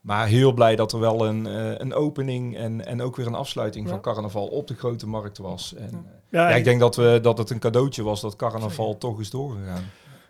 Maar 0.00 0.26
heel 0.26 0.52
blij 0.52 0.76
dat 0.76 0.92
er 0.92 1.00
wel 1.00 1.26
een, 1.26 1.46
eh, 1.46 1.72
een 1.78 1.94
opening 1.94 2.56
en, 2.56 2.86
en 2.86 3.02
ook 3.02 3.16
weer 3.16 3.26
een 3.26 3.34
afsluiting 3.34 3.84
Ja. 3.86 3.90
van 3.92 4.00
carnaval 4.00 4.46
op 4.46 4.66
de 4.66 4.74
grote 4.74 5.06
markt 5.06 5.38
was. 5.38 5.74
En, 5.74 6.06
Ja, 6.30 6.48
ja, 6.48 6.56
ik 6.56 6.64
denk 6.64 6.80
dat, 6.80 6.96
we, 6.96 7.18
dat 7.22 7.38
het 7.38 7.50
een 7.50 7.58
cadeautje 7.58 8.02
was 8.02 8.20
dat 8.20 8.36
carnaval 8.36 8.98
toch 8.98 9.20
is 9.20 9.30
doorgegaan. 9.30 9.84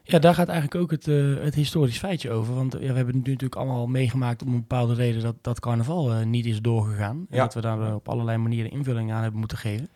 Ja, 0.07 0.19
daar 0.19 0.35
gaat 0.35 0.49
eigenlijk 0.49 0.83
ook 0.83 0.91
het, 0.91 1.09
eh, 1.09 1.45
het 1.45 1.55
historisch 1.55 1.99
feitje 1.99 2.31
over. 2.31 2.55
Want 2.55 2.73
ja, 2.73 2.79
we 2.79 2.85
hebben 2.87 3.15
het 3.15 3.25
nu 3.27 3.33
natuurlijk 3.33 3.55
allemaal 3.55 3.87
meegemaakt 3.87 4.43
om 4.43 4.49
een 4.49 4.61
bepaalde 4.61 4.95
reden 4.95 5.23
dat, 5.23 5.35
dat 5.41 5.61
carnaval 5.61 6.13
eh, 6.13 6.25
niet 6.25 6.47
is 6.47 6.61
doorgegaan. 6.61 7.27
En 7.31 7.37
Ja. 7.37 7.43
dat 7.43 7.55
we 7.55 7.61
daar 7.61 7.81
eh, 7.81 7.95
op 7.95 8.09
allerlei 8.09 8.39
manieren 8.39 8.71
invulling 8.71 9.13
aan 9.13 9.23
hebben 9.23 9.39
moeten 9.41 9.59
geven. 9.59 9.89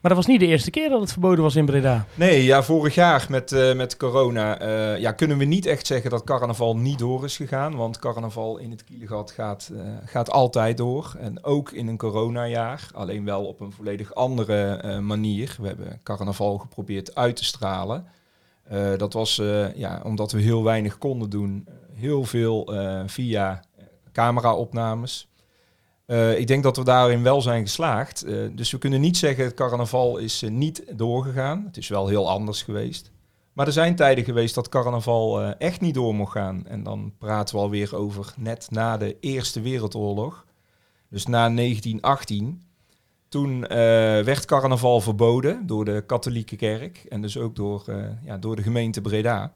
Maar 0.00 0.14
dat 0.14 0.16
was 0.24 0.26
niet 0.26 0.40
de 0.40 0.46
eerste 0.46 0.70
keer 0.70 0.88
dat 0.88 1.00
het 1.00 1.12
verboden 1.12 1.42
was 1.44 1.56
in 1.56 1.64
Breda. 1.66 2.06
Nee, 2.14 2.44
ja, 2.44 2.62
vorig 2.62 2.94
jaar 2.94 3.26
met, 3.28 3.74
met 3.76 3.96
corona 3.96 4.66
ja, 4.96 5.12
kunnen 5.12 5.38
we 5.38 5.44
niet 5.44 5.66
echt 5.66 5.86
zeggen 5.86 6.10
dat 6.10 6.24
carnaval 6.24 6.76
niet 6.76 6.98
door 6.98 7.24
is 7.24 7.36
gegaan. 7.36 7.76
Want 7.76 7.98
carnaval 7.98 8.58
in 8.58 8.70
het 8.70 8.84
Kielegat 8.84 9.30
gaat, 9.30 9.72
gaat 10.04 10.30
altijd 10.30 10.76
door. 10.76 11.14
En 11.18 11.44
ook 11.44 11.70
in 11.70 11.86
een 11.86 11.96
coronajaar. 11.96 12.88
Alleen 12.94 13.24
wel 13.24 13.44
op 13.44 13.60
een 13.60 13.72
volledig 13.72 14.14
andere 14.14 15.00
manier. 15.00 15.56
We 15.60 15.66
hebben 15.66 16.00
carnaval 16.02 16.58
geprobeerd 16.58 17.14
uit 17.14 17.36
te 17.36 17.44
stralen. 17.44 18.06
Eh, 18.62 18.96
dat 18.96 19.12
was 19.12 19.38
eh, 19.38 19.74
ja, 19.74 20.00
omdat 20.04 20.32
we 20.32 20.40
heel 20.40 20.62
weinig 20.62 20.98
konden 20.98 21.30
doen. 21.30 21.66
Heel 21.94 22.24
veel 22.24 22.74
eh, 22.74 23.02
via 23.06 23.64
camera-opnames. 24.12 25.26
Ik 26.36 26.46
denk 26.46 26.62
dat 26.62 26.76
we 26.76 26.84
daarin 26.84 27.22
wel 27.22 27.42
zijn 27.42 27.62
geslaagd. 27.62 28.26
Dus 28.56 28.70
we 28.70 28.78
kunnen 28.78 29.00
niet 29.00 29.16
zeggen 29.16 29.44
het 29.44 29.54
carnaval 29.54 30.16
is 30.16 30.44
niet 30.48 30.84
doorgegaan. 30.96 31.62
Het 31.66 31.76
is 31.76 31.88
wel 31.88 32.08
heel 32.08 32.30
anders 32.30 32.62
geweest. 32.62 33.10
Maar 33.52 33.66
er 33.66 33.72
zijn 33.72 33.96
tijden 33.96 34.24
geweest 34.24 34.54
dat 34.54 34.68
carnaval 34.68 35.42
echt 35.42 35.80
niet 35.80 35.94
door 35.94 36.14
mocht 36.14 36.32
gaan. 36.32 36.66
En 36.66 36.82
dan 36.82 37.12
praten 37.18 37.54
we 37.54 37.60
alweer 37.60 37.96
over 37.96 38.34
net 38.36 38.66
na 38.70 38.96
de 38.96 39.16
Eerste 39.20 39.60
Wereldoorlog. 39.60 40.46
Dus 41.08 41.26
na 41.26 41.50
1918. 41.50 42.62
Toen 43.32 43.66
eh, 43.66 43.78
werd 44.22 44.44
carnaval 44.44 45.00
verboden 45.00 45.66
door 45.66 45.84
de 45.84 46.02
katholieke 46.06 46.56
kerk. 46.56 47.04
En 47.08 47.22
dus 47.22 47.38
ook 47.38 47.56
door, 47.56 47.84
eh, 47.86 47.96
ja, 48.24 48.38
door 48.38 48.56
de 48.56 48.62
gemeente 48.62 49.00
Breda. 49.00 49.52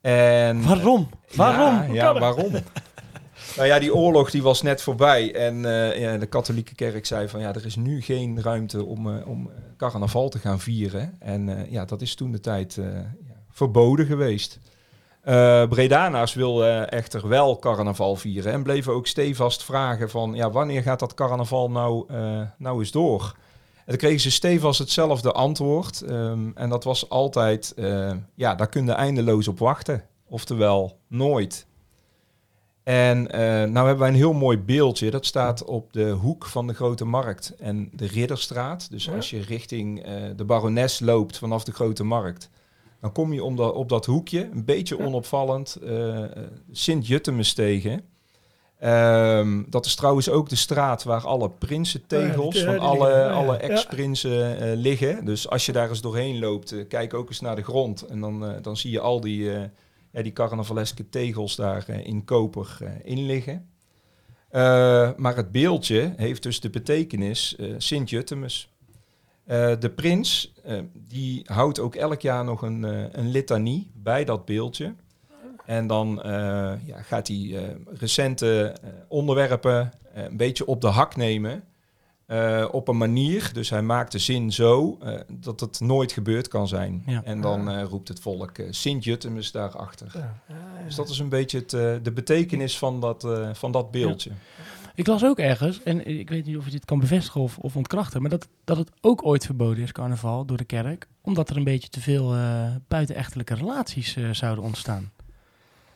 En, 0.00 0.64
Waarom? 0.64 1.08
Waarom? 1.34 1.92
ja, 1.92 2.18
waarom? 2.18 2.52
nou 3.56 3.68
ja, 3.68 3.78
die 3.78 3.94
oorlog 3.94 4.30
die 4.30 4.42
was 4.42 4.62
net 4.62 4.82
voorbij. 4.82 5.34
En 5.34 5.64
eh, 5.64 6.00
ja, 6.00 6.16
de 6.18 6.26
katholieke 6.26 6.74
kerk 6.74 7.06
zei 7.06 7.28
van 7.28 7.40
ja, 7.40 7.54
er 7.54 7.66
is 7.66 7.76
nu 7.76 8.02
geen 8.02 8.42
ruimte 8.42 8.84
om, 8.84 9.16
eh, 9.16 9.28
om 9.28 9.46
eh, 9.50 9.54
carnaval 9.76 10.28
te 10.28 10.38
gaan 10.38 10.60
vieren. 10.60 11.16
En 11.18 11.48
eh, 11.48 11.70
ja, 11.70 11.84
dat 11.84 12.00
is 12.02 12.14
toen 12.14 12.32
de 12.32 12.40
tijd 12.40 12.76
eh, 12.76 12.86
verboden 13.50 14.06
geweest. 14.06 14.58
Eh 15.22 15.68
Bredanaars 15.68 16.34
wilden 16.34 16.90
echter 16.90 17.28
wel 17.28 17.58
carnaval 17.58 18.16
vieren 18.16 18.52
en 18.52 18.62
bleven 18.62 18.92
ook 18.92 19.06
stevast 19.06 19.64
vragen 19.64 20.10
van 20.10 20.34
ja, 20.34 20.50
wanneer 20.50 20.82
gaat 20.82 20.98
dat 20.98 21.14
carnaval 21.14 21.70
nou, 21.70 22.04
eh, 22.08 22.40
nou 22.58 22.78
eens 22.78 22.90
door? 22.90 23.36
En 23.76 23.84
dan 23.86 23.96
kregen 23.96 24.20
ze 24.20 24.30
stevast 24.30 24.78
hetzelfde 24.78 25.32
antwoord. 25.32 26.00
ehm, 26.00 26.50
en 26.54 26.68
dat 26.68 26.84
was 26.84 27.08
altijd, 27.08 27.72
eh, 27.76 28.10
ja, 28.34 28.54
daar 28.54 28.68
kun 28.68 28.84
je 28.86 28.92
eindeloos 28.92 29.48
op 29.48 29.58
wachten. 29.58 30.04
Oftewel, 30.28 30.98
nooit. 31.08 31.66
En 32.82 33.30
eh, 33.30 33.40
nou 33.40 33.86
hebben 33.86 33.98
wij 33.98 34.08
een 34.08 34.14
heel 34.14 34.32
mooi 34.32 34.58
beeldje. 34.58 35.10
Dat 35.10 35.26
staat 35.26 35.64
op 35.64 35.92
de 35.92 36.10
hoek 36.10 36.46
van 36.46 36.66
de 36.66 36.74
Grote 36.74 37.04
Markt 37.04 37.54
en 37.58 37.90
de 37.92 38.06
Ridderstraat. 38.06 38.90
Dus 38.90 39.04
Ja. 39.04 39.14
als 39.14 39.30
je 39.30 39.40
richting 39.40 40.04
de 40.36 40.44
Barones 40.44 41.00
loopt 41.00 41.38
vanaf 41.38 41.64
de 41.64 41.72
Grote 41.72 42.04
Markt... 42.04 42.50
dan 43.02 43.12
kom 43.12 43.32
je 43.32 43.44
om 43.44 43.56
dat, 43.56 43.74
op 43.74 43.88
dat 43.88 44.06
hoekje, 44.06 44.48
een 44.52 44.64
beetje 44.64 44.98
onopvallend, 44.98 45.76
eh 45.76 46.24
Sint-Juttemus 46.70 47.52
tegen. 47.52 48.04
Ehm, 48.78 49.62
dat 49.68 49.86
is 49.86 49.94
trouwens 49.94 50.28
ook 50.28 50.48
de 50.48 50.56
straat 50.56 51.02
waar 51.02 51.26
alle 51.26 51.50
prinsentegels 51.50 52.60
Ja, 52.60 52.64
van 52.64 52.78
alle. 52.78 53.10
Ja, 53.10 53.30
alle 53.30 53.56
ex-prinsen 53.56 54.60
eh, 54.60 54.76
liggen. 54.76 55.24
Dus 55.24 55.48
als 55.48 55.66
je 55.66 55.72
daar 55.72 55.88
eens 55.88 56.00
doorheen 56.00 56.38
loopt, 56.38 56.72
eh, 56.72 56.88
kijk 56.88 57.14
ook 57.14 57.28
eens 57.28 57.40
naar 57.40 57.56
de 57.56 57.62
grond. 57.62 58.02
En 58.06 58.20
dan, 58.20 58.58
dan 58.62 58.76
zie 58.76 58.90
je 58.90 59.00
al 59.00 59.20
die, 59.20 59.50
ja, 60.12 60.22
die 60.22 60.32
carnavaleske 60.32 61.08
tegels 61.08 61.56
daar 61.56 61.88
in 61.88 62.24
koper 62.24 62.78
in 63.04 63.26
liggen. 63.26 63.68
Maar 65.16 65.36
het 65.36 65.52
beeldje 65.52 66.14
heeft 66.16 66.42
dus 66.42 66.60
de 66.60 66.70
betekenis 66.70 67.56
Sint-Juttemus. 67.76 68.68
De 69.78 69.92
prins 69.94 70.51
die 71.08 71.42
houdt 71.46 71.78
ook 71.78 71.94
elk 71.94 72.20
jaar 72.20 72.44
nog 72.44 72.62
een, 72.62 72.84
eh, 72.84 73.04
een 73.12 73.30
litanie 73.30 73.90
bij 73.94 74.24
dat 74.24 74.44
beeldje. 74.44 74.94
En 75.66 75.86
dan 75.86 76.22
eh, 76.22 76.32
ja, 76.86 77.02
gaat 77.02 77.28
hij 77.28 77.50
eh, 77.54 77.62
recente 77.98 78.74
eh, 78.82 78.88
onderwerpen 79.08 79.92
eh, 80.14 80.24
een 80.24 80.36
beetje 80.36 80.66
op 80.66 80.80
de 80.80 80.86
hak 80.88 81.16
nemen. 81.16 81.64
eh, 82.26 82.68
op 82.70 82.88
een 82.88 82.96
manier, 82.96 83.50
dus 83.52 83.70
hij 83.70 83.82
maakt 83.82 84.12
de 84.12 84.18
zin 84.18 84.52
zo 84.52 84.98
eh, 85.02 85.20
dat 85.32 85.60
het 85.60 85.80
nooit 85.80 86.12
gebeurd 86.12 86.48
kan 86.48 86.68
zijn. 86.68 87.02
Ja. 87.06 87.22
En 87.24 87.40
dan 87.40 87.70
eh, 87.70 87.82
roept 87.82 88.08
het 88.08 88.20
volk 88.20 88.58
eh, 88.58 88.66
Sint-Juttemus 88.70 89.50
daarachter. 89.52 90.06
Ja, 90.14 90.40
ja, 90.48 90.54
ja. 90.78 90.84
Dus 90.84 90.94
dat 90.94 91.08
is 91.08 91.18
een 91.18 91.28
beetje 91.28 91.58
het, 91.58 91.72
eh, 91.72 91.94
de 92.02 92.12
betekenis 92.12 92.78
van 92.78 93.00
dat, 93.00 93.24
eh, 93.24 93.48
van 93.52 93.72
dat 93.72 93.90
beeldje. 93.90 94.30
Ik 94.94 95.06
las 95.06 95.24
ook 95.24 95.38
ergens, 95.38 95.82
en 95.82 96.06
ik 96.06 96.28
weet 96.30 96.46
niet 96.46 96.56
of 96.56 96.64
je 96.64 96.70
dit 96.70 96.84
kan 96.84 96.98
bevestigen 97.00 97.40
of, 97.40 97.58
of 97.58 97.76
ontkrachten, 97.76 98.20
maar 98.20 98.30
dat, 98.30 98.48
dat 98.64 98.76
het 98.76 98.90
ook 99.00 99.26
ooit 99.26 99.44
verboden 99.46 99.82
is, 99.82 99.92
carnaval, 99.92 100.44
door 100.44 100.56
de 100.56 100.64
kerk, 100.64 101.06
omdat 101.22 101.50
er 101.50 101.56
een 101.56 101.64
beetje 101.64 101.88
te 101.88 102.00
veel 102.00 102.34
eh 102.34 102.66
buitenechtelijke 102.88 103.54
relaties 103.54 104.16
eh, 104.16 104.24
zouden 104.32 104.64
ontstaan. 104.64 105.10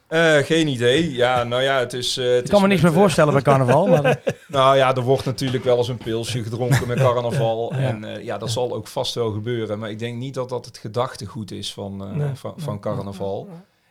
Eh, 0.07 0.37
geen 0.37 0.69
idee. 0.69 1.13
Ja, 1.13 1.43
nou 1.45 1.63
ja, 1.63 1.79
het 1.79 1.93
is... 1.93 2.17
eh, 2.17 2.25
het 2.27 2.37
Ik 2.37 2.45
is 2.45 2.51
kan 2.51 2.61
me 2.63 2.67
niks 2.69 2.81
meer 2.81 2.93
voorstellen 2.93 3.33
bij 3.33 3.43
carnaval. 3.43 3.87
Maar, 3.87 4.23
nou 4.49 4.77
ja, 4.77 4.95
er 4.95 5.03
wordt 5.03 5.25
natuurlijk 5.25 5.65
wel 5.65 5.77
eens 5.79 5.89
een 5.89 5.97
pilsje 5.99 6.43
gedronken 6.43 6.87
met 6.89 6.99
carnaval. 7.09 7.73
Ja. 7.75 7.79
En 7.81 8.05
eh, 8.05 8.25
ja, 8.25 8.39
dat 8.39 8.51
zal 8.51 8.75
ook 8.75 8.87
vast 8.87 9.15
wel 9.15 9.31
gebeuren. 9.33 9.79
Maar 9.79 9.91
ik 9.91 9.99
denk 9.99 10.17
niet 10.17 10.35
dat 10.35 10.49
dat 10.49 10.65
het 10.67 10.79
gedachtegoed 10.79 11.51
is 11.51 11.73
van, 11.73 12.05
eh, 12.05 12.11
Nee. 12.17 12.35
van, 12.35 12.55
van 12.57 12.81
carnaval. 12.81 13.49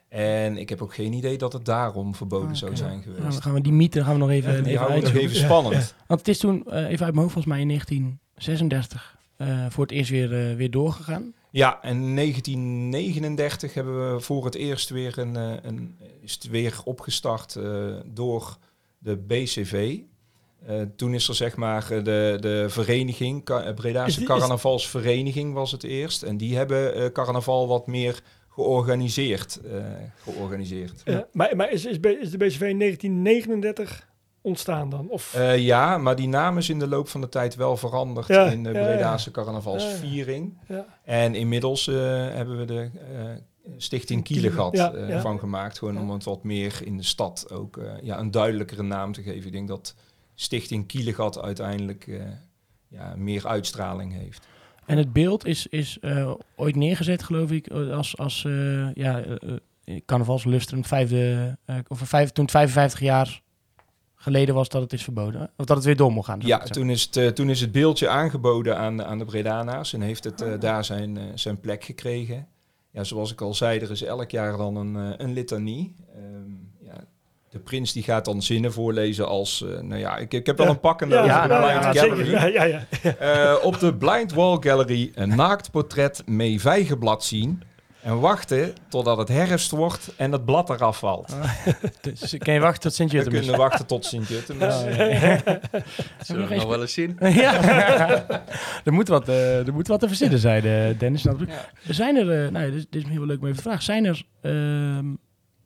En 0.10 0.58
ik 0.58 0.70
heb 0.70 0.82
ook 0.82 0.94
geen 0.94 1.14
idee 1.14 1.38
dat 1.38 1.54
het 1.54 1.66
daarom 1.66 2.16
verboden 2.16 2.56
zou 2.56 2.72
Oké. 2.72 2.80
zijn 2.80 2.92
nou, 2.92 3.04
geweest. 3.04 3.22
dan 3.22 3.42
gaan 3.42 3.54
we 3.54 3.62
die 3.62 3.72
mythe 3.74 4.04
gaan 4.04 4.14
we 4.14 4.20
nog 4.20 4.30
even, 4.30 4.64
die 4.64 4.74
even 4.74 5.02
nog 5.04 5.14
even 5.14 5.36
spannend. 5.36 5.96
Want 6.08 6.20
het 6.20 6.28
is 6.30 6.38
toen, 6.38 6.66
eh, 6.66 6.78
even 6.78 7.06
uit 7.06 7.14
mijn 7.14 7.16
hoofd, 7.16 7.32
volgens 7.34 7.46
mij 7.46 7.60
in 7.62 7.68
1936 7.68 9.18
eh, 9.38 9.66
voor 9.70 9.84
het 9.84 9.94
eerst 9.94 10.10
weer, 10.10 10.50
eh, 10.50 10.56
weer 10.56 10.72
doorgegaan. 10.72 11.34
Ja, 11.50 11.82
en 11.82 12.14
1939 12.14 13.74
hebben 13.74 14.14
we 14.14 14.20
voor 14.20 14.46
het 14.46 14.56
eerst 14.56 14.90
weer 14.90 15.18
een, 15.18 15.36
een 15.68 15.98
is 16.22 16.34
het 16.34 16.50
weer 16.50 16.80
opgestart 16.84 17.60
door 18.06 18.58
de 18.98 19.18
BCV. 19.18 19.98
Toen 20.96 21.14
is 21.14 21.28
er 21.28 21.36
zeg 21.36 21.56
maar 21.56 21.88
de, 21.88 22.38
de 22.40 22.66
vereniging, 22.68 23.44
Ka- 23.44 23.74
Bredaanse 23.74 24.24
Carnavalsvereniging 24.24 25.54
was 25.54 25.72
het 25.72 25.84
eerst. 25.84 26.24
En 26.24 26.38
die 26.38 26.56
hebben 26.56 27.12
carnaval 27.12 27.68
wat 27.68 27.88
meer 27.88 28.22
georganiseerd. 28.56 29.60
eh, 29.72 29.84
georganiseerd. 30.24 31.02
Ja, 31.06 31.28
maar 31.32 31.56
maar 31.56 31.72
is, 31.72 31.86
is, 31.86 32.00
de 32.00 32.38
BCV 32.38 32.62
in 32.62 32.80
1939 32.80 34.08
ontstaan 34.42 34.90
dan? 34.90 35.10
Of, 35.10 35.34
Eh, 35.36 35.58
ja, 35.58 35.98
maar 35.98 36.16
die 36.16 36.28
naam 36.28 36.58
is 36.58 36.70
in 36.70 36.80
de 36.80 36.88
loop 36.88 37.08
van 37.08 37.22
de 37.22 37.30
tijd 37.30 37.56
wel 37.56 37.78
veranderd 37.78 38.28
Ja, 38.28 38.46
in 38.46 38.64
de 38.64 38.72
ja, 38.72 38.80
ja. 38.80 38.86
Bredaanse 38.86 39.32
carnavalsviering. 39.32 40.58
ja. 40.68 40.86
En 41.04 41.36
inmiddels 41.36 41.88
eh, 41.88 41.96
hebben 42.30 42.58
we 42.58 42.66
de 42.66 42.90
eh, 43.16 43.24
Stichting 43.78 44.24
Kielegat 44.24 44.76
Ja, 44.78 44.94
eh, 44.94 45.10
ja. 45.10 45.22
van 45.22 45.40
gemaakt. 45.40 45.78
Gewoon 45.78 46.00
om 46.00 46.10
het 46.10 46.24
wat 46.24 46.44
meer 46.44 46.80
in 46.84 46.98
de 46.98 47.04
stad 47.04 47.48
ook 47.52 47.78
eh, 47.78 47.92
ja, 48.02 48.20
een 48.20 48.32
duidelijkere 48.32 48.84
naam 48.84 49.12
te 49.14 49.22
geven. 49.22 49.46
Ik 49.46 49.52
denk 49.52 49.68
dat 49.68 49.96
Stichting 50.36 50.88
Kielegat 50.88 51.42
uiteindelijk 51.42 52.08
eh, 52.08 52.22
ja, 52.88 53.14
meer 53.18 53.48
uitstraling 53.48 54.14
heeft. 54.14 54.48
En 54.86 54.98
het 54.98 55.14
beeld 55.14 55.46
is, 55.46 55.68
is 55.68 55.98
eh, 56.02 56.32
ooit 56.56 56.76
neergezet, 56.76 57.24
geloof 57.24 57.52
ik, 57.52 57.72
als, 57.72 58.18
als 58.18 58.46
eh, 58.46 58.94
ja, 58.94 59.22
eh, 59.22 59.36
eh, 59.84 60.02
carnavalsluster. 60.06 60.78
Het 60.78 60.88
vijfde, 60.88 61.58
of 61.88 62.00
vijf, 62.00 62.32
toen 62.32 62.44
het 62.44 62.54
55 62.54 63.00
jaar 63.00 63.44
geleden 64.26 64.56
was 64.56 64.70
dat 64.70 64.82
het 64.82 64.94
is 64.94 65.04
verboden. 65.04 65.42
Of 65.58 65.66
dat 65.66 65.76
het 65.76 65.86
weer 65.86 65.96
door 65.96 66.12
mocht 66.12 66.28
gaan. 66.28 66.40
Ja, 66.44 66.58
toen 66.58 66.90
is, 66.90 67.10
het, 67.12 67.36
toen 67.36 67.50
is 67.50 67.62
het 67.62 67.72
beeldje 67.72 68.08
aangeboden 68.08 68.78
aan, 68.78 69.04
aan 69.04 69.18
de 69.18 69.26
Bredana's 69.26 69.94
en 69.94 70.02
heeft 70.02 70.24
het 70.24 70.42
eh, 70.42 70.60
daar 70.60 70.86
zijn, 70.86 71.18
eh, 71.18 71.24
zijn 71.36 71.60
plek 71.60 71.84
gekregen. 71.84 72.48
Ja, 72.92 73.04
zoals 73.04 73.32
ik 73.32 73.42
al 73.42 73.54
zei, 73.54 73.80
er 73.80 73.92
is 73.92 74.04
elk 74.04 74.32
jaar 74.32 74.58
dan 74.58 74.76
een, 74.76 75.24
een 75.24 75.34
litanie. 75.34 75.96
Ehm, 76.14 76.52
de 77.56 77.62
prins 77.62 77.94
die 77.94 78.04
gaat 78.04 78.26
dan 78.26 78.42
zinnen 78.42 78.74
voorlezen 78.74 79.28
als, 79.28 79.64
eh, 79.64 79.82
nou 79.82 80.00
ja, 80.00 80.18
ik, 80.18 80.34
ik 80.34 80.46
heb 80.46 80.58
wel 80.58 80.66
Ja. 80.66 80.72
een 80.72 80.80
pakkende 80.80 81.16
ja, 81.16 81.22
over 81.22 81.36
ja, 81.36 81.42
de 81.42 81.68
Blind 81.68 81.96
ja, 81.96 82.02
Gallery. 82.02 82.32
Ja, 82.32 82.46
ja, 82.46 82.64
ja. 82.64 82.86
Eh, 83.20 83.66
op 83.66 83.80
de 83.80 83.94
Blind 83.96 84.34
Wall 84.34 84.58
Gallery 84.60 85.12
een 85.16 85.36
naakt 85.36 85.72
portret 85.72 86.22
mee 86.26 86.62
vijgenblad 86.62 87.24
zien. 87.24 87.62
En 88.02 88.20
wachten 88.20 88.74
totdat 88.90 89.18
het 89.18 89.28
herfst 89.28 89.72
wordt 89.72 90.14
en 90.18 90.32
het 90.32 90.46
blad 90.46 90.70
eraf 90.70 91.00
valt. 91.00 91.36
Dus 92.02 92.36
kan 92.38 92.54
je 92.54 92.60
wachten 92.60 92.82
tot 92.82 92.92
We 92.92 92.96
Sint-Jutemus? 92.98 93.40
kunnen 93.40 93.58
wachten 93.60 93.86
tot 93.86 94.06
Sint-Jutemus. 94.06 94.80
Zullen 96.20 96.48
we 96.48 96.56
nog 96.56 96.66
wel 96.68 96.82
eens 96.82 96.94
zien? 96.94 97.18
ja, 97.44 97.64
er 98.84 98.94
moet, 98.94 99.08
wat, 99.08 99.28
eh, 99.30 99.68
er 99.68 99.74
moet 99.74 99.88
wat 99.88 100.00
te 100.00 100.08
verzinnen 100.08 100.40
zijn, 100.40 100.96
Dennis. 100.98 101.26
ik. 101.26 101.34
Zijn 101.90 102.16
er, 102.16 102.46
eh, 102.46 102.52
nou, 102.52 102.66
ja, 102.66 102.72
dit, 102.72 102.88
dit 102.90 103.04
is 103.04 103.10
heel 103.10 103.26
leuk 103.26 103.40
om 103.40 103.46
even 103.46 103.56
te 103.58 103.62
vragen. 103.64 103.84
Zijn 103.84 104.06
er 104.06 104.24
ehm, 104.42 105.06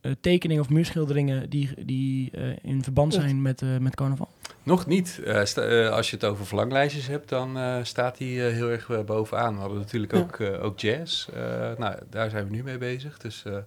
eh, 0.02 0.12
tekeningen 0.22 0.64
of 0.64 0.70
muurschilderingen 0.70 1.50
die, 1.50 1.70
die 1.86 2.32
eh, 2.32 2.42
in 2.62 2.84
verband 2.84 3.14
zijn 3.14 3.42
met, 3.42 3.62
eh, 3.62 3.78
met 3.78 3.96
carnaval? 3.96 4.28
Nog 4.64 4.86
niet. 4.86 5.22
Sta- 5.44 5.88
als 5.88 6.10
je 6.10 6.16
het 6.16 6.26
over 6.26 6.46
verlanglijstjes 6.46 7.08
hebt, 7.08 7.30
dan 7.30 7.58
eh, 7.58 7.78
staat 7.84 8.18
die 8.18 8.46
eh, 8.48 8.54
heel 8.54 8.70
erg 8.70 9.06
bovenaan. 9.06 9.54
We 9.54 9.60
hadden 9.60 9.78
natuurlijk 9.80 10.14
Ja. 10.14 10.20
ook, 10.20 10.40
eh, 10.40 10.64
ook 10.64 10.80
jazz. 10.80 11.28
Eh, 11.28 11.42
nou, 11.78 11.96
daar 12.10 12.30
zijn 12.30 12.46
we 12.50 12.56
nu 12.56 12.64
mee 12.64 12.78
bezig. 12.78 13.18
Dus 13.18 13.44
eh, 13.46 13.58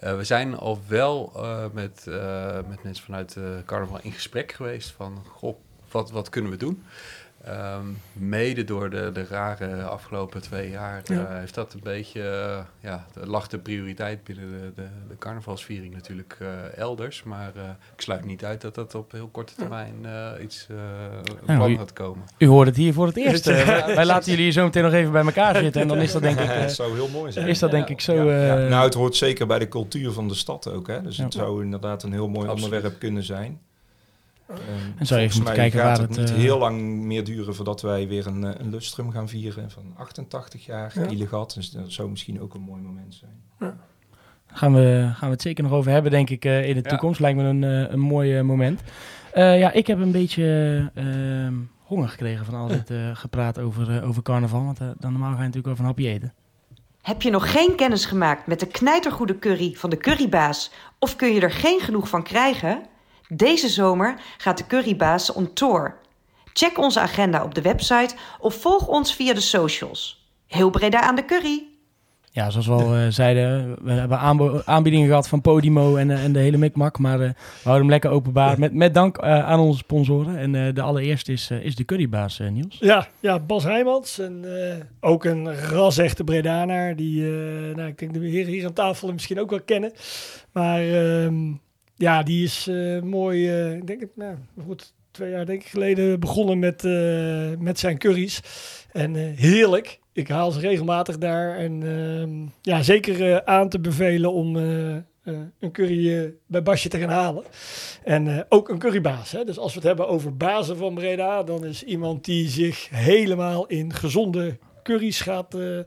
eh, 0.00 0.16
we 0.16 0.24
zijn 0.24 0.54
al 0.56 0.78
wel 0.88 1.32
eh, 1.36 1.64
met, 1.72 2.06
eh, 2.08 2.58
met 2.68 2.82
mensen 2.82 3.04
vanuit 3.04 3.36
eh 3.36 3.42
carnaval 3.66 3.98
in 4.02 4.12
gesprek 4.12 4.52
geweest 4.52 4.90
van, 4.90 5.22
goh, 5.28 5.56
wat, 5.90 6.10
wat 6.10 6.28
kunnen 6.28 6.50
we 6.50 6.56
doen? 6.56 6.82
Ehm, 7.44 7.84
mede 8.12 8.64
door 8.64 8.90
de, 8.90 9.10
de 9.12 9.24
rare 9.30 9.82
afgelopen 9.82 10.42
twee 10.42 10.70
jaar 10.70 11.02
eh, 11.06 11.16
Ja. 11.16 11.26
heeft 11.30 11.54
dat 11.54 11.72
een 11.74 11.80
beetje, 11.82 12.22
eh, 12.28 12.58
ja, 12.90 13.06
de- 13.12 13.26
lag 13.26 13.46
de 13.48 13.58
prioriteit 13.58 14.24
binnen 14.24 14.50
de, 14.50 14.72
de, 14.82 14.88
de 15.08 15.16
carnavalsviering 15.18 15.94
natuurlijk 15.94 16.36
eh, 16.40 16.78
elders. 16.78 17.22
Maar 17.22 17.52
eh, 17.56 17.62
ik 17.94 18.00
sluit 18.00 18.24
niet 18.24 18.44
uit 18.44 18.60
dat 18.60 18.74
dat 18.74 18.94
op 18.94 19.12
heel 19.12 19.28
korte 19.28 19.54
termijn 19.54 19.94
eh, 20.02 20.42
iets 20.42 20.66
eh 20.70 20.76
Nou, 21.46 21.58
plan 21.58 21.70
u- 21.70 21.76
gaat 21.76 21.92
komen. 21.92 22.24
U 22.38 22.46
hoort 22.46 22.66
het 22.66 22.76
hier 22.76 22.92
voor 22.92 23.06
het 23.06 23.16
eerst. 23.26 23.46
eh. 23.46 23.66
wij, 23.66 23.94
wij 23.94 24.06
laten 24.06 24.30
jullie 24.32 24.50
zo 24.50 24.64
meteen 24.64 24.82
nog 24.82 24.92
even 24.92 25.12
bij 25.12 25.24
elkaar 25.24 25.56
zitten. 25.56 25.80
En 25.82 25.88
dan 25.88 25.98
is 25.98 26.12
dat 26.12 26.22
denk 26.22 26.38
ik, 26.38 26.48
eh, 26.50 26.60
dat 26.60 26.72
zou 26.72 26.94
heel 26.94 27.08
mooi 27.08 27.32
zijn. 27.32 27.48
is 27.48 27.58
dat 27.58 27.70
denk 27.70 27.88
ik 27.88 28.00
zo... 28.00 28.28
Eh, 28.28 28.68
Nou, 28.68 28.84
het 28.84 28.94
hoort 28.94 29.16
zeker 29.16 29.46
bij 29.46 29.58
de 29.58 29.68
cultuur 29.68 30.10
van 30.12 30.28
de 30.28 30.34
stad 30.34 30.68
ook. 30.68 30.86
Hè? 30.86 31.02
Dus 31.02 31.16
het 31.18 31.32
zou 31.32 31.62
inderdaad 31.64 32.02
een 32.02 32.12
heel 32.12 32.28
mooi 32.28 32.48
Absoluut. 32.48 32.64
onderwerp 32.64 32.98
kunnen 32.98 33.22
zijn. 33.22 33.60
Ehm, 34.50 34.58
En 34.96 35.06
zou 35.06 35.20
je 35.20 35.26
even 35.26 35.36
volgens 35.36 35.36
moeten 35.36 35.44
mij 35.44 35.54
kijken 35.54 35.80
gaat 35.80 35.98
waar 35.98 36.06
het 36.08 36.16
het, 36.16 36.26
niet 36.26 36.36
eh, 36.36 36.42
heel 36.42 36.58
lang 36.58 36.80
meer 37.02 37.24
duren 37.24 37.54
voordat 37.54 37.82
wij 37.82 38.08
weer 38.08 38.26
een, 38.26 38.44
eh, 38.44 38.60
een 38.60 38.70
lustrum 38.70 39.10
gaan 39.10 39.28
vieren 39.28 39.70
van 39.70 39.94
88 39.96 40.64
jaar 40.64 40.92
Ja. 40.94 41.44
Dus 41.54 41.70
dat 41.70 41.92
zou 41.92 42.10
misschien 42.10 42.40
ook 42.40 42.54
een 42.54 42.60
mooi 42.60 42.82
moment 42.82 43.14
zijn. 43.14 43.74
Gaan 44.52 44.74
we, 44.74 45.10
gaan 45.14 45.28
we 45.28 45.34
het 45.34 45.42
zeker 45.42 45.64
nog 45.64 45.72
over 45.72 45.92
hebben, 45.92 46.10
denk 46.10 46.30
ik, 46.30 46.44
eh, 46.44 46.68
in 46.68 46.74
de 46.74 46.82
Ja. 46.82 46.88
toekomst. 46.88 47.20
Lijkt 47.20 47.38
me 47.38 47.44
een, 47.44 47.62
een 47.62 48.00
mooi 48.00 48.42
moment. 48.42 48.80
Eh, 49.32 49.58
ja, 49.58 49.72
ik 49.72 49.86
heb 49.86 49.98
een 50.00 50.12
beetje 50.12 50.44
ehm, 50.94 51.54
honger 51.82 52.08
gekregen 52.08 52.44
van 52.44 52.54
al 52.54 52.66
dit 52.78 52.90
eh, 52.90 53.10
gepraat 53.16 53.58
over, 53.58 54.04
over 54.04 54.22
carnaval. 54.22 54.64
Want 54.64 54.78
dan 54.78 55.12
normaal 55.12 55.30
ga 55.30 55.38
je 55.38 55.44
natuurlijk 55.44 55.66
over 55.66 55.80
een 55.80 55.90
hapje 55.90 56.08
eten. 56.08 56.32
Heb 57.02 57.22
je 57.22 57.30
nog 57.30 57.50
geen 57.52 57.74
kennis 57.76 58.04
gemaakt 58.06 58.46
met 58.46 58.60
de 58.60 58.66
knijtergoede 58.66 59.38
curry 59.38 59.72
van 59.74 59.90
de 59.90 59.96
currybaas 59.96 60.70
of 60.98 61.16
kun 61.16 61.34
je 61.34 61.40
er 61.40 61.50
geen 61.52 61.80
genoeg 61.80 62.08
van 62.08 62.22
krijgen? 62.22 62.82
Deze 63.32 63.68
zomer 63.68 64.14
gaat 64.38 64.58
de 64.58 64.66
currybaas 64.66 65.32
on 65.32 65.52
tour. 65.52 65.96
Check 66.52 66.78
onze 66.78 67.00
agenda 67.00 67.44
op 67.44 67.54
de 67.54 67.62
website 67.62 68.14
of 68.38 68.54
volg 68.54 68.86
ons 68.86 69.14
via 69.14 69.34
de 69.34 69.40
socials. 69.40 70.28
Heel 70.46 70.70
Breda 70.70 71.00
aan 71.00 71.14
de 71.14 71.24
curry! 71.24 71.70
Ja, 72.32 72.50
zoals 72.50 72.66
we 72.66 72.72
al 72.72 72.94
eh, 72.94 73.06
zeiden, 73.08 73.76
we 73.82 73.92
hebben 73.92 74.18
aanbiedingen 74.64 75.06
gehad 75.06 75.28
van 75.28 75.40
Podimo 75.40 75.96
en, 75.96 76.10
eh, 76.10 76.24
en 76.24 76.32
de 76.32 76.38
hele 76.38 76.56
mikmak. 76.56 76.98
Maar 76.98 77.20
eh, 77.20 77.28
we 77.28 77.34
houden 77.62 77.82
hem 77.82 77.90
lekker 77.90 78.10
openbaar. 78.10 78.58
Met, 78.58 78.74
met 78.74 78.94
dank 78.94 79.18
aan 79.18 79.60
onze 79.60 79.78
sponsoren. 79.78 80.36
En 80.36 80.54
eh, 80.54 80.74
de 80.74 80.82
allereerste 80.82 81.32
is, 81.32 81.50
is 81.50 81.76
de 81.76 81.84
currybaas, 81.84 82.38
Niels. 82.38 82.76
Ja, 82.78 83.08
ja, 83.20 83.38
Bas 83.38 83.64
Heijmans. 83.64 84.18
En, 84.18 84.44
eh, 84.44 84.76
ook 85.00 85.24
een 85.24 85.54
ras-echte 85.56 86.24
Bredanaar. 86.24 86.96
Die, 86.96 87.24
eh, 87.24 87.76
nou, 87.76 87.88
ik 87.88 87.98
denk 87.98 88.14
de 88.14 88.20
heren 88.20 88.52
hier 88.52 88.66
aan 88.66 88.72
tafel 88.72 89.12
misschien 89.12 89.40
ook 89.40 89.50
wel 89.50 89.62
kennen. 89.62 89.92
Maar 90.52 90.80
ehm, 90.80 91.52
ja, 92.00 92.22
die 92.22 92.44
is 92.44 92.66
eh, 92.66 93.00
mooi, 93.02 93.50
ik 93.74 93.86
denk 93.86 94.00
het, 94.00 94.16
nou, 94.16 94.36
goed, 94.66 94.94
twee 95.10 95.30
jaar 95.30 95.46
denk 95.46 95.62
ik 95.62 95.68
geleden 95.68 96.20
begonnen 96.20 96.58
met, 96.58 96.84
eh, 96.84 97.50
met 97.58 97.78
zijn 97.78 97.98
curry's. 97.98 98.40
En 98.92 99.14
heerlijk. 99.14 99.98
Ik 100.12 100.28
haal 100.28 100.50
ze 100.50 100.60
regelmatig 100.60 101.18
daar. 101.18 101.56
En 101.56 101.82
ehm, 101.82 102.46
ja, 102.62 102.82
zeker 102.82 103.44
aan 103.44 103.68
te 103.68 103.80
bevelen 103.80 104.32
om 104.32 104.56
een 104.56 105.72
curry 105.72 106.34
bij 106.46 106.62
Basje 106.62 106.88
te 106.88 106.98
gaan 106.98 107.08
halen. 107.08 107.44
En 108.04 108.46
ook 108.48 108.68
een 108.68 108.78
currybaas. 108.78 109.32
Hè? 109.32 109.44
Dus 109.44 109.58
als 109.58 109.72
we 109.72 109.78
het 109.78 109.88
hebben 109.88 110.08
over 110.08 110.36
bazen 110.36 110.76
van 110.76 110.94
Breda, 110.94 111.42
dan 111.42 111.64
is 111.64 111.82
iemand 111.82 112.24
die 112.24 112.48
zich 112.48 112.88
helemaal 112.90 113.66
in 113.66 113.92
gezonde 113.92 114.58
curry's 114.82 115.20
gaat, 115.20 115.54
eh, 115.54 115.78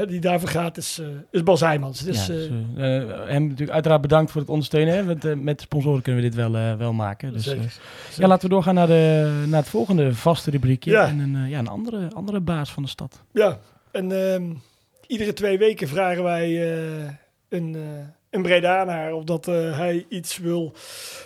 eh, 0.00 0.08
die 0.08 0.20
daarvoor 0.20 0.48
gaat, 0.48 0.76
is, 0.76 0.98
eh, 0.98 1.06
is 1.30 1.42
Bas 1.42 1.60
Heijmans. 1.60 2.00
Dus, 2.00 2.26
ja, 2.26 2.32
dus, 2.32 2.48
hem 3.26 3.42
natuurlijk 3.42 3.70
uiteraard 3.70 4.00
bedankt 4.00 4.30
voor 4.30 4.40
het 4.40 4.50
ondersteunen. 4.50 4.94
Hè, 4.94 5.04
want, 5.04 5.42
met 5.42 5.60
sponsoren 5.60 6.02
kunnen 6.02 6.22
we 6.22 6.28
dit 6.28 6.38
wel, 6.38 6.76
wel 6.76 6.92
maken. 6.92 7.32
Dus, 7.32 7.44
Zeker. 7.44 7.74
ja, 8.16 8.26
laten 8.26 8.48
we 8.48 8.54
doorgaan 8.54 8.74
naar, 8.74 8.86
de, 8.86 9.44
naar 9.46 9.60
het 9.60 9.70
volgende 9.70 10.14
vaste 10.14 10.50
rubriekje. 10.50 10.90
Ja. 10.90 11.06
En 11.06 11.18
een, 11.18 11.48
ja, 11.48 11.58
een 11.58 11.68
andere, 11.68 12.08
andere 12.14 12.40
baas 12.40 12.72
van 12.72 12.82
de 12.82 12.88
stad. 12.88 13.22
Ja, 13.32 13.58
en 13.90 14.32
ehm, 14.32 14.52
iedere 15.06 15.32
twee 15.32 15.58
weken 15.58 15.88
vragen 15.88 16.22
wij 16.22 16.60
een, 17.48 17.76
een 18.36 18.42
Bredanaar 18.42 19.12
of 19.12 19.24
dat 19.24 19.48
uh, 19.48 19.78
hij 19.78 20.06
iets 20.08 20.38
wil 20.38 20.70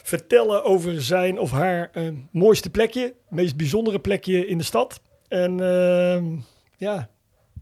vertellen 0.03 0.65
over 0.65 1.03
zijn 1.03 1.39
of 1.39 1.51
haar 1.51 1.91
uh, 1.95 2.09
mooiste 2.31 2.71
plekje, 2.71 3.15
meest 3.29 3.57
bijzondere 3.57 3.99
plekje 3.99 4.47
in 4.47 4.59
de 4.59 4.65
stad. 4.65 5.01
En 5.29 5.59
uh, 5.59 6.23
ja. 6.81 7.09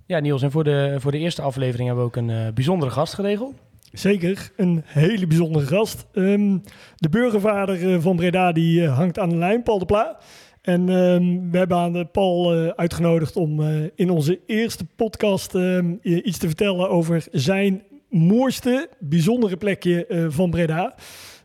Ja, 0.06 0.18
Niels, 0.18 0.42
en 0.42 0.50
voor 0.50 0.64
de, 0.64 0.96
voor 0.98 1.10
de 1.10 1.18
eerste 1.18 1.42
aflevering 1.42 1.86
hebben 1.86 2.04
we 2.04 2.10
ook 2.10 2.16
een 2.16 2.28
uh, 2.28 2.52
bijzondere 2.54 2.90
gast 2.90 3.14
geregeld. 3.14 3.54
Zeker, 3.92 4.50
een 4.56 4.82
hele 4.84 5.26
bijzondere 5.26 5.66
gast. 5.66 6.06
Um, 6.12 6.62
de 6.96 7.08
burgervader 7.08 7.82
uh, 7.82 8.00
van 8.00 8.16
Breda 8.16 8.52
die 8.52 8.80
uh, 8.80 8.96
hangt 8.96 9.18
aan 9.18 9.28
de 9.28 9.36
lijn, 9.36 9.62
Paul 9.62 9.78
de 9.78 9.86
Pla. 9.86 10.18
En 10.62 10.88
um, 10.88 11.50
we 11.50 11.58
hebben 11.58 11.76
aan 11.76 11.92
de 11.92 12.04
Paul 12.04 12.56
uh, 12.56 12.68
uitgenodigd 12.68 13.36
om 13.36 13.60
uh, 13.60 13.86
in 13.94 14.10
onze 14.10 14.40
eerste 14.46 14.84
podcast 14.96 15.54
um, 15.54 15.98
iets 16.02 16.38
te 16.38 16.46
vertellen 16.46 16.90
over 16.90 17.26
zijn 17.32 17.82
mooiste, 18.08 18.88
bijzondere 18.98 19.56
plekje 19.56 20.06
eh, 20.06 20.26
van 20.28 20.50
Breda. 20.50 20.94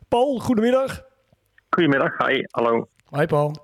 Paul, 0.07 0.39
goedemiddag. 0.39 1.05
Goedemiddag, 1.69 2.27
hi, 2.27 2.43
hallo. 2.49 2.87
Hoi 3.05 3.25
Paul. 3.25 3.55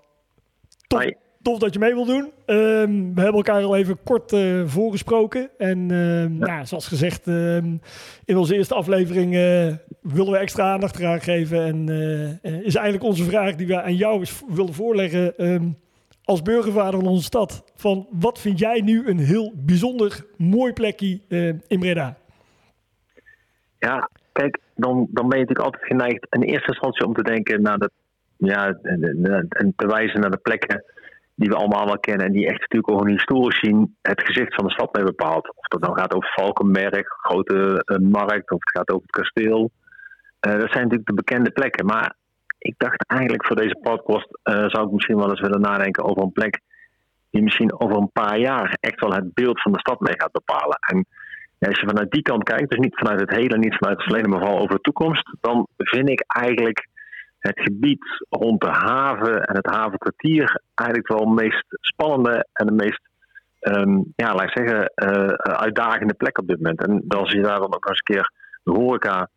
Tof, 0.88 1.02
Hi. 1.02 1.14
Tof 1.42 1.60
dat 1.60 1.74
je 1.74 1.80
mee 1.80 1.94
wil 1.94 2.06
doen. 2.06 2.32
Ehm, 2.46 3.14
we 3.14 3.22
hebben 3.22 3.34
elkaar 3.34 3.64
al 3.64 3.76
even 3.76 4.04
kort 4.04 4.34
eh, 4.34 4.62
voorgesproken. 4.66 5.50
En 5.58 5.92
ehm, 5.92 6.38
nou, 6.38 6.66
zoals 6.66 6.88
gezegd, 6.88 7.28
ehm, 7.28 7.78
in 8.26 8.38
onze 8.38 8.56
eerste 8.56 8.76
aflevering 8.76 9.36
eh, 9.36 9.74
willen 10.02 10.32
we 10.32 10.38
extra 10.38 10.72
aandacht 10.72 11.00
eraan 11.00 11.22
geven. 11.22 11.66
En 11.66 11.90
eh, 12.42 12.66
is 12.66 12.76
eigenlijk 12.76 13.04
onze 13.04 13.24
vraag 13.24 13.56
die 13.56 13.68
we 13.68 13.82
aan 13.82 13.96
jou 13.96 14.20
eens 14.20 14.44
willen 14.48 14.74
voorleggen. 14.74 15.78
als 16.24 16.42
burgervader 16.42 17.00
van 17.00 17.10
onze 17.10 17.24
stad. 17.24 17.64
Van 17.76 18.08
wat 18.12 18.40
vind 18.40 18.60
jij 18.60 18.82
nu 18.82 19.08
een 19.08 19.20
heel 19.20 19.54
bijzonder 19.56 20.26
mooi 20.38 20.74
plekje 20.74 21.20
in 21.68 21.80
Breda? 21.80 22.18
Ja, 23.80 24.10
kijk, 24.32 24.60
dan, 24.76 25.08
dan 25.12 25.30
ben 25.30 25.40
je 25.40 25.46
natuurlijk 25.46 25.60
altijd 25.60 25.86
geneigd 25.86 26.28
in 26.30 26.42
eerste 26.42 26.68
instantie 26.68 27.06
om 27.06 27.14
te 27.14 27.24
denken 27.24 27.62
naar 27.62 27.78
de, 27.78 27.90
ja, 28.38 28.68
en 29.50 29.74
te 29.76 29.88
wijzen 29.88 30.20
naar 30.20 30.32
de 30.32 30.38
plekken 30.38 30.84
die 31.40 31.50
we 31.50 31.56
allemaal 31.56 31.86
wel 31.86 32.00
kennen 32.00 32.26
en 32.26 32.32
die 32.32 32.48
echt 32.48 32.60
natuurlijk 32.60 32.92
ook 32.92 33.08
historisch 33.08 33.60
zien 33.60 33.98
het 34.02 34.24
gezicht 34.24 34.56
van 34.56 34.66
de 34.66 34.72
stad 34.72 34.94
mee 34.94 35.04
bepaalt. 35.04 35.56
Of 35.56 35.68
dat 35.68 35.82
nou 35.82 36.00
gaat 36.00 36.14
over 36.14 36.34
Valkenberg, 36.36 37.08
grote 37.08 37.84
eh, 37.86 37.98
markt, 37.98 38.52
of 38.52 38.60
het 38.60 38.70
gaat 38.70 38.90
over 38.90 39.08
het 39.08 39.16
kasteel. 39.16 39.72
Eh, 40.40 40.52
dat 40.52 40.72
zijn 40.72 40.84
natuurlijk 40.84 41.08
de 41.08 41.14
bekende 41.14 41.52
plekken. 41.52 41.86
Maar 41.86 42.16
ik 42.58 42.74
dacht 42.78 43.06
eigenlijk 43.08 43.46
voor 43.46 43.56
deze 43.56 43.78
podcast 43.82 44.40
eh, 44.44 44.66
zou 44.68 44.86
ik 44.86 44.92
misschien 44.92 45.18
wel 45.18 45.30
eens 45.30 45.40
willen 45.40 45.62
nadenken 45.62 46.04
over 46.04 46.24
een 46.24 46.32
plek 46.32 46.60
die 47.32 47.44
misschien 47.44 47.80
over 47.80 47.98
een 47.98 48.12
paar 48.12 48.40
jaar 48.40 48.78
echt 48.80 49.00
wel 49.00 49.14
het 49.14 49.34
beeld 49.34 49.62
van 49.62 49.72
de 49.72 49.80
stad 49.80 50.00
mee 50.00 50.14
gaat 50.18 50.32
bepalen. 50.32 50.78
En 50.80 51.06
als 51.60 51.80
je 51.80 51.88
vanuit 51.88 52.12
die 52.12 52.22
kant 52.22 52.44
kijkt, 52.44 52.70
dus 52.70 52.80
niet 52.80 52.98
vanuit 52.98 53.20
het 53.20 53.30
hele, 53.30 53.58
niet 53.58 53.76
vanuit 53.76 53.98
het 53.98 54.06
verleden, 54.06 54.30
maar 54.30 54.40
vooral 54.40 54.60
over 54.60 54.76
de 54.76 54.82
toekomst, 54.82 55.38
dan 55.42 55.68
vind 55.78 56.10
ik 56.10 56.24
eigenlijk 56.28 56.88
het 57.40 57.60
gebied 57.60 58.26
rond 58.30 58.62
de 58.62 58.70
haven 58.70 59.44
en 59.44 59.56
het 59.56 59.66
havenkwartier 59.66 60.62
eigenlijk 60.76 61.10
wel 61.10 61.20
het 61.20 61.42
meest 61.42 61.66
spannende 61.70 62.48
en 62.54 62.66
de 62.66 62.72
meest, 62.72 63.02
ehm, 63.60 63.98
ja, 64.16 64.34
laat 64.34 64.44
ik 64.44 64.58
zeggen, 64.58 64.86
eh, 64.86 65.28
uitdagende 65.54 66.14
plek 66.14 66.38
op 66.38 66.48
dit 66.48 66.58
moment. 66.58 66.86
En 66.88 67.02
dan 67.06 67.26
zie 67.26 67.38
je 67.38 67.46
daar 67.46 67.60
dan 67.60 67.76
ook 67.76 67.90
eens 67.90 68.02
een 68.04 68.16
keer 68.16 68.32
de 68.64 68.72
horeca, 68.72 69.30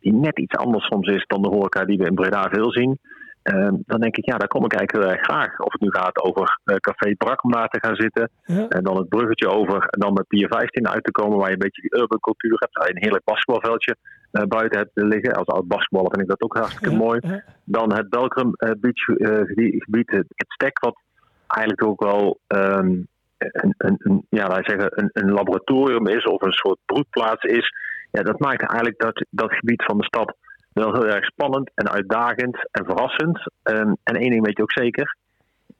die 0.00 0.12
net 0.12 0.38
iets 0.38 0.56
anders 0.56 0.86
soms 0.86 1.08
is 1.08 1.24
dan 1.26 1.42
de 1.42 1.48
horeca 1.48 1.84
die 1.84 1.98
we 1.98 2.06
in 2.06 2.14
Breda 2.14 2.48
veel 2.48 2.72
zien. 2.72 2.98
Ehm, 3.42 3.74
dan 3.86 4.00
denk 4.00 4.16
ik, 4.16 4.24
ja, 4.24 4.36
daar 4.36 4.48
kom 4.48 4.64
ik 4.64 4.72
eigenlijk 4.72 5.04
heel 5.04 5.16
erg 5.16 5.26
graag. 5.26 5.58
Of 5.58 5.72
het 5.72 5.80
nu 5.80 5.90
gaat 5.90 6.22
over 6.22 6.60
eh, 6.64 6.76
Café 6.76 7.14
Brak 7.14 7.44
om 7.44 7.52
daar 7.52 7.68
te 7.68 7.80
gaan 7.80 7.96
zitten. 7.96 8.30
Ja. 8.44 8.68
En 8.68 8.82
dan 8.82 8.96
het 8.96 9.08
bruggetje 9.08 9.48
over 9.48 9.76
en 9.76 10.00
dan 10.00 10.12
met 10.12 10.26
Pier 10.26 10.48
15 10.48 10.88
uit 10.88 11.04
te 11.04 11.10
komen, 11.10 11.38
waar 11.38 11.46
je 11.46 11.52
een 11.52 11.58
beetje 11.58 11.82
die 11.82 12.00
urban 12.00 12.20
cultuur 12.20 12.56
hebt. 12.58 12.90
Een 12.90 13.02
heerlijk 13.02 13.24
basketbalveldje 13.24 13.92
eh, 13.92 14.17
buiten 14.30 14.78
hebt 14.78 14.90
liggen. 14.94 15.34
Als 15.34 15.46
oud 15.46 15.68
basketballer 15.68 16.10
vind 16.10 16.22
ik 16.22 16.28
dat 16.28 16.42
ook 16.42 16.56
hartstikke 16.56 16.96
mooi. 16.96 17.42
Dan 17.64 17.92
het 17.92 18.08
Belkrum 18.08 18.52
eh, 18.54 18.70
Beach 18.80 19.08
eh, 19.08 19.44
gebied, 19.84 20.10
het 20.10 20.26
stek, 20.48 20.78
wat 20.78 21.00
eigenlijk 21.46 21.84
ook 21.84 22.00
wel 22.04 22.38
ehm, 22.46 22.90
een, 23.38 23.74
een, 23.76 23.96
een, 23.98 24.26
ja, 24.28 24.48
wij 24.48 24.62
zeggen 24.62 24.90
een, 24.94 25.10
een 25.12 25.30
laboratorium 25.30 26.06
is 26.06 26.24
of 26.24 26.42
een 26.42 26.52
soort 26.52 26.78
broedplaats 26.84 27.44
is. 27.44 27.72
Ja, 28.10 28.22
dat 28.22 28.38
maakt 28.38 28.60
eigenlijk 28.60 29.00
dat, 29.00 29.24
dat 29.30 29.52
gebied 29.52 29.84
van 29.84 29.98
de 29.98 30.04
stad 30.04 30.36
wel 30.72 30.92
heel 30.92 31.06
erg 31.06 31.24
spannend 31.24 31.70
en 31.74 31.90
uitdagend 31.90 32.68
en 32.70 32.84
verrassend. 32.84 33.52
Ehm, 33.62 33.92
en 34.02 34.14
één 34.14 34.30
ding 34.30 34.44
weet 34.44 34.56
je 34.56 34.62
ook 34.62 34.72
zeker. 34.72 35.16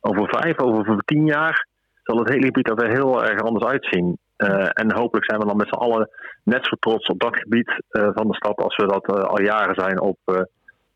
Over 0.00 0.28
vijf, 0.28 0.58
over 0.58 1.02
tien 1.04 1.26
jaar 1.26 1.66
zal 2.02 2.18
het 2.18 2.28
hele 2.28 2.46
gebied 2.46 2.68
er 2.68 2.76
weer 2.76 2.90
heel 2.90 3.24
erg 3.24 3.40
anders 3.40 3.64
uitzien. 3.64 4.18
Eh, 4.38 4.68
en 4.72 4.92
hopelijk 4.92 5.24
zijn 5.24 5.40
we 5.40 5.46
dan 5.46 5.56
met 5.56 5.68
z'n 5.68 5.74
allen 5.74 6.10
net 6.42 6.66
zo 6.66 6.76
trots 6.80 7.06
op 7.06 7.20
dat 7.20 7.36
gebied 7.36 7.82
eh, 7.88 8.08
van 8.14 8.28
de 8.28 8.34
stad 8.34 8.56
als 8.56 8.76
we 8.76 8.86
dat 8.86 9.16
eh, 9.16 9.22
al 9.22 9.40
jaren 9.40 9.74
zijn 9.74 10.00
op 10.00 10.18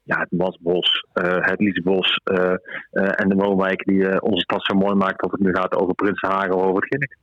ja, 0.03 0.19
het 0.19 0.31
Mansbos, 0.31 1.07
het 1.41 1.61
Liesbos 1.61 2.21
en 2.93 3.29
de 3.29 3.35
woonwijken 3.35 3.95
die 3.95 4.23
onze 4.23 4.41
stad 4.41 4.65
zo 4.65 4.75
mooi 4.75 4.95
maakt. 4.95 5.23
Of 5.23 5.31
het 5.31 5.41
nu 5.41 5.55
gaat 5.55 5.75
over 5.75 5.95
Prinsenhagen 5.95 6.55
of 6.55 6.63
over 6.63 6.75
het 6.75 6.87
Ginnik. 6.87 7.17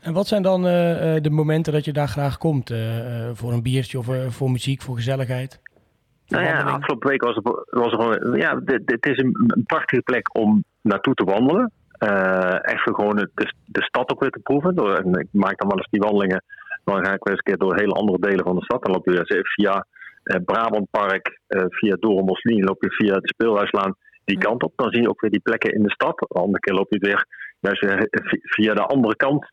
En 0.00 0.12
wat 0.12 0.26
zijn 0.26 0.42
dan 0.42 0.62
de 0.62 1.30
momenten 1.30 1.72
dat 1.72 1.84
je 1.84 1.92
daar 1.92 2.08
graag 2.08 2.38
komt? 2.38 2.74
voor 3.32 3.52
een 3.52 3.62
biertje 3.62 3.98
of 3.98 4.06
voor 4.28 4.50
muziek, 4.50 4.82
voor 4.82 4.94
gezelligheid? 4.94 5.60
Nou 6.26 6.44
ja, 6.44 6.62
afgelopen 6.62 7.08
week 7.08 7.22
was 7.22 7.36
er, 7.36 7.42
was 7.70 7.92
er 7.92 8.00
gewoon. 8.00 8.38
Ja, 8.38 8.54
dit, 8.54 8.86
dit 8.86 9.06
is 9.06 9.18
een 9.18 9.64
prachtige 9.66 10.02
plek 10.02 10.38
om 10.38 10.64
naartoe 10.80 11.14
te 11.14 11.24
wandelen. 11.24 11.72
Eh, 11.98 12.72
echt 12.72 12.82
gewoon 12.82 13.16
de, 13.16 13.30
de 13.64 13.82
stad 13.82 14.10
ook 14.10 14.20
weer 14.20 14.30
te 14.30 14.38
proeven. 14.38 14.76
En 14.76 15.20
ik 15.20 15.28
maak 15.30 15.58
dan 15.58 15.68
wel 15.68 15.78
eens 15.78 15.90
die 15.90 16.00
wandelingen. 16.00 16.42
Dan 16.84 17.04
ga 17.04 17.12
ik 17.12 17.24
wel 17.24 17.34
eens 17.34 17.42
een 17.44 17.52
keer 17.52 17.58
door 17.58 17.76
hele 17.76 17.92
andere 17.92 18.18
delen 18.20 18.44
van 18.44 18.56
de 18.56 18.64
stad. 18.64 18.82
Dan 18.82 18.92
loop 18.92 19.04
je 19.04 19.24
dus 19.24 19.54
via 19.54 19.86
eh, 20.22 20.40
Brabantpark, 20.44 21.40
eh 21.46 21.64
via 21.68 21.96
Doornboslien, 22.00 22.64
loop 22.64 22.82
je 22.82 22.90
via 22.90 23.14
de 23.14 23.28
Speelhuislaan 23.28 23.94
die 24.24 24.38
kant 24.38 24.62
op. 24.62 24.72
Dan 24.76 24.90
zie 24.90 25.02
je 25.02 25.08
ook 25.08 25.20
weer 25.20 25.30
die 25.30 25.40
plekken 25.40 25.74
in 25.74 25.82
de 25.82 25.90
stad. 25.90 26.18
De 26.18 26.40
andere 26.40 26.58
keer 26.58 26.74
loop 26.74 26.92
je 26.92 26.98
weer 26.98 27.26
via 28.42 28.74
de 28.74 28.82
andere 28.82 29.16
kant 29.16 29.46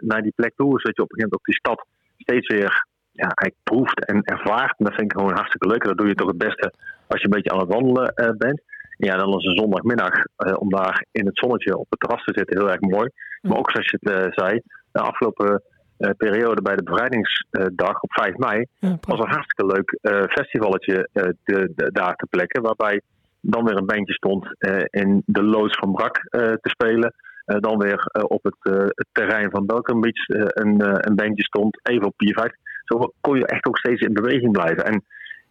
naar 0.00 0.22
die 0.22 0.32
plek 0.36 0.52
toe. 0.56 0.80
Zodat 0.80 0.96
je 0.96 1.02
op 1.02 1.12
een 1.12 1.18
gegeven 1.18 1.30
moment 1.30 1.34
ook 1.34 1.44
die 1.44 1.54
stad 1.54 1.86
steeds 2.16 2.46
weer 2.46 2.86
ja, 3.12 3.34
proeft 3.62 4.06
en 4.06 4.22
ervaart. 4.22 4.78
En 4.78 4.84
dat 4.84 4.94
vind 4.94 5.12
ik 5.12 5.18
gewoon 5.18 5.34
hartstikke 5.34 5.68
leuk. 5.68 5.84
Dat 5.84 5.98
doe 5.98 6.06
je 6.06 6.14
toch 6.14 6.28
het 6.28 6.38
beste 6.38 6.72
als 7.06 7.20
je 7.20 7.24
een 7.24 7.34
beetje 7.36 7.50
aan 7.50 7.60
het 7.60 7.72
wandelen 7.72 8.34
bent. 8.38 8.62
Ja, 8.96 9.16
dan 9.16 9.38
is 9.38 9.44
een 9.44 9.56
zondagmiddag 9.56 10.12
eh, 10.36 10.54
om 10.58 10.70
daar 10.70 11.04
in 11.12 11.26
het 11.26 11.38
zonnetje 11.38 11.76
op 11.78 11.86
het 11.90 12.00
terras 12.00 12.24
te 12.24 12.32
zitten 12.34 12.58
heel 12.58 12.70
erg 12.70 12.80
mooi. 12.80 13.10
Maar 13.42 13.58
ook 13.58 13.70
zoals 13.70 13.90
je 13.90 13.98
het 14.00 14.12
eh, 14.26 14.44
zei, 14.44 14.60
de 14.92 15.00
afgelopen 15.00 15.62
eh, 15.96 16.10
periode 16.16 16.62
bij 16.62 16.76
de 16.76 16.82
bevrijdingsdag 16.82 18.00
op 18.00 18.12
5 18.12 18.36
mei 18.36 18.66
Ja, 18.78 18.98
was 19.00 19.18
een 19.18 19.30
hartstikke 19.30 19.66
leuk 19.74 19.98
festivalletje 20.30 21.08
de- 21.44 21.90
daar 21.92 22.14
te 22.14 22.26
plekken. 22.30 22.62
Waarbij 22.62 23.00
dan 23.40 23.64
weer 23.64 23.76
een 23.76 23.86
bandje 23.86 24.12
stond 24.14 24.46
in 24.90 25.22
de 25.26 25.42
loods 25.42 25.78
van 25.78 25.92
Brak 25.92 26.18
te 26.30 26.58
spelen. 26.62 27.14
Dan 27.44 27.78
weer 27.78 28.06
op 28.28 28.42
het, 28.44 28.56
het 28.94 29.06
terrein 29.12 29.50
van 29.50 29.66
Belgium 29.66 30.00
Beach 30.00 30.28
een, 30.54 31.06
een 31.08 31.14
bandje 31.14 31.44
stond. 31.44 31.80
Even 31.82 32.06
op 32.06 32.16
Pier 32.16 32.34
5. 32.34 32.52
Zo 32.84 33.12
kon 33.20 33.36
je 33.38 33.46
echt 33.46 33.66
ook 33.66 33.78
steeds 33.78 34.00
in 34.00 34.12
beweging 34.12 34.52
blijven. 34.52 34.84
En 34.84 35.04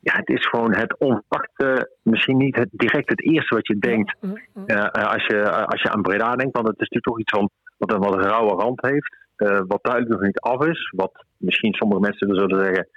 ja, 0.03 0.15
het 0.15 0.29
is 0.29 0.45
gewoon 0.47 0.75
het 0.75 0.97
onverwachte, 0.97 1.91
misschien 2.01 2.37
niet 2.37 2.55
het, 2.55 2.69
direct 2.71 3.09
het 3.09 3.23
eerste 3.23 3.55
wat 3.55 3.67
je 3.67 3.77
denkt 3.77 4.15
eh, 4.65 4.77
eh, 4.77 5.11
als, 5.11 5.25
je, 5.25 5.37
eh, 5.37 5.65
als 5.65 5.81
je 5.81 5.89
aan 5.89 6.01
Breda 6.01 6.35
denkt. 6.35 6.55
Want 6.55 6.67
het 6.67 6.79
is 6.79 6.89
natuurlijk 6.89 7.05
toch 7.05 7.19
iets 7.19 7.31
van 7.31 7.49
wat 7.77 7.91
een 7.91 7.99
wat 7.99 8.25
rauwe 8.25 8.61
rand 8.63 8.81
heeft. 8.81 9.15
wat 9.67 9.83
duidelijk 9.83 10.13
nog 10.13 10.21
niet 10.21 10.39
af 10.39 10.65
is. 10.65 10.91
Wat 10.95 11.25
misschien 11.37 11.73
sommige 11.73 12.01
mensen 12.01 12.29
er 12.29 12.39
zullen 12.39 12.65
zeggen. 12.65 12.87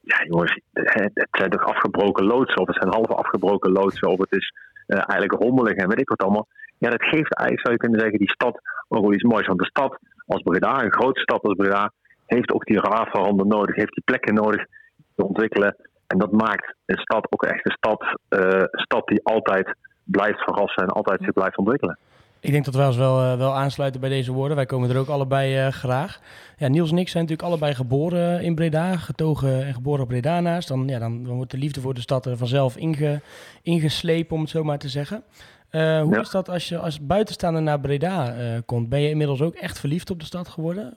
Ja, 0.00 0.24
jongens, 0.24 0.60
het, 0.72 1.28
zijn 1.30 1.50
toch 1.50 1.64
afgebroken 1.64 2.24
loodsen, 2.24 2.60
of 2.60 2.66
het 2.66 2.76
zijn 2.76 2.94
half 2.94 3.06
afgebroken 3.06 3.72
loodsen, 3.72 4.08
of 4.08 4.18
het 4.18 4.32
is 4.32 4.52
eigenlijk 4.86 5.42
rommelig 5.42 5.72
en 5.72 5.88
weet 5.88 6.00
ik 6.00 6.08
wat 6.08 6.22
allemaal. 6.22 6.46
Ja, 6.78 6.90
dat 6.90 7.02
geeft 7.02 7.34
eigenlijk, 7.34 7.60
zou 7.60 7.72
je 7.72 7.80
kunnen 7.80 8.00
zeggen, 8.00 8.18
die 8.18 8.32
stad 8.32 8.60
ook 8.88 9.02
wel 9.02 9.12
iets 9.12 9.22
moois. 9.22 9.46
Want 9.46 9.58
de 9.58 9.64
stad 9.64 9.98
als 10.26 10.42
Breda, 10.42 10.82
een 10.82 10.92
grote 10.92 11.20
stad 11.20 11.42
als 11.42 11.54
Breda, 11.54 11.92
heeft 12.26 12.52
ook 12.52 12.64
die 12.64 12.80
raafverhanden 12.80 13.46
nodig, 13.46 13.76
heeft 13.76 13.94
die 13.94 14.04
plekken 14.04 14.34
nodig 14.34 14.66
te 15.16 15.24
ontwikkelen. 15.24 15.76
En 16.08 16.18
dat 16.18 16.32
maakt 16.32 16.74
een 16.86 16.98
stad 16.98 17.26
ook 17.30 17.42
echt 17.44 17.66
een 17.66 17.72
stad, 17.76 18.18
eh, 18.28 18.62
stad 18.72 19.06
die 19.06 19.20
altijd 19.24 19.74
blijft 20.04 20.38
verrassen 20.42 20.82
en 20.82 20.88
altijd 20.88 21.20
zich 21.22 21.32
blijft 21.32 21.56
ontwikkelen. 21.58 21.98
Ik 22.40 22.50
denk 22.52 22.64
dat 22.64 22.74
wij 22.74 22.86
ons 22.86 22.96
wel, 22.96 23.20
eh, 23.22 23.36
wel 23.38 23.54
aansluiten 23.54 24.00
bij 24.00 24.10
deze 24.10 24.32
woorden. 24.32 24.56
Wij 24.56 24.66
komen 24.66 24.90
er 24.90 24.98
ook 24.98 25.08
allebei 25.08 25.56
eh, 25.56 25.68
graag. 25.72 26.20
Ja, 26.56 26.68
Niels 26.68 26.90
en 26.90 26.98
ik 26.98 27.08
zijn 27.08 27.22
natuurlijk 27.22 27.48
allebei 27.48 27.74
geboren 27.74 28.42
in 28.42 28.54
Breda, 28.54 28.96
getogen 28.96 29.64
en 29.66 29.74
geboren 29.74 30.06
Bredana's. 30.06 30.66
Dan, 30.66 30.88
ja, 30.88 30.98
dan, 30.98 31.24
dan 31.24 31.36
wordt 31.36 31.50
de 31.50 31.58
liefde 31.58 31.80
voor 31.80 31.94
de 31.94 32.00
stad 32.00 32.26
er 32.26 32.36
vanzelf 32.36 32.76
inge, 32.76 33.20
ingeslepen, 33.62 34.34
om 34.36 34.40
het 34.42 34.50
zo 34.50 34.64
maar 34.64 34.78
te 34.78 34.88
zeggen. 34.88 35.22
Hoe 35.70 35.80
Ja. 36.10 36.20
is 36.20 36.30
dat 36.30 36.48
als 36.48 36.68
je 36.68 36.78
als 36.78 37.06
buitenstaander 37.06 37.62
naar 37.62 37.80
Breda 37.80 38.34
komt? 38.66 38.88
Ben 38.88 39.00
je 39.00 39.08
inmiddels 39.10 39.42
ook 39.42 39.54
echt 39.54 39.78
verliefd 39.80 40.10
op 40.10 40.20
de 40.20 40.26
stad 40.26 40.48
geworden? 40.48 40.94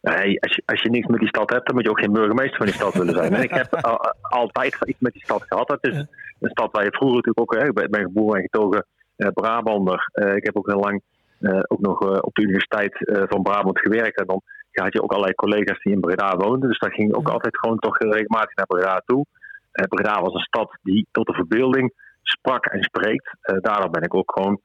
Nee, 0.00 0.40
als 0.40 0.54
je, 0.54 0.62
als 0.66 0.82
je 0.82 0.90
niks 0.90 1.06
met 1.06 1.18
die 1.20 1.28
stad 1.28 1.50
hebt, 1.50 1.66
dan 1.66 1.74
moet 1.74 1.84
je 1.84 1.90
ook 1.90 2.00
geen 2.00 2.12
burgemeester 2.12 2.56
van 2.56 2.66
die 2.66 2.74
stad 2.74 2.94
willen 2.94 3.14
zijn. 3.14 3.34
En 3.34 3.42
ik 3.42 3.50
heb 3.50 3.74
al- 3.74 4.14
altijd 4.20 4.76
iets 4.84 5.00
met 5.00 5.12
die 5.12 5.22
stad 5.24 5.44
gehad. 5.48 5.68
Het 5.68 5.86
is 5.86 5.96
een 6.40 6.50
stad 6.50 6.72
waar 6.72 6.84
je 6.84 6.90
vroeger 6.92 7.16
natuurlijk 7.16 7.40
ook, 7.40 7.60
hè, 7.60 7.82
ik 7.82 7.90
ben, 7.90 8.02
geboren 8.02 8.36
en 8.36 8.42
getogen 8.42 8.86
eh, 9.16 9.28
Brabander. 9.34 10.08
Eh, 10.12 10.34
ik 10.36 10.44
heb 10.44 10.56
ook 10.56 10.66
heel 10.70 10.80
lang 10.80 11.02
eh, 11.40 11.58
ook 11.68 11.80
nog 11.80 12.02
eh, 12.02 12.18
op 12.20 12.34
de 12.34 12.42
Universiteit 12.42 13.06
eh, 13.06 13.22
van 13.28 13.42
Brabant 13.42 13.78
gewerkt. 13.78 14.18
En 14.20 14.26
dan 14.26 14.42
had 14.72 14.92
je 14.92 15.02
ook 15.02 15.10
allerlei 15.10 15.34
collega's 15.34 15.82
die 15.82 15.92
in 15.92 16.00
Breda 16.00 16.36
woonden. 16.36 16.68
Dus 16.68 16.78
daar 16.78 16.92
ging 16.92 17.14
ook 17.14 17.28
altijd 17.28 17.58
gewoon 17.58 17.78
toch 17.78 17.98
regelmatig 17.98 18.54
naar 18.56 18.66
Breda 18.66 19.02
toe. 19.06 19.26
Eh, 19.72 19.84
Breda 19.86 20.20
was 20.20 20.34
een 20.34 20.40
stad 20.40 20.78
die 20.82 21.06
tot 21.10 21.26
de 21.26 21.32
verbeelding 21.34 21.92
sprak 22.22 22.66
en 22.66 22.82
spreekt. 22.82 23.36
Eh, 23.40 23.56
daardoor 23.60 23.90
ben 23.90 24.02
ik 24.02 24.14
ook 24.14 24.32
gewoon 24.34 24.60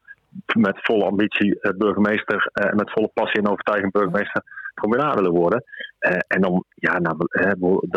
met 0.57 0.77
volle 0.81 1.05
ambitie 1.05 1.59
eh, 1.59 1.71
burgemeester 1.77 2.49
eh, 2.53 2.69
en 2.69 2.75
met 2.75 2.91
volle 2.91 3.11
passie 3.13 3.39
en 3.41 3.49
overtuiging 3.49 3.91
burgemeester 3.91 4.43
willen 4.81 5.31
worden. 5.31 5.63
Eh, 5.99 6.17
en 6.27 6.41
dan, 6.41 6.63
ja, 6.75 6.99
nou, 6.99 7.15
hè, 7.27 7.51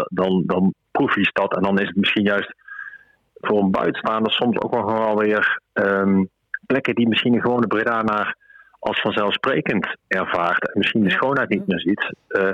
dan, 0.09 0.43
dan, 0.47 0.75
proef 0.91 1.15
je 1.15 1.27
stad 1.27 1.57
en 1.57 1.63
dan 1.63 1.79
is 1.79 1.87
het 1.87 1.97
misschien 1.97 2.25
juist 2.25 2.55
voor 3.35 3.59
een 3.59 3.71
buitenstaander 3.71 4.33
soms 4.33 4.61
ook 4.61 4.75
wel 4.75 4.83
gewoon 4.83 5.17
weer 5.17 5.61
ehm, 5.73 6.25
plekken 6.67 6.95
die 6.95 7.09
misschien 7.09 7.35
een 7.35 7.41
gewone 7.41 7.67
Breda 7.67 8.03
naar 8.03 8.37
als 8.79 9.01
vanzelfsprekend 9.01 9.97
ervaart 10.09 10.73
en 10.73 10.79
misschien 10.79 11.03
de 11.03 11.11
schoonheid 11.11 11.49
niet 11.49 11.67
meer 11.67 11.81
ziet. 11.81 12.15
Eh, 12.29 12.51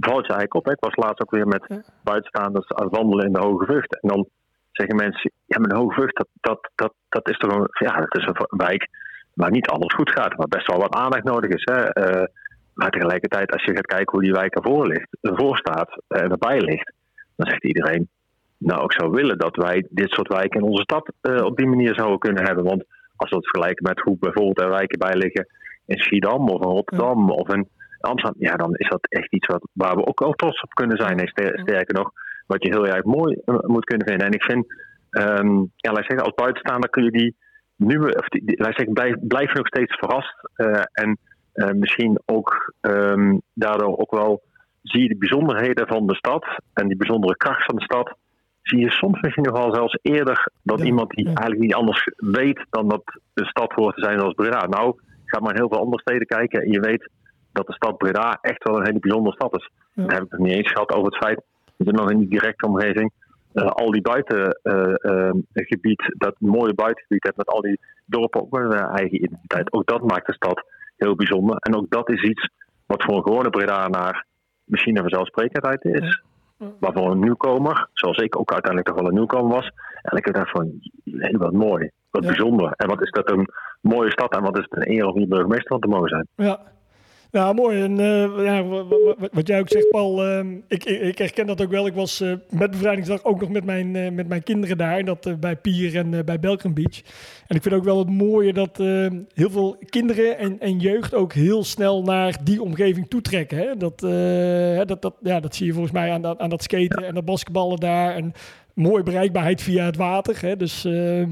valt 0.00 0.26
je 0.26 0.32
eigenlijk 0.32 0.54
op. 0.54 0.64
Hè. 0.64 0.72
Ik 0.72 0.80
was 0.80 0.96
laatst 0.96 1.22
ook 1.22 1.30
weer 1.30 1.46
met 1.46 1.82
buitenstaanders 2.02 2.72
aan 2.72 2.84
het 2.84 2.96
wandelen 2.96 3.26
in 3.26 3.32
de 3.32 3.40
Hoge 3.40 3.64
Vught. 3.64 4.00
En 4.00 4.08
dan 4.08 4.28
zeggen 4.72 4.96
mensen, 4.96 5.30
ja, 5.46 5.58
maar 5.58 5.68
de 5.68 5.76
Hoge 5.76 6.00
Vught, 6.00 6.16
dat, 6.16 6.28
dat, 6.40 6.70
dat, 6.74 6.92
dat 7.08 7.28
is 7.28 7.38
toch 7.38 7.52
een, 7.52 7.68
ja, 7.86 7.96
dat 7.96 8.16
is 8.16 8.26
een 8.26 8.58
wijk 8.58 8.88
waar 9.34 9.50
niet 9.50 9.68
alles 9.68 9.94
goed 9.94 10.10
gaat. 10.10 10.34
Waar 10.34 10.48
best 10.48 10.66
wel 10.66 10.80
wat 10.80 10.94
aandacht 10.94 11.24
nodig 11.24 11.50
is. 11.50 11.64
Hè. 11.64 11.82
Eh, 11.82 12.26
maar 12.76 12.90
tegelijkertijd, 12.90 13.52
als 13.52 13.64
je 13.64 13.74
gaat 13.74 13.86
kijken 13.86 14.12
hoe 14.12 14.22
die 14.22 14.32
wijk 14.32 14.54
ervoor, 14.54 14.86
ligt, 14.86 15.16
ervoor 15.20 15.56
staat 15.56 16.02
en 16.08 16.30
erbij 16.30 16.60
ligt, 16.60 16.92
dan 17.36 17.48
zegt 17.50 17.64
iedereen, 17.64 18.08
nou, 18.58 18.84
ik 18.84 18.92
zou 18.92 19.10
willen 19.10 19.38
dat 19.38 19.56
wij 19.56 19.86
dit 19.90 20.10
soort 20.10 20.28
wijken 20.28 20.60
in 20.60 20.66
onze 20.66 20.82
stad 20.82 21.12
eh, 21.20 21.44
op 21.44 21.56
die 21.56 21.66
manier 21.66 21.94
zouden 21.94 22.18
kunnen 22.18 22.44
hebben. 22.44 22.64
Want 22.64 22.84
als 23.16 23.30
we 23.30 23.36
het 23.36 23.48
vergelijken 23.48 23.88
met 23.88 24.00
hoe 24.00 24.16
bijvoorbeeld 24.18 24.60
er 24.60 24.68
wijken 24.68 24.98
bij 24.98 25.14
liggen 25.14 25.46
in 25.86 25.98
Schiedam 25.98 26.48
of 26.48 26.62
in 26.62 26.68
Rotterdam 26.68 27.30
of 27.30 27.48
in 27.54 27.68
Amsterdam, 28.00 28.42
ja, 28.42 28.56
dan 28.56 28.74
is 28.74 28.88
dat 28.88 29.06
echt 29.08 29.32
iets 29.32 29.46
wat, 29.46 29.68
waar 29.72 29.96
we 29.96 30.06
ook 30.06 30.20
al 30.20 30.32
trots 30.32 30.62
op 30.62 30.74
kunnen 30.74 30.96
zijn. 30.96 31.18
En 31.18 31.28
sterker 31.28 31.94
nog, 31.94 32.10
wat 32.46 32.62
je 32.62 32.74
heel 32.74 32.86
erg 32.86 33.04
mooi 33.04 33.36
eh, 33.44 33.58
moet 33.60 33.84
kunnen 33.84 34.06
vinden. 34.06 34.26
En 34.26 34.32
ik 34.32 34.42
vind, 34.42 34.66
ehm, 35.10 35.56
ja, 35.76 35.90
laat 35.90 35.98
ik 35.98 36.10
zeggen, 36.10 36.26
als 36.26 36.34
buitenstaander 36.34 36.90
kun 36.90 37.04
je 37.04 37.10
die 37.10 37.36
nieuwe, 37.76 38.14
of 38.18 38.28
die, 38.28 38.42
laat 38.44 38.68
ik 38.68 38.76
zeggen, 38.76 38.94
blijf, 38.94 39.14
blijf 39.20 39.48
je 39.48 39.58
nog 39.58 39.66
steeds 39.66 39.96
verrast. 39.96 40.48
eh, 40.54 40.82
en 40.92 41.18
eh, 41.56 41.70
misschien 41.70 42.18
ook 42.24 42.74
ehm, 42.80 43.38
daardoor 43.52 43.98
ook 43.98 44.10
wel 44.10 44.42
zie 44.82 45.02
je 45.02 45.08
de 45.08 45.16
bijzonderheden 45.16 45.86
van 45.86 46.06
de 46.06 46.14
stad 46.14 46.46
en 46.72 46.88
die 46.88 46.96
bijzondere 46.96 47.36
kracht 47.36 47.64
van 47.64 47.76
de 47.76 47.82
stad. 47.82 48.16
Zie 48.62 48.78
je 48.78 48.90
soms 48.90 49.20
misschien 49.20 49.44
nog 49.44 49.58
wel 49.58 49.74
zelfs 49.74 49.98
eerder 50.02 50.48
dat 50.62 50.78
Ja, 50.78 50.84
iemand 50.84 51.10
die 51.10 51.24
ja. 51.24 51.34
eigenlijk 51.34 51.60
niet 51.60 51.74
anders 51.74 52.10
weet 52.16 52.66
dan 52.70 52.88
dat 52.88 53.02
de 53.34 53.44
stad 53.44 53.72
hoort 53.72 53.94
te 53.94 54.02
zijn 54.02 54.20
als 54.20 54.34
Breda. 54.34 54.66
Nou, 54.66 55.00
ga 55.24 55.40
maar 55.40 55.50
in 55.50 55.60
heel 55.60 55.68
veel 55.68 55.80
andere 55.80 56.02
steden 56.02 56.26
kijken 56.26 56.62
en 56.62 56.70
je 56.70 56.80
weet 56.80 57.10
dat 57.52 57.66
de 57.66 57.72
stad 57.72 57.96
Breda 57.96 58.38
echt 58.40 58.64
wel 58.64 58.76
een 58.76 58.86
hele 58.86 58.98
bijzondere 58.98 59.34
stad 59.34 59.56
is. 59.56 59.70
Ja. 59.92 60.02
Dan 60.02 60.14
heb 60.14 60.22
ik 60.22 60.30
het 60.30 60.40
niet 60.40 60.54
eens 60.54 60.72
gehad 60.72 60.92
over 60.92 61.12
het 61.12 61.24
feit 61.24 61.42
dat 61.76 61.86
je 61.86 61.92
nog 61.92 62.10
in 62.10 62.18
die 62.18 62.28
directe 62.28 62.66
omgeving 62.66 63.12
eh, 63.52 63.66
al 63.66 63.90
die 63.90 64.02
buitengebied, 64.02 66.14
dat 66.18 66.34
mooie 66.38 66.74
buitengebied 66.74 67.22
hebt 67.22 67.36
met 67.36 67.46
al 67.46 67.60
die 67.60 67.80
dorpen 68.04 68.40
ook 68.40 68.50
met 68.50 68.62
een 68.62 68.78
eigen 68.78 69.14
identiteit. 69.14 69.72
Ook 69.72 69.86
dat 69.86 70.02
maakt 70.02 70.26
de 70.26 70.34
stad 70.34 70.64
heel 70.96 71.14
bijzonder. 71.14 71.56
En 71.56 71.76
ook 71.76 71.90
dat 71.90 72.10
is 72.10 72.22
iets 72.22 72.48
wat 72.86 73.02
voor 73.04 73.16
een 73.16 73.22
gewone 73.22 73.50
Bredanaar 73.50 74.26
misschien 74.64 74.96
een 74.96 75.02
vanzelfsprekendheid 75.02 75.84
is. 75.84 76.22
Maar 76.80 76.92
voor 76.92 77.10
een 77.10 77.20
nieuwkomer, 77.20 77.88
zoals 77.92 78.16
ik 78.18 78.38
ook 78.38 78.52
uiteindelijk 78.52 78.90
toch 78.92 79.00
wel 79.00 79.08
een 79.10 79.16
nieuwkomer 79.18 79.54
was, 79.54 79.70
en 80.02 80.16
ik 80.16 80.32
dacht 80.34 80.50
van, 80.50 80.72
nee, 81.04 81.38
wat 81.38 81.52
mooi, 81.52 81.90
wat 82.10 82.22
Ja. 82.22 82.28
bijzonder. 82.28 82.72
En 82.76 82.88
wat 82.88 83.02
is 83.02 83.10
dat 83.10 83.30
een 83.30 83.48
mooie 83.80 84.10
stad 84.10 84.34
en 84.36 84.42
wat 84.42 84.58
is 84.58 84.66
het 84.68 84.76
een 84.76 84.92
eer 84.92 85.06
om 85.06 85.16
hier 85.18 85.28
burgemeester 85.28 85.68
van 85.68 85.80
te 85.80 85.88
mogen 85.88 86.08
zijn. 86.08 86.26
Ja. 86.34 86.60
Ja, 87.36 87.52
mooi. 87.52 87.82
En 87.82 87.98
eh, 88.00 88.44
ja, 88.44 88.64
wa- 88.64 88.84
wa- 88.84 89.14
wa- 89.18 89.28
wat 89.32 89.46
jij 89.46 89.60
ook 89.60 89.68
zegt, 89.68 89.90
Paul, 89.90 90.24
ehm, 90.24 90.56
ik, 90.68 90.84
ik, 90.84 91.18
herken 91.18 91.46
dat 91.46 91.62
ook 91.62 91.70
wel. 91.70 91.86
Ik 91.86 91.94
was 91.94 92.20
eh, 92.20 92.32
met 92.50 92.70
bevrijdingsdag 92.70 93.24
ook 93.24 93.40
nog 93.40 93.48
met 93.50 93.64
mijn, 93.64 93.96
eh, 93.96 94.10
met 94.10 94.28
mijn 94.28 94.42
kinderen 94.42 94.76
daar. 94.78 95.04
Dat, 95.04 95.40
bij 95.40 95.56
Pier 95.56 95.96
en 95.96 96.24
bij 96.24 96.38
Belkram 96.40 96.74
Beach. 96.74 97.00
En 97.46 97.56
ik 97.56 97.62
vind 97.62 97.74
ook 97.74 97.84
wel 97.84 97.98
het 97.98 98.10
mooie 98.10 98.52
dat 98.52 98.80
eh, 98.80 99.06
heel 99.34 99.50
veel 99.50 99.76
kinderen 99.88 100.38
en, 100.38 100.60
en 100.60 100.78
jeugd 100.78 101.14
ook 101.14 101.32
heel 101.32 101.64
snel 101.64 102.02
naar 102.02 102.36
die 102.44 102.62
omgeving 102.62 103.08
toetrekken. 103.08 103.58
Hè? 103.58 103.76
Dat, 103.76 103.98
dat, 104.88 105.02
dat, 105.02 105.14
ja, 105.22 105.40
dat 105.40 105.54
zie 105.54 105.66
je 105.66 105.72
volgens 105.72 105.92
mij 105.94 106.10
aan 106.10 106.22
dat, 106.22 106.38
aan 106.38 106.50
dat 106.50 106.62
skaten 106.62 107.04
en 107.04 107.14
dat 107.14 107.24
basketballen 107.24 107.80
daar. 107.80 108.14
En 108.14 108.32
mooie 108.74 109.02
bereikbaarheid 109.02 109.62
via 109.62 109.84
het 109.84 109.96
water. 109.96 110.40
Hè? 110.40 110.56
Dus 110.56 110.84
ehm, 110.84 111.30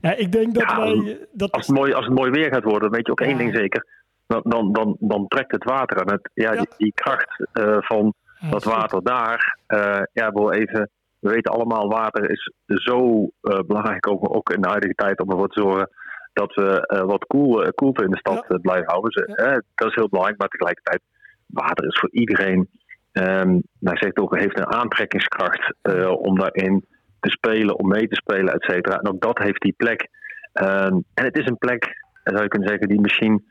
nou, 0.00 0.16
ik 0.16 0.32
denk 0.32 0.54
dat 0.54 0.62
Ja, 0.62 0.80
wij... 0.80 1.18
Dat, 1.32 1.52
Als 1.52 1.66
het 1.66 1.76
mooi, 1.76 1.92
als 1.92 2.04
het 2.06 2.14
mooi 2.14 2.30
weer 2.30 2.52
gaat 2.52 2.64
worden, 2.64 2.90
weet 2.90 3.06
je 3.06 3.12
ook 3.12 3.20
één 3.20 3.38
ding 3.38 3.54
zeker. 3.54 3.86
Dan, 4.26 4.40
dan, 4.44 4.72
dan, 4.72 4.96
dan 5.00 5.28
trekt 5.28 5.52
het 5.52 5.64
water. 5.64 5.96
En 5.96 6.12
het, 6.12 6.30
ja, 6.34 6.52
Ja. 6.52 6.58
Die, 6.60 6.68
die 6.76 6.92
kracht 6.94 7.46
eh, 7.52 7.76
van 7.80 8.14
Ja, 8.40 8.50
dat 8.50 8.64
goed. 8.64 8.72
water 8.74 9.02
daar. 9.02 9.58
eh 9.66 10.02
ja, 10.12 10.30
wel 10.32 10.52
even. 10.52 10.90
We 11.18 11.30
weten 11.30 11.52
allemaal, 11.52 11.88
water 11.88 12.30
is 12.30 12.52
zo 12.66 13.30
eh, 13.40 13.58
belangrijk, 13.66 14.08
ook, 14.10 14.36
ook 14.36 14.50
in 14.50 14.60
de 14.60 14.68
huidige 14.68 14.94
tijd, 14.94 15.20
om 15.20 15.30
ervoor 15.30 15.48
te 15.48 15.60
zorgen 15.60 15.90
dat 16.32 16.54
we 16.54 17.02
wat 17.06 17.24
koel, 17.26 17.72
koelte 17.74 18.04
in 18.04 18.10
de 18.10 18.18
stad 18.18 18.44
Ja. 18.48 18.56
blijven 18.58 18.90
houden. 18.90 19.10
Dus, 19.12 19.34
dat 19.74 19.88
is 19.88 19.94
heel 19.94 20.08
belangrijk, 20.08 20.38
maar 20.40 20.48
tegelijkertijd, 20.48 21.00
water 21.46 21.86
is 21.86 21.98
voor 22.00 22.10
iedereen, 22.12 22.68
ehm 23.12 23.58
nou 23.78 23.96
zegt 23.96 24.18
ook, 24.18 24.38
heeft 24.38 24.58
een 24.58 24.72
aantrekkingskracht 24.72 25.74
om 26.18 26.38
daarin 26.38 26.84
te 27.20 27.30
spelen, 27.30 27.78
om 27.78 27.88
mee 27.88 28.08
te 28.08 28.14
spelen, 28.14 28.54
et 28.54 28.64
cetera. 28.64 28.96
En 28.98 29.08
ook 29.12 29.20
dat 29.20 29.38
heeft 29.38 29.60
die 29.60 29.74
plek. 29.76 30.08
Ehm, 30.52 30.94
en 31.14 31.24
het 31.24 31.38
is 31.38 31.46
een 31.46 31.58
plek, 31.58 32.04
zou 32.24 32.42
je 32.42 32.48
kunnen 32.48 32.68
zeggen, 32.68 32.88
die 32.88 33.00
misschien 33.00 33.44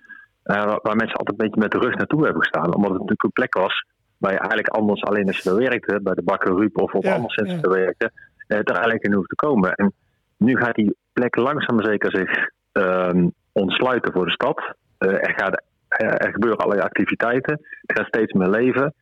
waar, 0.45 0.79
waar 0.81 0.95
mensen 0.95 1.17
altijd 1.17 1.39
een 1.39 1.45
beetje 1.45 1.61
met 1.61 1.71
de 1.71 1.79
rug 1.79 1.95
naartoe 1.95 2.23
hebben 2.23 2.41
gestaan. 2.41 2.75
Omdat 2.75 2.91
het 2.91 2.99
natuurlijk 2.99 3.23
een 3.23 3.39
plek 3.39 3.53
was 3.53 3.85
waar 4.17 4.31
je 4.31 4.39
eigenlijk 4.39 4.67
anders 4.67 5.03
alleen 5.03 5.27
als 5.27 5.37
je 5.37 5.49
er 5.49 5.55
werkte, 5.55 5.99
bij 6.03 6.13
de 6.13 6.23
bakker 6.23 6.57
Ruip 6.57 6.81
of 6.81 6.93
op 6.93 7.03
Ja, 7.03 7.13
anderszins 7.13 7.51
ja. 7.51 7.61
er 7.61 7.69
werkte, 7.69 8.11
eh, 8.47 8.57
er 8.57 8.71
eigenlijk 8.71 9.03
in 9.03 9.13
hoeft 9.13 9.29
te 9.29 9.35
komen. 9.35 9.73
En 9.73 9.93
nu 10.37 10.57
gaat 10.57 10.75
die 10.75 10.95
plek 11.13 11.35
langzaam 11.35 11.83
zeker 11.83 12.11
zich 12.11 12.49
ehm, 12.71 13.27
ontsluiten 13.51 14.13
voor 14.13 14.25
de 14.25 14.31
stad. 14.31 14.75
Eh, 14.97 15.09
er, 15.09 15.33
gaat, 15.35 15.63
eh, 15.87 16.07
er 16.07 16.31
gebeuren 16.31 16.59
allerlei 16.59 16.87
activiteiten. 16.87 17.59
Het 17.81 17.97
gaat 17.97 18.07
steeds 18.07 18.33
meer 18.33 18.49
leven. 18.49 18.93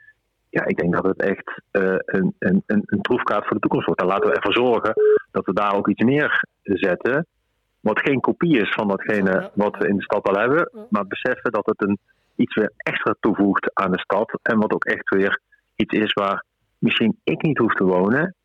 Ja, 0.49 0.65
ik 0.65 0.77
denk 0.77 0.93
dat 0.93 1.03
het 1.03 1.21
echt 1.21 1.61
eh, 1.71 1.95
een, 2.05 2.35
een, 2.39 2.63
een, 2.65 2.83
een 2.85 3.01
troefkaart 3.01 3.45
voor 3.45 3.53
de 3.53 3.61
toekomst 3.61 3.85
wordt. 3.85 4.01
En 4.01 4.07
laten 4.07 4.29
we 4.29 4.35
ervoor 4.35 4.53
zorgen 4.53 4.93
dat 5.31 5.45
we 5.45 5.53
daar 5.53 5.75
ook 5.75 5.87
iets 5.87 6.03
neerzetten. 6.03 7.27
Wat 7.83 7.99
geen 7.99 8.19
kopie 8.19 8.57
is 8.57 8.73
van 8.73 8.87
datgene 8.87 9.51
wat 9.53 9.77
we 9.77 9.87
in 9.87 9.95
de 9.95 10.03
stad 10.03 10.27
al 10.27 10.39
hebben. 10.39 10.69
Maar 10.89 11.07
beseffen 11.07 11.51
dat 11.51 11.65
het 11.65 11.81
een, 11.81 11.97
iets 12.35 12.55
weer 12.55 12.71
extra 12.77 13.15
toevoegt 13.19 13.69
aan 13.73 13.91
de 13.91 13.99
stad. 13.99 14.39
En 14.41 14.59
wat 14.59 14.73
ook 14.73 14.85
echt 14.85 15.09
weer 15.09 15.39
iets 15.75 15.97
is 15.97 16.13
waar 16.13 16.43
misschien 16.77 17.19
ik 17.23 17.41
niet 17.41 17.57
hoef 17.57 17.73
te 17.73 17.83
wonen. 17.83 18.35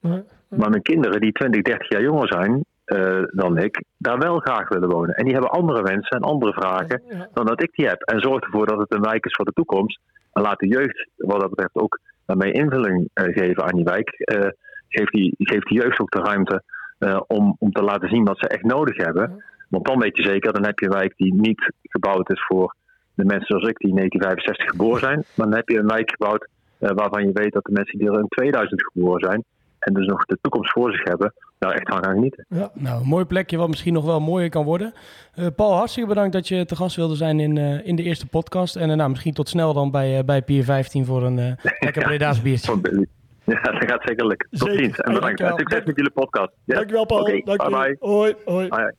Maar 0.49 0.71
mijn 0.71 0.83
kinderen 0.83 1.21
die 1.21 1.33
20, 1.33 1.63
30 1.63 1.89
jaar 1.89 2.03
jonger 2.03 2.29
zijn 2.29 2.65
eh, 2.85 3.23
dan 3.27 3.59
ik, 3.59 3.85
daar 3.97 4.19
wel 4.19 4.39
graag 4.39 4.69
willen 4.69 4.89
wonen. 4.89 5.15
En 5.15 5.25
die 5.25 5.33
hebben 5.33 5.51
andere 5.51 5.83
wensen 5.83 6.17
en 6.17 6.23
andere 6.23 6.53
vragen 6.53 7.03
dan 7.33 7.47
dat 7.47 7.63
ik 7.63 7.73
die 7.73 7.87
heb. 7.87 8.03
En 8.03 8.21
zorg 8.21 8.45
ervoor 8.45 8.67
dat 8.67 8.79
het 8.79 8.93
een 8.93 9.11
wijk 9.11 9.25
is 9.25 9.35
voor 9.35 9.45
de 9.45 9.53
toekomst. 9.53 10.01
En 10.33 10.43
laat 10.43 10.59
de 10.59 10.69
jeugd 10.69 11.09
wat 11.17 11.41
dat 11.41 11.51
betreft 11.51 11.75
ook 11.75 12.01
daarmee 12.27 12.53
invulling 12.53 13.09
eh, 13.13 13.25
geven 13.25 13.65
aan 13.65 13.77
die 13.77 13.85
wijk. 13.85 14.11
Eh 14.11 14.49
geef, 14.89 15.11
die, 15.11 15.35
geef 15.39 15.63
de 15.63 15.75
jeugd 15.75 16.01
ook 16.01 16.11
de 16.11 16.21
ruimte 16.21 16.63
eh, 16.99 17.21
om, 17.27 17.57
om 17.59 17.73
te 17.73 17.83
laten 17.83 18.09
zien 18.09 18.25
wat 18.25 18.39
ze 18.39 18.49
echt 18.49 18.65
nodig 18.65 18.97
hebben. 18.97 19.45
Want 19.69 19.87
dan 19.87 19.99
weet 19.99 20.17
je 20.17 20.23
zeker, 20.23 20.53
dan 20.53 20.65
heb 20.65 20.79
je 20.79 20.87
een 20.87 20.93
wijk 20.93 21.17
die 21.17 21.35
niet 21.35 21.73
gebouwd 21.83 22.31
is 22.31 22.45
voor 22.47 22.75
de 23.15 23.25
mensen 23.25 23.47
zoals 23.47 23.69
ik 23.69 23.79
die 23.79 23.89
in 23.89 23.97
1965 23.97 24.71
geboren 24.71 25.01
zijn. 25.01 25.25
Maar 25.35 25.47
dan 25.47 25.57
heb 25.57 25.69
je 25.69 25.79
een 25.79 25.87
wijk 25.87 26.11
gebouwd 26.11 26.49
eh, 26.79 26.91
waarvan 26.91 27.27
je 27.27 27.33
weet 27.33 27.53
dat 27.53 27.65
de 27.65 27.73
mensen 27.73 27.99
die 27.99 28.09
er 28.09 28.19
in 28.19 28.29
2000 28.29 28.83
geboren 28.93 29.21
zijn 29.21 29.45
en 29.79 29.95
dus 29.95 30.07
nog 30.07 30.25
de 30.25 30.39
toekomst 30.41 30.73
voor 30.73 30.93
zich 30.93 31.03
hebben, 31.05 31.35
daar 31.59 31.73
echt 31.73 31.89
van 31.89 32.05
gaan 32.05 32.15
genieten. 32.15 32.45
Nou, 32.49 33.01
een 33.01 33.09
mooi 33.09 33.25
plekje 33.25 33.57
wat 33.57 33.69
misschien 33.69 33.93
nog 33.93 34.05
wel 34.05 34.21
mooier 34.21 34.51
kan 34.51 34.65
worden. 34.65 34.93
Eh, 35.35 35.47
Paul, 35.57 35.73
hartstikke 35.73 36.09
bedankt 36.09 36.33
dat 36.33 36.49
je 36.49 36.65
te 36.65 36.77
gast 36.77 36.97
wilde 36.97 37.15
zijn 37.15 37.41
in, 37.41 37.57
in 37.85 37.97
de 37.97 38.03
eerste 38.03 38.27
podcast. 38.27 38.77
En 38.77 38.97
nou, 38.97 39.11
misschien 39.11 39.35
tot 39.35 39.49
snel 39.49 39.73
dan 39.73 39.91
bij, 39.91 40.25
bij 40.25 40.43
Pier 40.43 40.65
15 40.65 41.05
voor 41.05 41.23
een 41.23 41.37
lekker 41.81 42.03
Breda's 42.03 42.43
biertje. 42.43 43.07
Ja, 43.63 43.73
dat 43.73 43.91
gaat 43.91 44.03
zeker 44.05 44.27
lukken. 44.27 44.49
Tot 44.51 44.59
Zeker. 44.69 44.79
ziens 44.85 44.97
en 44.99 45.13
bedankt. 45.13 45.23
dankjewel. 45.39 45.53
En 45.53 45.59
succes 45.59 45.85
met 45.85 45.97
jullie 45.97 46.11
podcast. 46.11 46.51
Ja. 46.65 46.75
Dankjewel, 46.75 47.07
Paul. 47.07 47.21
Oké, 47.21 47.41
Dank 47.45 47.63
je. 47.63 47.69
bye 47.69 47.79
bye. 47.79 47.97
Hoi, 48.01 48.35
hoi. 48.45 48.69
Bye. 48.69 48.95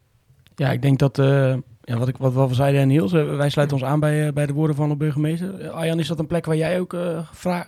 Ja, 0.55 0.71
ik 0.71 0.81
denk 0.81 0.99
dat, 0.99 1.19
eh, 1.19 1.53
ja, 1.81 1.97
wat, 1.97 2.07
ik, 2.07 2.17
wat, 2.17 2.47
we 2.49 2.53
zeiden 2.55 2.81
en 2.81 2.87
Niels, 2.87 3.11
wij 3.11 3.49
sluiten 3.49 3.77
ons 3.77 3.85
aan 3.85 3.99
bij, 3.99 4.27
eh, 4.27 4.33
bij 4.33 4.45
de 4.45 4.53
woorden 4.53 4.75
van 4.75 4.89
de 4.89 4.95
burgemeester. 4.95 5.69
Arjan, 5.69 5.99
is 5.99 6.07
dat 6.07 6.19
een 6.19 6.27
plek 6.27 6.45
waar 6.45 6.55
jij 6.55 6.79
ook 6.79 6.93
eh, 6.93 7.19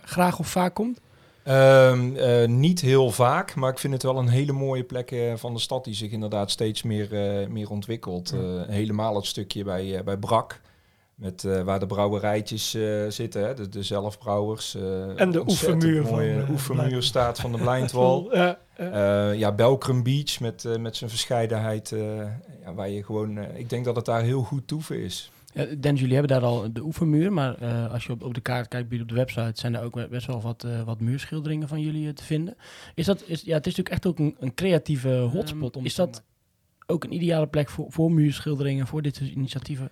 graag 0.06 0.40
of 0.40 0.48
vaak 0.48 0.74
komt? 0.74 1.02
Ehm, 1.44 2.16
eh, 2.16 2.48
niet 2.48 2.82
heel 2.82 3.12
vaak, 3.12 3.56
maar 3.56 3.72
ik 3.72 3.80
vind 3.80 3.94
het 3.94 4.04
wel 4.04 4.18
een 4.18 4.28
hele 4.28 4.52
mooie 4.52 4.84
plek 4.84 5.12
eh, 5.12 5.34
van 5.36 5.54
de 5.54 5.60
stad 5.60 5.84
die 5.84 5.94
zich 5.94 6.12
inderdaad 6.12 6.52
steeds 6.52 6.84
meer, 6.84 7.14
eh, 7.14 7.48
meer 7.48 7.70
ontwikkelt. 7.70 8.32
Eh, 8.34 8.40
helemaal 8.68 9.16
het 9.16 9.26
stukje 9.26 9.64
bij, 9.64 9.98
eh, 9.98 10.04
bij 10.04 10.18
Brak, 10.18 10.60
met, 11.22 11.44
eh, 11.44 11.62
waar 11.62 11.80
de 11.80 11.86
brouwerijtjes 11.86 12.74
eh, 12.74 13.06
zitten, 13.10 13.46
hè, 13.46 13.54
de, 13.54 13.70
de 13.70 13.84
zelfbrouwers. 13.84 14.76
eh, 14.76 15.20
En 15.20 15.32
de 15.32 15.42
oefenmuur 15.42 16.02
van, 16.04 16.12
mooie 16.12 16.42
eh, 16.42 16.50
oefenmuur 16.50 16.88
Blind- 16.88 17.04
staat 17.04 17.40
van 17.40 17.52
de 17.52 17.58
Blindwal. 17.58 18.30
Ja. 18.36 18.60
Eh, 19.40 19.56
Belkrum 19.56 20.04
Beach 20.04 20.40
met, 20.40 20.66
met 20.80 20.96
zijn 20.96 21.10
verscheidenheid, 21.10 21.92
eh, 21.92 22.18
ja, 22.64 22.74
waar 22.76 22.90
je 22.90 23.04
gewoon, 23.04 23.38
eh, 23.38 23.60
ik 23.60 23.70
denk 23.70 23.86
dat 23.86 23.96
het 23.96 24.06
daar 24.06 24.22
heel 24.22 24.42
goed 24.44 24.68
toeven 24.68 25.00
is. 25.04 25.32
Ja, 25.54 25.66
Dennis, 25.80 26.00
jullie 26.02 26.16
hebben 26.18 26.40
daar 26.42 26.50
al 26.50 26.74
de 26.74 26.82
oefenmuur, 26.84 27.34
maar 27.34 27.56
eh, 27.62 27.92
als 27.92 28.06
je 28.06 28.12
op, 28.12 28.24
op 28.24 28.34
de 28.34 28.42
kaart 28.42 28.68
kijkt, 28.68 28.90
bij 28.90 29.02
op 29.02 29.08
de 29.08 29.16
website, 29.16 29.52
zijn 29.54 29.76
er 29.76 29.84
ook 29.84 30.10
best 30.10 30.28
wel 30.28 30.42
wat, 30.42 30.64
eh, 30.64 30.82
wat 30.84 31.00
muurschilderingen 31.00 31.68
van 31.68 31.82
jullie 31.82 32.14
te 32.14 32.24
vinden. 32.24 32.56
Is 32.96 33.06
dat, 33.06 33.24
is, 33.26 33.42
ja, 33.42 33.54
het 33.56 33.68
is 33.68 33.76
natuurlijk 33.76 33.90
echt 33.90 34.06
ook 34.06 34.20
een, 34.20 34.36
een 34.40 34.54
creatieve 34.54 35.10
hotspot. 35.10 35.76
Om, 35.78 35.86
is 35.86 35.96
dat 35.96 36.24
ook 36.88 37.04
een 37.04 37.14
ideale 37.14 37.48
plek 37.48 37.70
voor, 37.70 37.86
voor 37.90 38.12
muurschilderingen, 38.12 38.88
voor 38.88 39.02
dit 39.02 39.16
soort 39.16 39.30
initiatieven? 39.30 39.92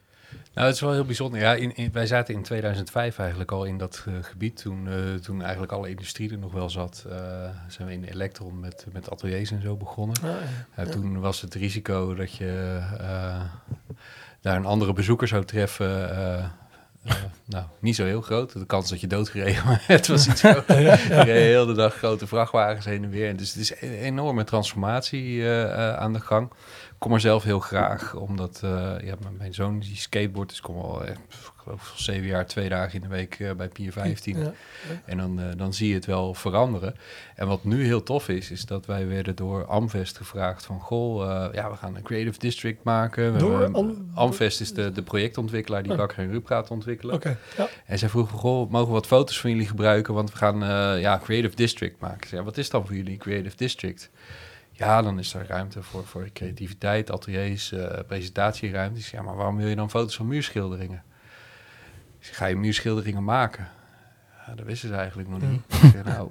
Nou, 0.59 0.71
het 0.71 0.79
is 0.79 0.85
wel 0.87 0.93
heel 0.93 1.05
bijzonder. 1.05 1.39
Ja, 1.39 1.53
in, 1.53 1.75
in- 1.75 1.91
wij 1.91 2.05
zaten 2.07 2.33
in 2.33 2.43
2005 2.43 3.19
eigenlijk 3.19 3.51
al 3.51 3.63
in 3.65 3.77
dat 3.77 4.03
eh, 4.07 4.13
gebied. 4.21 4.57
Toen, 4.61 4.87
eh, 4.87 5.13
toen 5.13 5.41
eigenlijk 5.41 5.71
alle 5.71 5.89
industrie 5.89 6.31
er 6.31 6.37
nog 6.37 6.51
wel 6.51 6.69
zat, 6.69 7.05
eh, 7.09 7.17
zijn 7.67 7.87
we 7.87 7.93
in 7.93 8.03
Electron 8.03 8.59
met, 8.59 8.85
met 8.91 9.09
ateliers 9.11 9.51
en 9.51 9.61
zo 9.61 9.75
begonnen. 9.75 10.15
Ah, 10.23 10.29
Ja, 10.77 10.85
Toen 10.91 11.19
was 11.19 11.41
het 11.41 11.53
risico 11.53 12.15
dat 12.15 12.35
je 12.35 12.79
daar 14.41 14.55
een 14.55 14.65
andere 14.65 14.93
bezoeker 14.93 15.27
zou 15.27 15.45
treffen, 15.45 15.91
nou, 17.45 17.65
niet 17.79 17.95
zo 17.95 18.05
heel 18.05 18.21
groot. 18.21 18.53
De 18.53 18.65
kans 18.65 18.89
dat 18.89 19.01
je 19.01 19.07
doodgereden 19.07 19.61
het 19.81 20.07
was 20.07 20.27
iets. 20.27 20.43
Er 20.43 21.25
heel 21.25 21.65
de 21.65 21.73
dag 21.73 21.95
grote 21.95 22.27
vrachtwagens 22.27 22.85
heen 22.85 23.03
en 23.03 23.09
weer. 23.09 23.37
Dus 23.37 23.49
het 23.53 23.61
is 23.61 23.81
een 23.81 23.93
enorme 23.93 24.43
transformatie 24.43 25.47
aan 25.75 26.13
de 26.13 26.19
gang. 26.19 26.51
Ik 26.99 27.05
kom 27.05 27.13
er 27.13 27.19
zelf 27.19 27.43
heel 27.43 27.59
graag, 27.59 28.15
omdat 28.15 28.59
eh, 28.63 28.93
ja, 29.03 29.15
mijn- 29.37 29.53
zoon 29.53 29.79
die 29.79 29.95
skateboard, 29.95 30.51
ik 30.51 30.61
kom 30.61 30.77
al 30.77 31.05
echt, 31.05 31.17
ik 31.29 31.51
geloof 31.55 31.93
zeven 31.95 32.27
jaar, 32.27 32.45
twee 32.45 32.69
dagen 32.69 32.93
in 32.95 33.01
de 33.01 33.07
week 33.15 33.39
eh, 33.39 33.51
bij 33.51 33.67
Pier 33.67 33.91
15. 33.91 34.39
Ja. 34.39 34.51
En 35.05 35.17
dan, 35.17 35.39
eh, 35.39 35.45
dan 35.57 35.73
zie 35.73 35.87
je 35.89 35.93
het 35.93 36.05
wel 36.05 36.33
veranderen. 36.33 36.95
En 37.35 37.47
wat 37.47 37.63
nu 37.63 37.83
heel 37.85 38.03
tof 38.03 38.29
is, 38.29 38.51
is 38.51 38.65
dat 38.65 38.85
wij 38.85 39.07
werden 39.07 39.35
door 39.35 39.65
Amvest 39.65 40.17
gevraagd 40.17 40.65
van... 40.65 40.79
Goh, 40.79 41.23
eh, 41.45 41.53
ja, 41.53 41.69
we 41.69 41.75
gaan 41.75 41.95
een 41.95 42.01
Creative 42.03 42.39
District 42.39 42.83
maken. 42.83 43.33
We 43.33 43.39
Door 43.39 43.59
hebben- 43.61 43.75
Am- 43.81 44.11
Amvest 44.13 44.61
is 44.61 44.73
de, 44.73 44.91
de 44.91 45.01
projectontwikkelaar 45.03 45.83
die 45.83 45.91
Oh. 45.91 45.97
Bakker 45.97 46.17
en 46.19 46.31
Rup 46.31 46.45
gaat 46.45 46.71
ontwikkelen. 46.71 47.21
En 47.85 47.99
zij 47.99 48.09
vroegen, 48.09 48.37
goh, 48.37 48.69
mogen 48.69 48.87
we 48.87 48.93
wat 48.93 49.07
foto's 49.07 49.39
van 49.39 49.49
jullie 49.49 49.67
gebruiken? 49.67 50.13
Want 50.13 50.31
we 50.31 50.37
gaan 50.37 50.63
eh, 50.63 51.01
ja, 51.01 51.19
Creative 51.23 51.55
District 51.55 51.99
maken. 52.01 52.37
Ja, 52.37 52.43
wat 52.43 52.57
is 52.57 52.69
dan 52.69 52.85
voor 52.85 52.95
jullie 52.95 53.17
Creative 53.17 53.55
District? 53.55 54.09
Ja, 54.79 55.01
dan 55.01 55.19
is 55.19 55.33
er 55.33 55.47
ruimte 55.47 55.83
voor, 55.83 56.05
voor 56.05 56.29
creativiteit, 56.33 57.11
ateliers, 57.11 57.71
eh 57.71 57.99
presentatieruimtes. 58.07 59.03
Ik 59.03 59.09
zei, 59.09 59.21
Ja, 59.21 59.27
maar 59.27 59.37
waarom 59.37 59.57
wil 59.57 59.67
je 59.67 59.75
dan 59.75 59.89
foto's 59.89 60.15
van 60.15 60.27
muurschilderingen? 60.27 61.03
Zei, 62.19 62.35
ga 62.35 62.45
je 62.45 62.55
muurschilderingen 62.55 63.23
maken? 63.23 63.67
Ja, 64.45 64.55
dat 64.55 64.65
wisten 64.65 64.89
ze 64.89 64.95
eigenlijk 64.95 65.29
nog 65.29 65.41
niet. 65.41 65.61
Nou, 66.05 66.29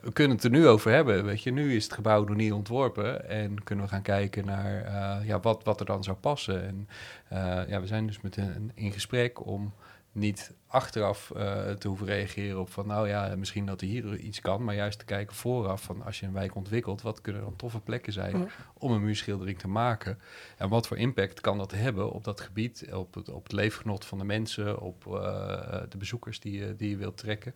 we 0.00 0.12
kunnen 0.12 0.36
het 0.36 0.44
er 0.44 0.50
nu 0.50 0.66
over 0.66 0.90
hebben. 0.90 1.24
Weet 1.24 1.42
je, 1.42 1.50
nu 1.52 1.74
is 1.74 1.84
het 1.84 1.92
gebouw 1.92 2.24
nog 2.24 2.36
niet 2.36 2.52
ontworpen. 2.52 3.28
En 3.28 3.62
kunnen 3.64 3.84
we 3.84 3.90
gaan 3.90 4.02
kijken 4.02 4.44
naar 4.44 4.84
eh, 4.84 5.26
ja, 5.26 5.40
wat, 5.40 5.64
wat 5.64 5.80
er 5.80 5.86
dan 5.86 6.04
zou 6.04 6.16
passen. 6.16 6.66
En 6.66 6.88
eh, 7.28 7.68
ja, 7.68 7.80
we 7.80 7.86
zijn 7.86 8.06
dus 8.06 8.20
met 8.20 8.36
een, 8.36 8.70
in 8.74 8.92
gesprek 8.92 9.46
om 9.46 9.72
niet 10.12 10.52
achteraf 10.66 11.30
eh, 11.30 11.70
te 11.70 11.88
hoeven 11.88 12.06
reageren 12.06 12.60
op 12.60 12.70
van 12.70 12.86
nou 12.86 13.08
ja, 13.08 13.34
misschien 13.36 13.66
dat 13.66 13.80
er 13.80 13.86
hier 13.86 14.16
iets 14.16 14.40
kan, 14.40 14.64
maar 14.64 14.74
juist 14.74 14.98
te 14.98 15.04
kijken 15.04 15.36
vooraf 15.36 15.82
van 15.82 16.02
als 16.02 16.20
je 16.20 16.26
een 16.26 16.32
wijk 16.32 16.54
ontwikkelt, 16.54 17.02
wat 17.02 17.20
kunnen 17.20 17.42
dan 17.42 17.56
toffe 17.56 17.80
plekken 17.80 18.12
zijn 18.12 18.38
Ja. 18.38 18.46
om 18.74 18.92
een 18.92 19.04
muurschildering 19.04 19.58
te 19.58 19.68
maken 19.68 20.18
en 20.56 20.68
wat 20.68 20.86
voor 20.86 20.96
impact 20.96 21.40
kan 21.40 21.58
dat 21.58 21.70
hebben 21.70 22.12
op 22.12 22.24
dat 22.24 22.40
gebied, 22.40 22.88
op 22.92 23.14
het, 23.14 23.28
op 23.28 23.42
het 23.42 23.52
leefgenot 23.52 24.04
van 24.04 24.18
de 24.18 24.24
mensen, 24.24 24.80
op 24.80 25.06
eh, 25.06 25.80
de 25.88 25.96
bezoekers 25.98 26.40
die 26.40 26.58
je, 26.58 26.76
die 26.76 26.90
je 26.90 26.96
wilt 26.96 27.16
trekken. 27.16 27.54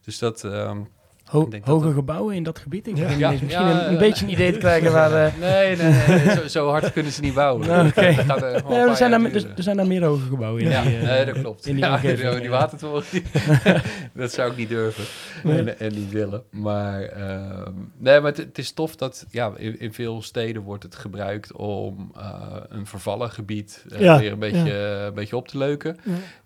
Dus 0.00 0.18
dat, 0.18 0.44
ehm, 0.44 0.82
Ho- 1.30 1.48
hoge 1.62 1.92
gebouwen 1.92 2.34
in 2.34 2.42
dat 2.42 2.58
gebied? 2.58 2.86
Ik 2.86 2.96
Ja. 2.96 3.30
misschien 3.30 3.48
ja, 3.48 3.70
een, 3.84 3.92
een 3.92 3.98
beetje 3.98 4.24
een 4.24 4.30
idee 4.32 4.52
te 4.52 4.58
krijgen 4.58 4.92
waar... 4.92 5.12
eh, 5.26 5.32
nee, 5.40 5.76
nee, 5.76 5.92
nee, 6.08 6.30
zo, 6.36 6.46
zo 6.48 6.68
hard 6.68 6.92
kunnen 6.92 7.12
ze 7.12 7.20
niet 7.20 7.34
bouwen. 7.34 7.66
Nou, 7.66 7.88
gaat 7.90 8.42
er 8.42 8.62
nee, 8.68 8.78
er, 8.78 8.96
zijn 8.96 9.10
daar, 9.10 9.24
er, 9.24 9.46
er 9.56 9.62
zijn 9.62 9.76
daar 9.76 9.86
meer 9.86 10.04
hoge 10.04 10.26
gebouwen 10.26 10.62
in. 10.62 10.68
Ja, 10.70 10.82
die, 10.82 10.96
eh, 10.96 11.02
nee, 11.02 11.24
dat 11.24 11.38
klopt. 11.40 11.66
In 11.66 11.74
die 11.74 11.84
ja, 11.84 11.92
omgeving, 11.92 12.32
die 12.34 12.42
ja. 12.42 12.48
watertoren, 12.48 13.04
die- 13.10 13.22
dat 14.14 14.32
zou 14.32 14.50
ik 14.50 14.56
niet 14.56 14.68
durven 14.68 15.04
en, 15.44 15.78
en 15.78 15.92
niet 15.94 16.10
willen. 16.12 16.42
Maar, 16.50 17.02
ehm, 17.02 17.72
nee, 17.98 18.20
maar 18.20 18.32
het, 18.32 18.58
is 18.58 18.72
tof 18.72 18.96
dat 18.96 19.26
ja, 19.30 19.52
in, 19.56 19.80
in 19.80 19.92
veel 19.92 20.22
steden 20.22 20.62
wordt 20.62 20.82
het 20.82 20.94
gebruikt 20.94 21.52
om 21.52 22.12
eh, 22.16 22.32
een 22.68 22.86
vervallen 22.86 23.30
gebied 23.30 23.84
Ja, 23.98 24.18
weer 24.18 24.32
een 24.32 24.38
beetje, 24.38 24.72
een 25.06 25.14
beetje 25.14 25.36
op 25.36 25.48
te 25.48 25.58
leuken. 25.58 25.96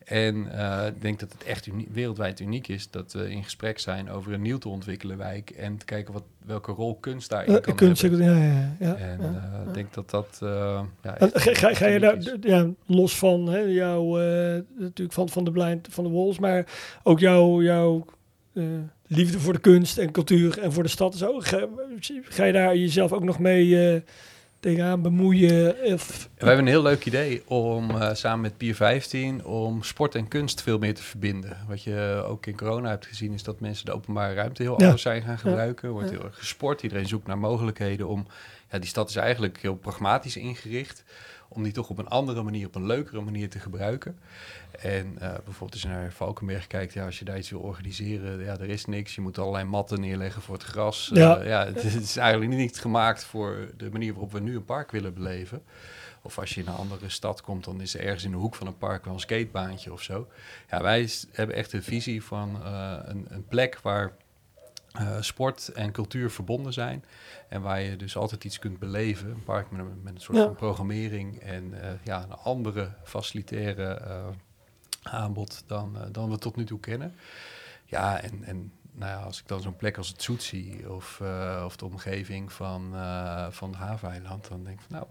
En 0.05 0.59
eh, 0.59 0.87
ik 0.87 1.03
denk 1.03 1.21
dat 1.21 1.33
het 1.33 1.45
echt 1.45 1.69
wereldwijd 1.93 2.41
uniek 2.41 2.69
is 2.69 2.91
dat 2.91 3.13
we 3.13 3.31
in 3.31 3.45
gesprek 3.45 3.79
zijn 3.79 4.11
over 4.11 4.33
een 4.33 4.43
nieuw 4.43 4.59
te 4.59 4.69
ontwikkelen 4.69 5.17
wijk 5.17 5.51
en 5.51 5.77
te 5.77 5.85
kijken 5.85 6.13
wat, 6.13 6.23
welke 6.47 6.73
rol 6.73 6.97
kunst 7.01 7.31
daarin 7.31 7.55
Eh, 7.55 7.61
kan 7.61 7.75
kunst, 7.75 8.03
hebben. 8.03 8.23
ja, 8.23 8.37
ja, 8.37 8.77
ja. 8.81 8.95
En 8.95 9.21
ja. 9.21 9.51
eh, 9.63 9.69
ik 9.69 9.75
denk 9.75 9.95
dat 9.95 10.11
dat 10.11 10.39
ja, 10.41 10.87
Ga, 11.03 11.55
ga, 11.55 11.75
ga 11.75 11.87
je 11.87 11.99
daar, 11.99 12.17
ja, 12.41 12.71
los 12.87 13.19
van 13.19 13.49
hè, 13.49 13.59
jouw, 13.59 14.17
natuurlijk 14.79 15.13
van, 15.13 15.29
van 15.29 15.45
de 15.45 15.51
blind, 15.51 15.89
van 15.91 16.05
de 16.05 16.11
Walls, 16.11 16.39
maar 16.39 16.67
ook 17.03 17.19
jouw, 17.19 17.63
jouw 17.63 18.05
liefde 19.07 19.39
voor 19.39 19.53
de 19.53 19.59
kunst 19.59 19.99
en 19.99 20.11
cultuur 20.13 20.59
en 20.59 20.73
voor 20.73 20.83
de 20.83 20.89
stad 20.89 21.13
en 21.13 21.19
zo. 21.19 21.41
Ga, 21.41 21.67
ga 22.23 22.45
je 22.45 22.53
daar 22.53 22.77
jezelf 22.77 23.13
ook 23.13 23.25
nog 23.25 23.39
mee 23.39 24.03
tegenaan 24.65 25.03
bemoeien? 25.03 25.77
Of, 25.93 26.29
We 26.39 26.47
hebben 26.47 26.65
een 26.65 26.71
heel 26.73 26.83
leuk 26.83 27.05
idee 27.05 27.43
om 27.49 27.91
eh, 27.91 28.15
samen 28.15 28.41
met 28.41 28.57
Pier 28.57 28.75
15 28.75 29.45
om 29.45 29.83
sport 29.83 30.15
en 30.15 30.29
kunst 30.29 30.63
veel 30.63 30.79
meer 30.79 30.95
te 30.95 31.03
verbinden. 31.03 31.57
Wat 31.69 31.83
je 31.83 32.25
ook 32.29 32.47
in 32.47 32.57
corona 32.57 32.89
hebt 32.89 33.07
gezien 33.07 33.33
is 33.33 33.43
dat 33.43 33.61
mensen 33.61 33.85
de 33.87 33.93
openbare 33.93 34.35
ruimte 34.35 34.63
heel 34.63 34.75
Ja. 34.79 34.85
anders 34.85 35.03
zijn 35.03 35.23
gaan 35.23 35.39
gebruiken. 35.39 35.89
Er 35.89 35.95
wordt 35.95 36.11
heel 36.11 36.25
erg 36.25 36.39
gesport. 36.39 36.83
Iedereen 36.83 37.07
zoekt 37.07 37.27
naar 37.27 37.39
mogelijkheden 37.39 38.09
om... 38.09 38.27
Ja, 38.71 38.79
die 38.79 38.89
stad 38.89 39.09
is 39.09 39.17
eigenlijk 39.17 39.59
heel 39.61 39.75
pragmatisch 39.77 40.37
ingericht. 40.37 41.05
Om 41.55 41.63
die 41.63 41.73
toch 41.73 41.89
op 41.89 41.99
een 41.99 42.09
andere 42.09 42.43
manier, 42.43 42.67
op 42.67 42.75
een 42.75 42.87
leukere 42.87 43.21
manier 43.21 43.51
te 43.51 43.59
gebruiken. 43.59 44.19
En 44.71 45.19
eh, 45.19 45.29
bijvoorbeeld 45.45 45.73
als 45.73 45.83
je 45.83 45.89
naar 45.89 46.13
Valkenberg 46.13 46.67
kijkt, 46.67 46.93
ja, 46.93 47.05
als 47.05 47.19
je 47.19 47.25
daar 47.25 47.39
iets 47.39 47.51
wil 47.51 47.61
organiseren, 47.61 48.45
ja, 48.45 48.59
er 48.59 48.69
is 48.69 48.85
niks. 48.85 49.15
Je 49.15 49.21
moet 49.21 49.39
allerlei 49.39 49.65
matten 49.65 50.01
neerleggen 50.01 50.43
voor 50.43 50.55
het 50.55 50.65
gras. 50.65 51.11
Ja. 51.13 51.37
Eh, 51.37 51.49
ja, 51.49 51.67
het 51.67 51.85
is 51.85 52.17
eigenlijk 52.17 52.53
niet 52.53 52.79
gemaakt 52.79 53.25
voor 53.25 53.69
de 53.77 53.91
manier 53.91 54.13
waarop 54.13 54.33
we 54.33 54.41
nu 54.41 54.57
een 54.57 54.65
park 54.65 54.91
willen 54.91 55.15
beleven. 55.15 55.63
Of 56.23 56.39
als 56.39 56.55
je 56.55 56.61
in 56.61 56.67
een 56.67 56.75
andere 56.75 57.09
stad 57.09 57.41
komt, 57.41 57.65
dan 57.65 57.81
is 57.81 57.95
er 57.95 58.01
ergens 58.01 58.25
in 58.25 58.31
de 58.31 58.37
hoek 58.37 58.55
van 58.55 58.67
een 58.67 58.79
park 58.79 59.05
wel 59.05 59.15
een 59.15 59.21
skatebaantje 59.21 59.93
of 59.93 60.03
zo. 60.03 60.29
Ja, 60.71 60.83
wij 60.83 61.09
hebben 61.33 61.57
echt 61.57 61.73
een 61.73 61.83
visie 61.83 62.23
van 62.23 62.61
eh, 62.65 62.97
een, 63.03 63.27
een 63.29 63.45
plek 63.49 63.79
waar 63.83 64.13
eh, 64.95 65.17
sport 65.21 65.69
en 65.69 65.93
cultuur 65.93 66.31
verbonden 66.31 66.73
zijn. 66.73 67.05
En 67.49 67.63
waar 67.63 67.81
je 67.81 67.97
dus 67.97 68.17
altijd 68.17 68.45
iets 68.45 68.59
kunt 68.59 68.79
beleven. 68.79 69.31
Een 69.31 69.43
park 69.45 69.71
met 69.71 69.81
een, 69.81 70.03
met 70.03 70.15
een 70.15 70.21
soort 70.21 70.39
Ja. 70.39 70.45
van 70.45 70.55
programmering 70.55 71.39
en 71.41 71.83
eh, 71.83 71.91
ja, 72.05 72.23
een 72.23 72.33
andere 72.33 72.91
facilitaire 73.05 73.95
eh, 73.95 74.27
aanbod 75.03 75.65
dan, 75.67 75.97
dan 76.13 76.31
we 76.31 76.39
tot 76.39 76.57
nu 76.57 76.65
toe 76.65 76.81
kennen. 76.81 77.15
Ja, 77.85 78.21
en, 78.21 78.45
en 78.45 78.73
nou 78.93 79.11
ja, 79.11 79.23
als 79.23 79.41
ik 79.41 79.49
dan 79.49 79.61
zo'n 79.63 79.77
plek 79.77 79.97
als 79.97 80.09
het 80.09 80.23
Zoet 80.23 80.43
zie 80.43 80.93
of, 80.93 81.21
of 81.65 81.77
de 81.77 81.85
omgeving 81.85 82.53
van, 82.53 82.93
van 83.51 83.71
de 83.73 83.77
haveneiland, 83.77 84.49
dan 84.49 84.65
denk 84.65 84.81
ik 84.81 84.87
van 84.89 84.97
nou, 84.97 85.07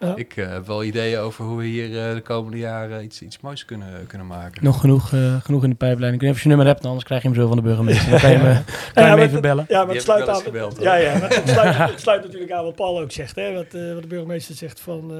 Ja. 0.00 0.12
ik 0.16 0.36
eh, 0.36 0.48
heb 0.52 0.66
wel 0.66 0.84
ideeën 0.84 1.18
over 1.18 1.44
hoe 1.44 1.56
we 1.58 1.64
hier 1.64 2.08
eh, 2.08 2.14
de 2.14 2.20
komende 2.20 2.58
jaren 2.58 3.04
iets, 3.04 3.22
iets 3.22 3.40
moois 3.40 3.64
kunnen, 3.64 4.06
kunnen 4.06 4.26
maken. 4.26 4.64
Nog 4.64 4.80
genoeg, 4.80 5.12
eh, 5.12 5.36
genoeg 5.42 5.62
in 5.64 5.70
de 5.70 5.76
pijplijn. 5.76 6.14
Ik 6.14 6.20
weet 6.20 6.28
niet 6.28 6.38
of 6.38 6.42
je 6.42 6.48
nummer 6.48 6.66
hebt, 6.66 6.84
anders 6.84 7.04
krijg 7.04 7.22
je 7.22 7.28
hem 7.28 7.36
zo 7.36 7.46
van 7.46 7.56
de 7.56 7.62
burgemeester. 7.62 8.10
Dan 8.10 8.20
kan 8.20 8.30
je 8.30 8.36
hem, 8.42 8.64
kan 8.94 9.04
Ja, 9.04 9.08
hem 9.10 9.18
even 9.18 9.32
het- 9.32 9.40
bellen. 9.40 9.64
Ja, 9.68 9.84
maar 9.84 9.94
het 9.94 10.04
sluit 10.04 10.28
aan. 10.28 10.40
gebeld, 10.42 10.78
ja, 10.80 10.94
ja, 10.94 11.18
maar 11.18 11.34
het 11.34 11.48
sluit, 11.48 11.76
het 11.90 12.00
sluit 12.00 12.22
natuurlijk 12.24 12.52
aan 12.52 12.64
wat 12.64 12.74
Paul 12.74 13.00
ook 13.00 13.12
zegt. 13.12 13.36
Hè? 13.36 13.52
Wat, 13.54 13.74
eh, 13.74 13.92
wat 13.92 14.02
de 14.02 14.08
burgemeester 14.08 14.54
zegt 14.54 14.80
van 14.80 15.10
eh, 15.12 15.18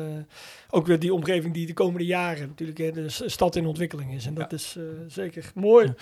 ook 0.70 0.86
weer 0.86 0.98
die 0.98 1.14
omgeving 1.14 1.54
die 1.54 1.66
de 1.66 1.72
komende 1.74 2.06
jaren 2.06 2.46
natuurlijk 2.48 2.78
hè, 2.78 2.90
de 2.92 3.04
stad 3.08 3.56
in 3.56 3.66
ontwikkeling 3.66 4.14
is. 4.14 4.26
En 4.26 4.34
dat 4.34 4.52
is 4.52 4.74
eh, 4.78 4.82
zeker 5.08 5.44
mooi. 5.54 5.92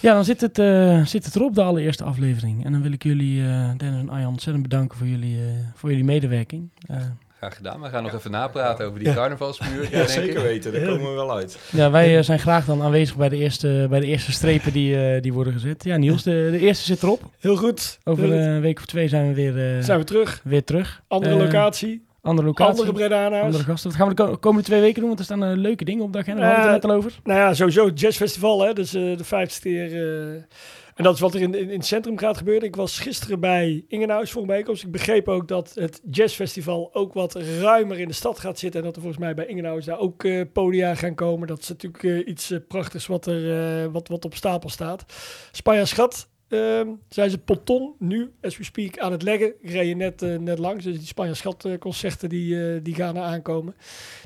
Ja, 0.00 0.14
dan 0.14 0.24
zit 0.24 0.40
het, 0.40 0.58
eh, 0.58 1.04
zit 1.06 1.24
het 1.24 1.36
erop, 1.36 1.54
de 1.54 1.62
allereerste 1.62 2.04
aflevering. 2.04 2.64
En 2.64 2.72
dan 2.72 2.82
wil 2.82 2.92
ik 2.92 3.02
jullie, 3.02 3.42
eh, 3.42 3.70
Dennis 3.76 4.00
en 4.00 4.08
Arjan, 4.10 4.28
ontzettend 4.28 4.68
bedanken 4.68 4.98
voor 4.98 5.06
jullie, 5.06 5.36
eh, 5.36 5.44
voor 5.74 5.88
jullie 5.90 6.04
medewerking. 6.04 6.70
Graag 7.42 7.56
gedaan. 7.56 7.80
We 7.80 7.88
gaan 7.88 8.02
nog 8.02 8.12
even 8.14 8.30
napraten 8.30 8.86
over 8.86 8.98
die 8.98 9.08
Ja. 9.08 9.14
carnavalsmuur. 9.14 9.82
Ja, 9.82 9.88
denk 9.90 10.08
zeker 10.08 10.36
ik. 10.36 10.42
weten. 10.42 10.72
Daar 10.72 10.80
Ja. 10.80 10.86
komen 10.88 11.08
we 11.08 11.14
wel 11.14 11.32
uit. 11.34 11.58
ja, 11.72 11.90
wij 11.90 12.16
eh, 12.16 12.22
zijn 12.22 12.38
graag 12.38 12.64
dan 12.64 12.82
aanwezig 12.82 13.16
bij 13.16 13.28
de 13.28 13.36
eerste, 13.36 13.86
bij 13.90 14.00
de 14.00 14.06
eerste 14.06 14.32
strepen 14.32 14.72
die, 14.72 15.06
eh, 15.14 15.22
die 15.22 15.32
worden 15.32 15.52
gezet. 15.52 15.84
Ja, 15.84 15.96
Niels, 15.96 16.22
de, 16.22 16.48
de 16.50 16.58
eerste 16.58 16.84
zit 16.84 17.02
erop. 17.02 17.20
Heel 17.40 17.56
goed. 17.56 17.98
Over 18.04 18.24
Heel 18.24 18.32
goed. 18.32 18.42
een 18.46 18.60
week 18.60 18.78
of 18.78 18.86
twee 18.86 19.08
zijn 19.08 19.28
we 19.28 19.34
weer, 19.34 19.76
eh, 19.76 19.82
zijn 19.84 19.98
we 19.98 20.04
terug. 20.04 20.40
weer 20.44 20.64
terug. 20.64 21.02
Andere 21.08 21.34
locatie. 21.36 22.04
Andere 22.22 22.46
locatie. 22.46 22.70
Andere 22.80 22.92
Bredana's. 22.92 23.42
Andere 23.44 23.64
gasten. 23.64 23.90
Wat 23.90 23.98
gaan 23.98 24.08
we 24.08 24.14
de 24.14 24.22
ko- 24.22 24.36
komende 24.36 24.66
twee 24.66 24.80
weken 24.80 24.98
doen? 24.98 25.06
Want 25.08 25.18
er 25.18 25.24
staan 25.24 25.52
leuke 25.60 25.84
dingen 25.84 26.04
op 26.04 26.12
de 26.12 26.18
agenda. 26.18 26.40
We 26.40 26.46
hadden 26.46 26.72
het 26.72 26.82
er 26.82 26.88
net 26.88 26.96
al 26.96 26.96
over. 27.04 27.20
Nou 27.24 27.38
ja, 27.40 27.54
sowieso 27.54 27.86
het 27.86 28.00
jazzfestival, 28.00 28.60
hè. 28.66 28.72
Dus 28.72 28.94
eh, 28.94 29.16
de 29.16 29.24
vijftigste 29.24 29.68
keer. 29.68 29.84
eh, 30.32 30.42
en 30.94 31.04
dat 31.04 31.14
is 31.14 31.20
wat 31.20 31.34
er 31.34 31.40
in, 31.40 31.54
in, 31.54 31.70
het 31.70 31.86
centrum 31.86 32.18
gaat 32.18 32.36
gebeuren. 32.36 32.68
Ik 32.68 32.76
was 32.76 32.98
gisteren 32.98 33.40
bij 33.40 33.84
Ingenhuis 33.88 34.30
voor 34.30 34.42
een. 34.42 34.82
Ik 34.82 34.90
begreep 34.90 35.28
ook 35.28 35.48
dat 35.48 35.72
het 35.74 36.00
jazzfestival 36.10 36.90
ook 36.92 37.12
wat 37.12 37.34
ruimer 37.34 37.98
in 37.98 38.08
de 38.08 38.14
stad 38.14 38.38
gaat 38.38 38.58
zitten. 38.58 38.80
En 38.80 38.86
dat 38.86 38.96
er 38.96 39.02
volgens 39.02 39.22
mij 39.22 39.34
bij 39.34 39.46
Ingenhuis 39.46 39.84
daar 39.84 39.98
ook 39.98 40.24
eh, 40.24 40.40
podia 40.52 40.94
gaan 40.94 41.14
komen. 41.14 41.48
Dat 41.48 41.58
is 41.58 41.68
natuurlijk 41.68 42.04
eh, 42.04 42.26
iets 42.26 42.50
eh, 42.50 42.58
prachtigs 42.68 43.06
wat, 43.06 43.26
er, 43.26 43.90
wat, 43.90 44.08
wat 44.08 44.24
op 44.24 44.34
stapel 44.34 44.68
staat. 44.68 45.04
Spanja 45.52 45.84
Schat. 45.84 46.30
Ehm, 46.52 46.88
zijn 47.08 47.30
ze 47.30 47.38
Poton 47.38 47.92
nu, 47.98 48.30
as 48.42 48.56
we 48.58 48.64
speak, 48.64 48.98
aan 48.98 49.12
het 49.12 49.22
leggen. 49.22 49.52
Ik 49.60 49.70
reed 49.70 49.88
je 49.88 49.96
net, 49.96 50.22
eh, 50.22 50.38
net 50.38 50.58
langs. 50.58 50.84
Dus 50.84 50.98
die 50.98 51.06
Spanja 51.06 51.34
Schat 51.34 51.64
eh, 51.64 51.78
concerten 51.78 52.28
die, 52.28 52.72
eh, 52.74 52.80
die 52.82 52.94
gaan 52.94 53.16
er 53.16 53.22
aankomen. 53.22 53.74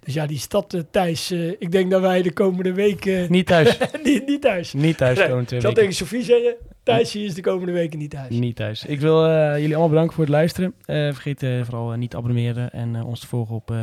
Dus 0.05 0.14
ja, 0.14 0.27
die 0.27 0.39
stad, 0.39 0.74
eh, 0.74 0.81
Thijs. 0.91 1.31
eh, 1.31 1.49
ik 1.49 1.72
denk 1.72 1.91
dat 1.91 2.01
wij 2.01 2.22
de 2.22 2.33
komende 2.33 2.72
weken 2.72 3.27
Niet 3.33 3.47
thuis. 3.47 3.79
niet, 4.05 4.27
niet 4.27 4.41
thuis. 4.43 4.72
Niet 4.72 4.97
thuis 4.97 5.18
Nee, 5.18 5.41
ik 5.41 5.61
zal 5.61 5.72
tegen 5.72 5.93
Sofie 5.95 6.22
zeggen, 6.22 6.55
Thijs 6.83 7.12
hier 7.12 7.24
is 7.24 7.35
de 7.35 7.41
komende 7.43 7.72
weken 7.72 7.99
niet 7.99 8.11
thuis. 8.11 8.29
Niet 8.39 8.57
thuis. 8.57 8.85
Ik 8.85 9.01
wil 9.01 9.27
eh, 9.27 9.53
jullie 9.53 9.68
allemaal 9.70 9.89
bedanken 9.89 10.14
voor 10.14 10.24
het 10.24 10.33
luisteren. 10.33 10.74
Eh, 10.85 10.97
vergeet 10.97 11.43
eh, 11.43 11.62
vooral 11.64 11.91
niet 11.93 12.11
te 12.11 12.16
abonneren 12.16 12.72
en 12.72 12.97
eh, 12.97 13.07
ons 13.07 13.20
te 13.20 13.27
volgen 13.27 13.55
op, 13.55 13.70
eh, 13.70 13.83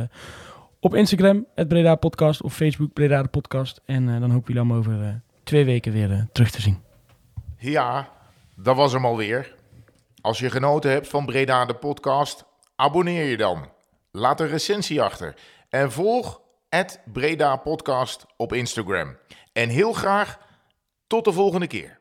op 0.80 0.94
Instagram, 0.94 1.46
het 1.54 1.68
Breda 1.68 1.94
Podcast, 1.94 2.42
of 2.42 2.54
Facebook, 2.54 2.92
Breda 2.92 3.22
de 3.22 3.28
Podcast. 3.28 3.80
En 3.84 4.08
eh, 4.08 4.20
dan 4.20 4.30
hopen 4.30 4.46
jullie 4.54 4.60
allemaal 4.60 4.78
over 4.78 5.02
eh, 5.02 5.08
twee 5.42 5.64
weken 5.64 5.92
weer 5.92 6.26
terug 6.32 6.50
te 6.50 6.60
zien. 6.60 6.78
Ja, 7.58 8.08
dat 8.56 8.76
was 8.76 8.92
hem 8.92 9.04
alweer. 9.04 9.54
Als 10.20 10.38
je 10.38 10.50
genoten 10.50 10.90
hebt 10.90 11.08
van 11.08 11.26
Breda 11.26 11.64
de 11.64 11.74
podcast, 11.74 12.44
abonneer 12.76 13.24
je 13.24 13.36
dan. 13.36 13.72
Laat 14.10 14.40
een 14.40 14.48
recensie 14.48 15.02
achter. 15.02 15.34
En 15.68 15.92
volg 15.92 16.40
Breda 17.12 17.56
Podcast 17.56 18.26
op 18.36 18.52
Instagram. 18.52 19.18
En 19.52 19.68
heel 19.68 19.92
graag 19.92 20.38
tot 21.06 21.24
de 21.24 21.32
volgende 21.32 21.66
keer. 21.66 22.00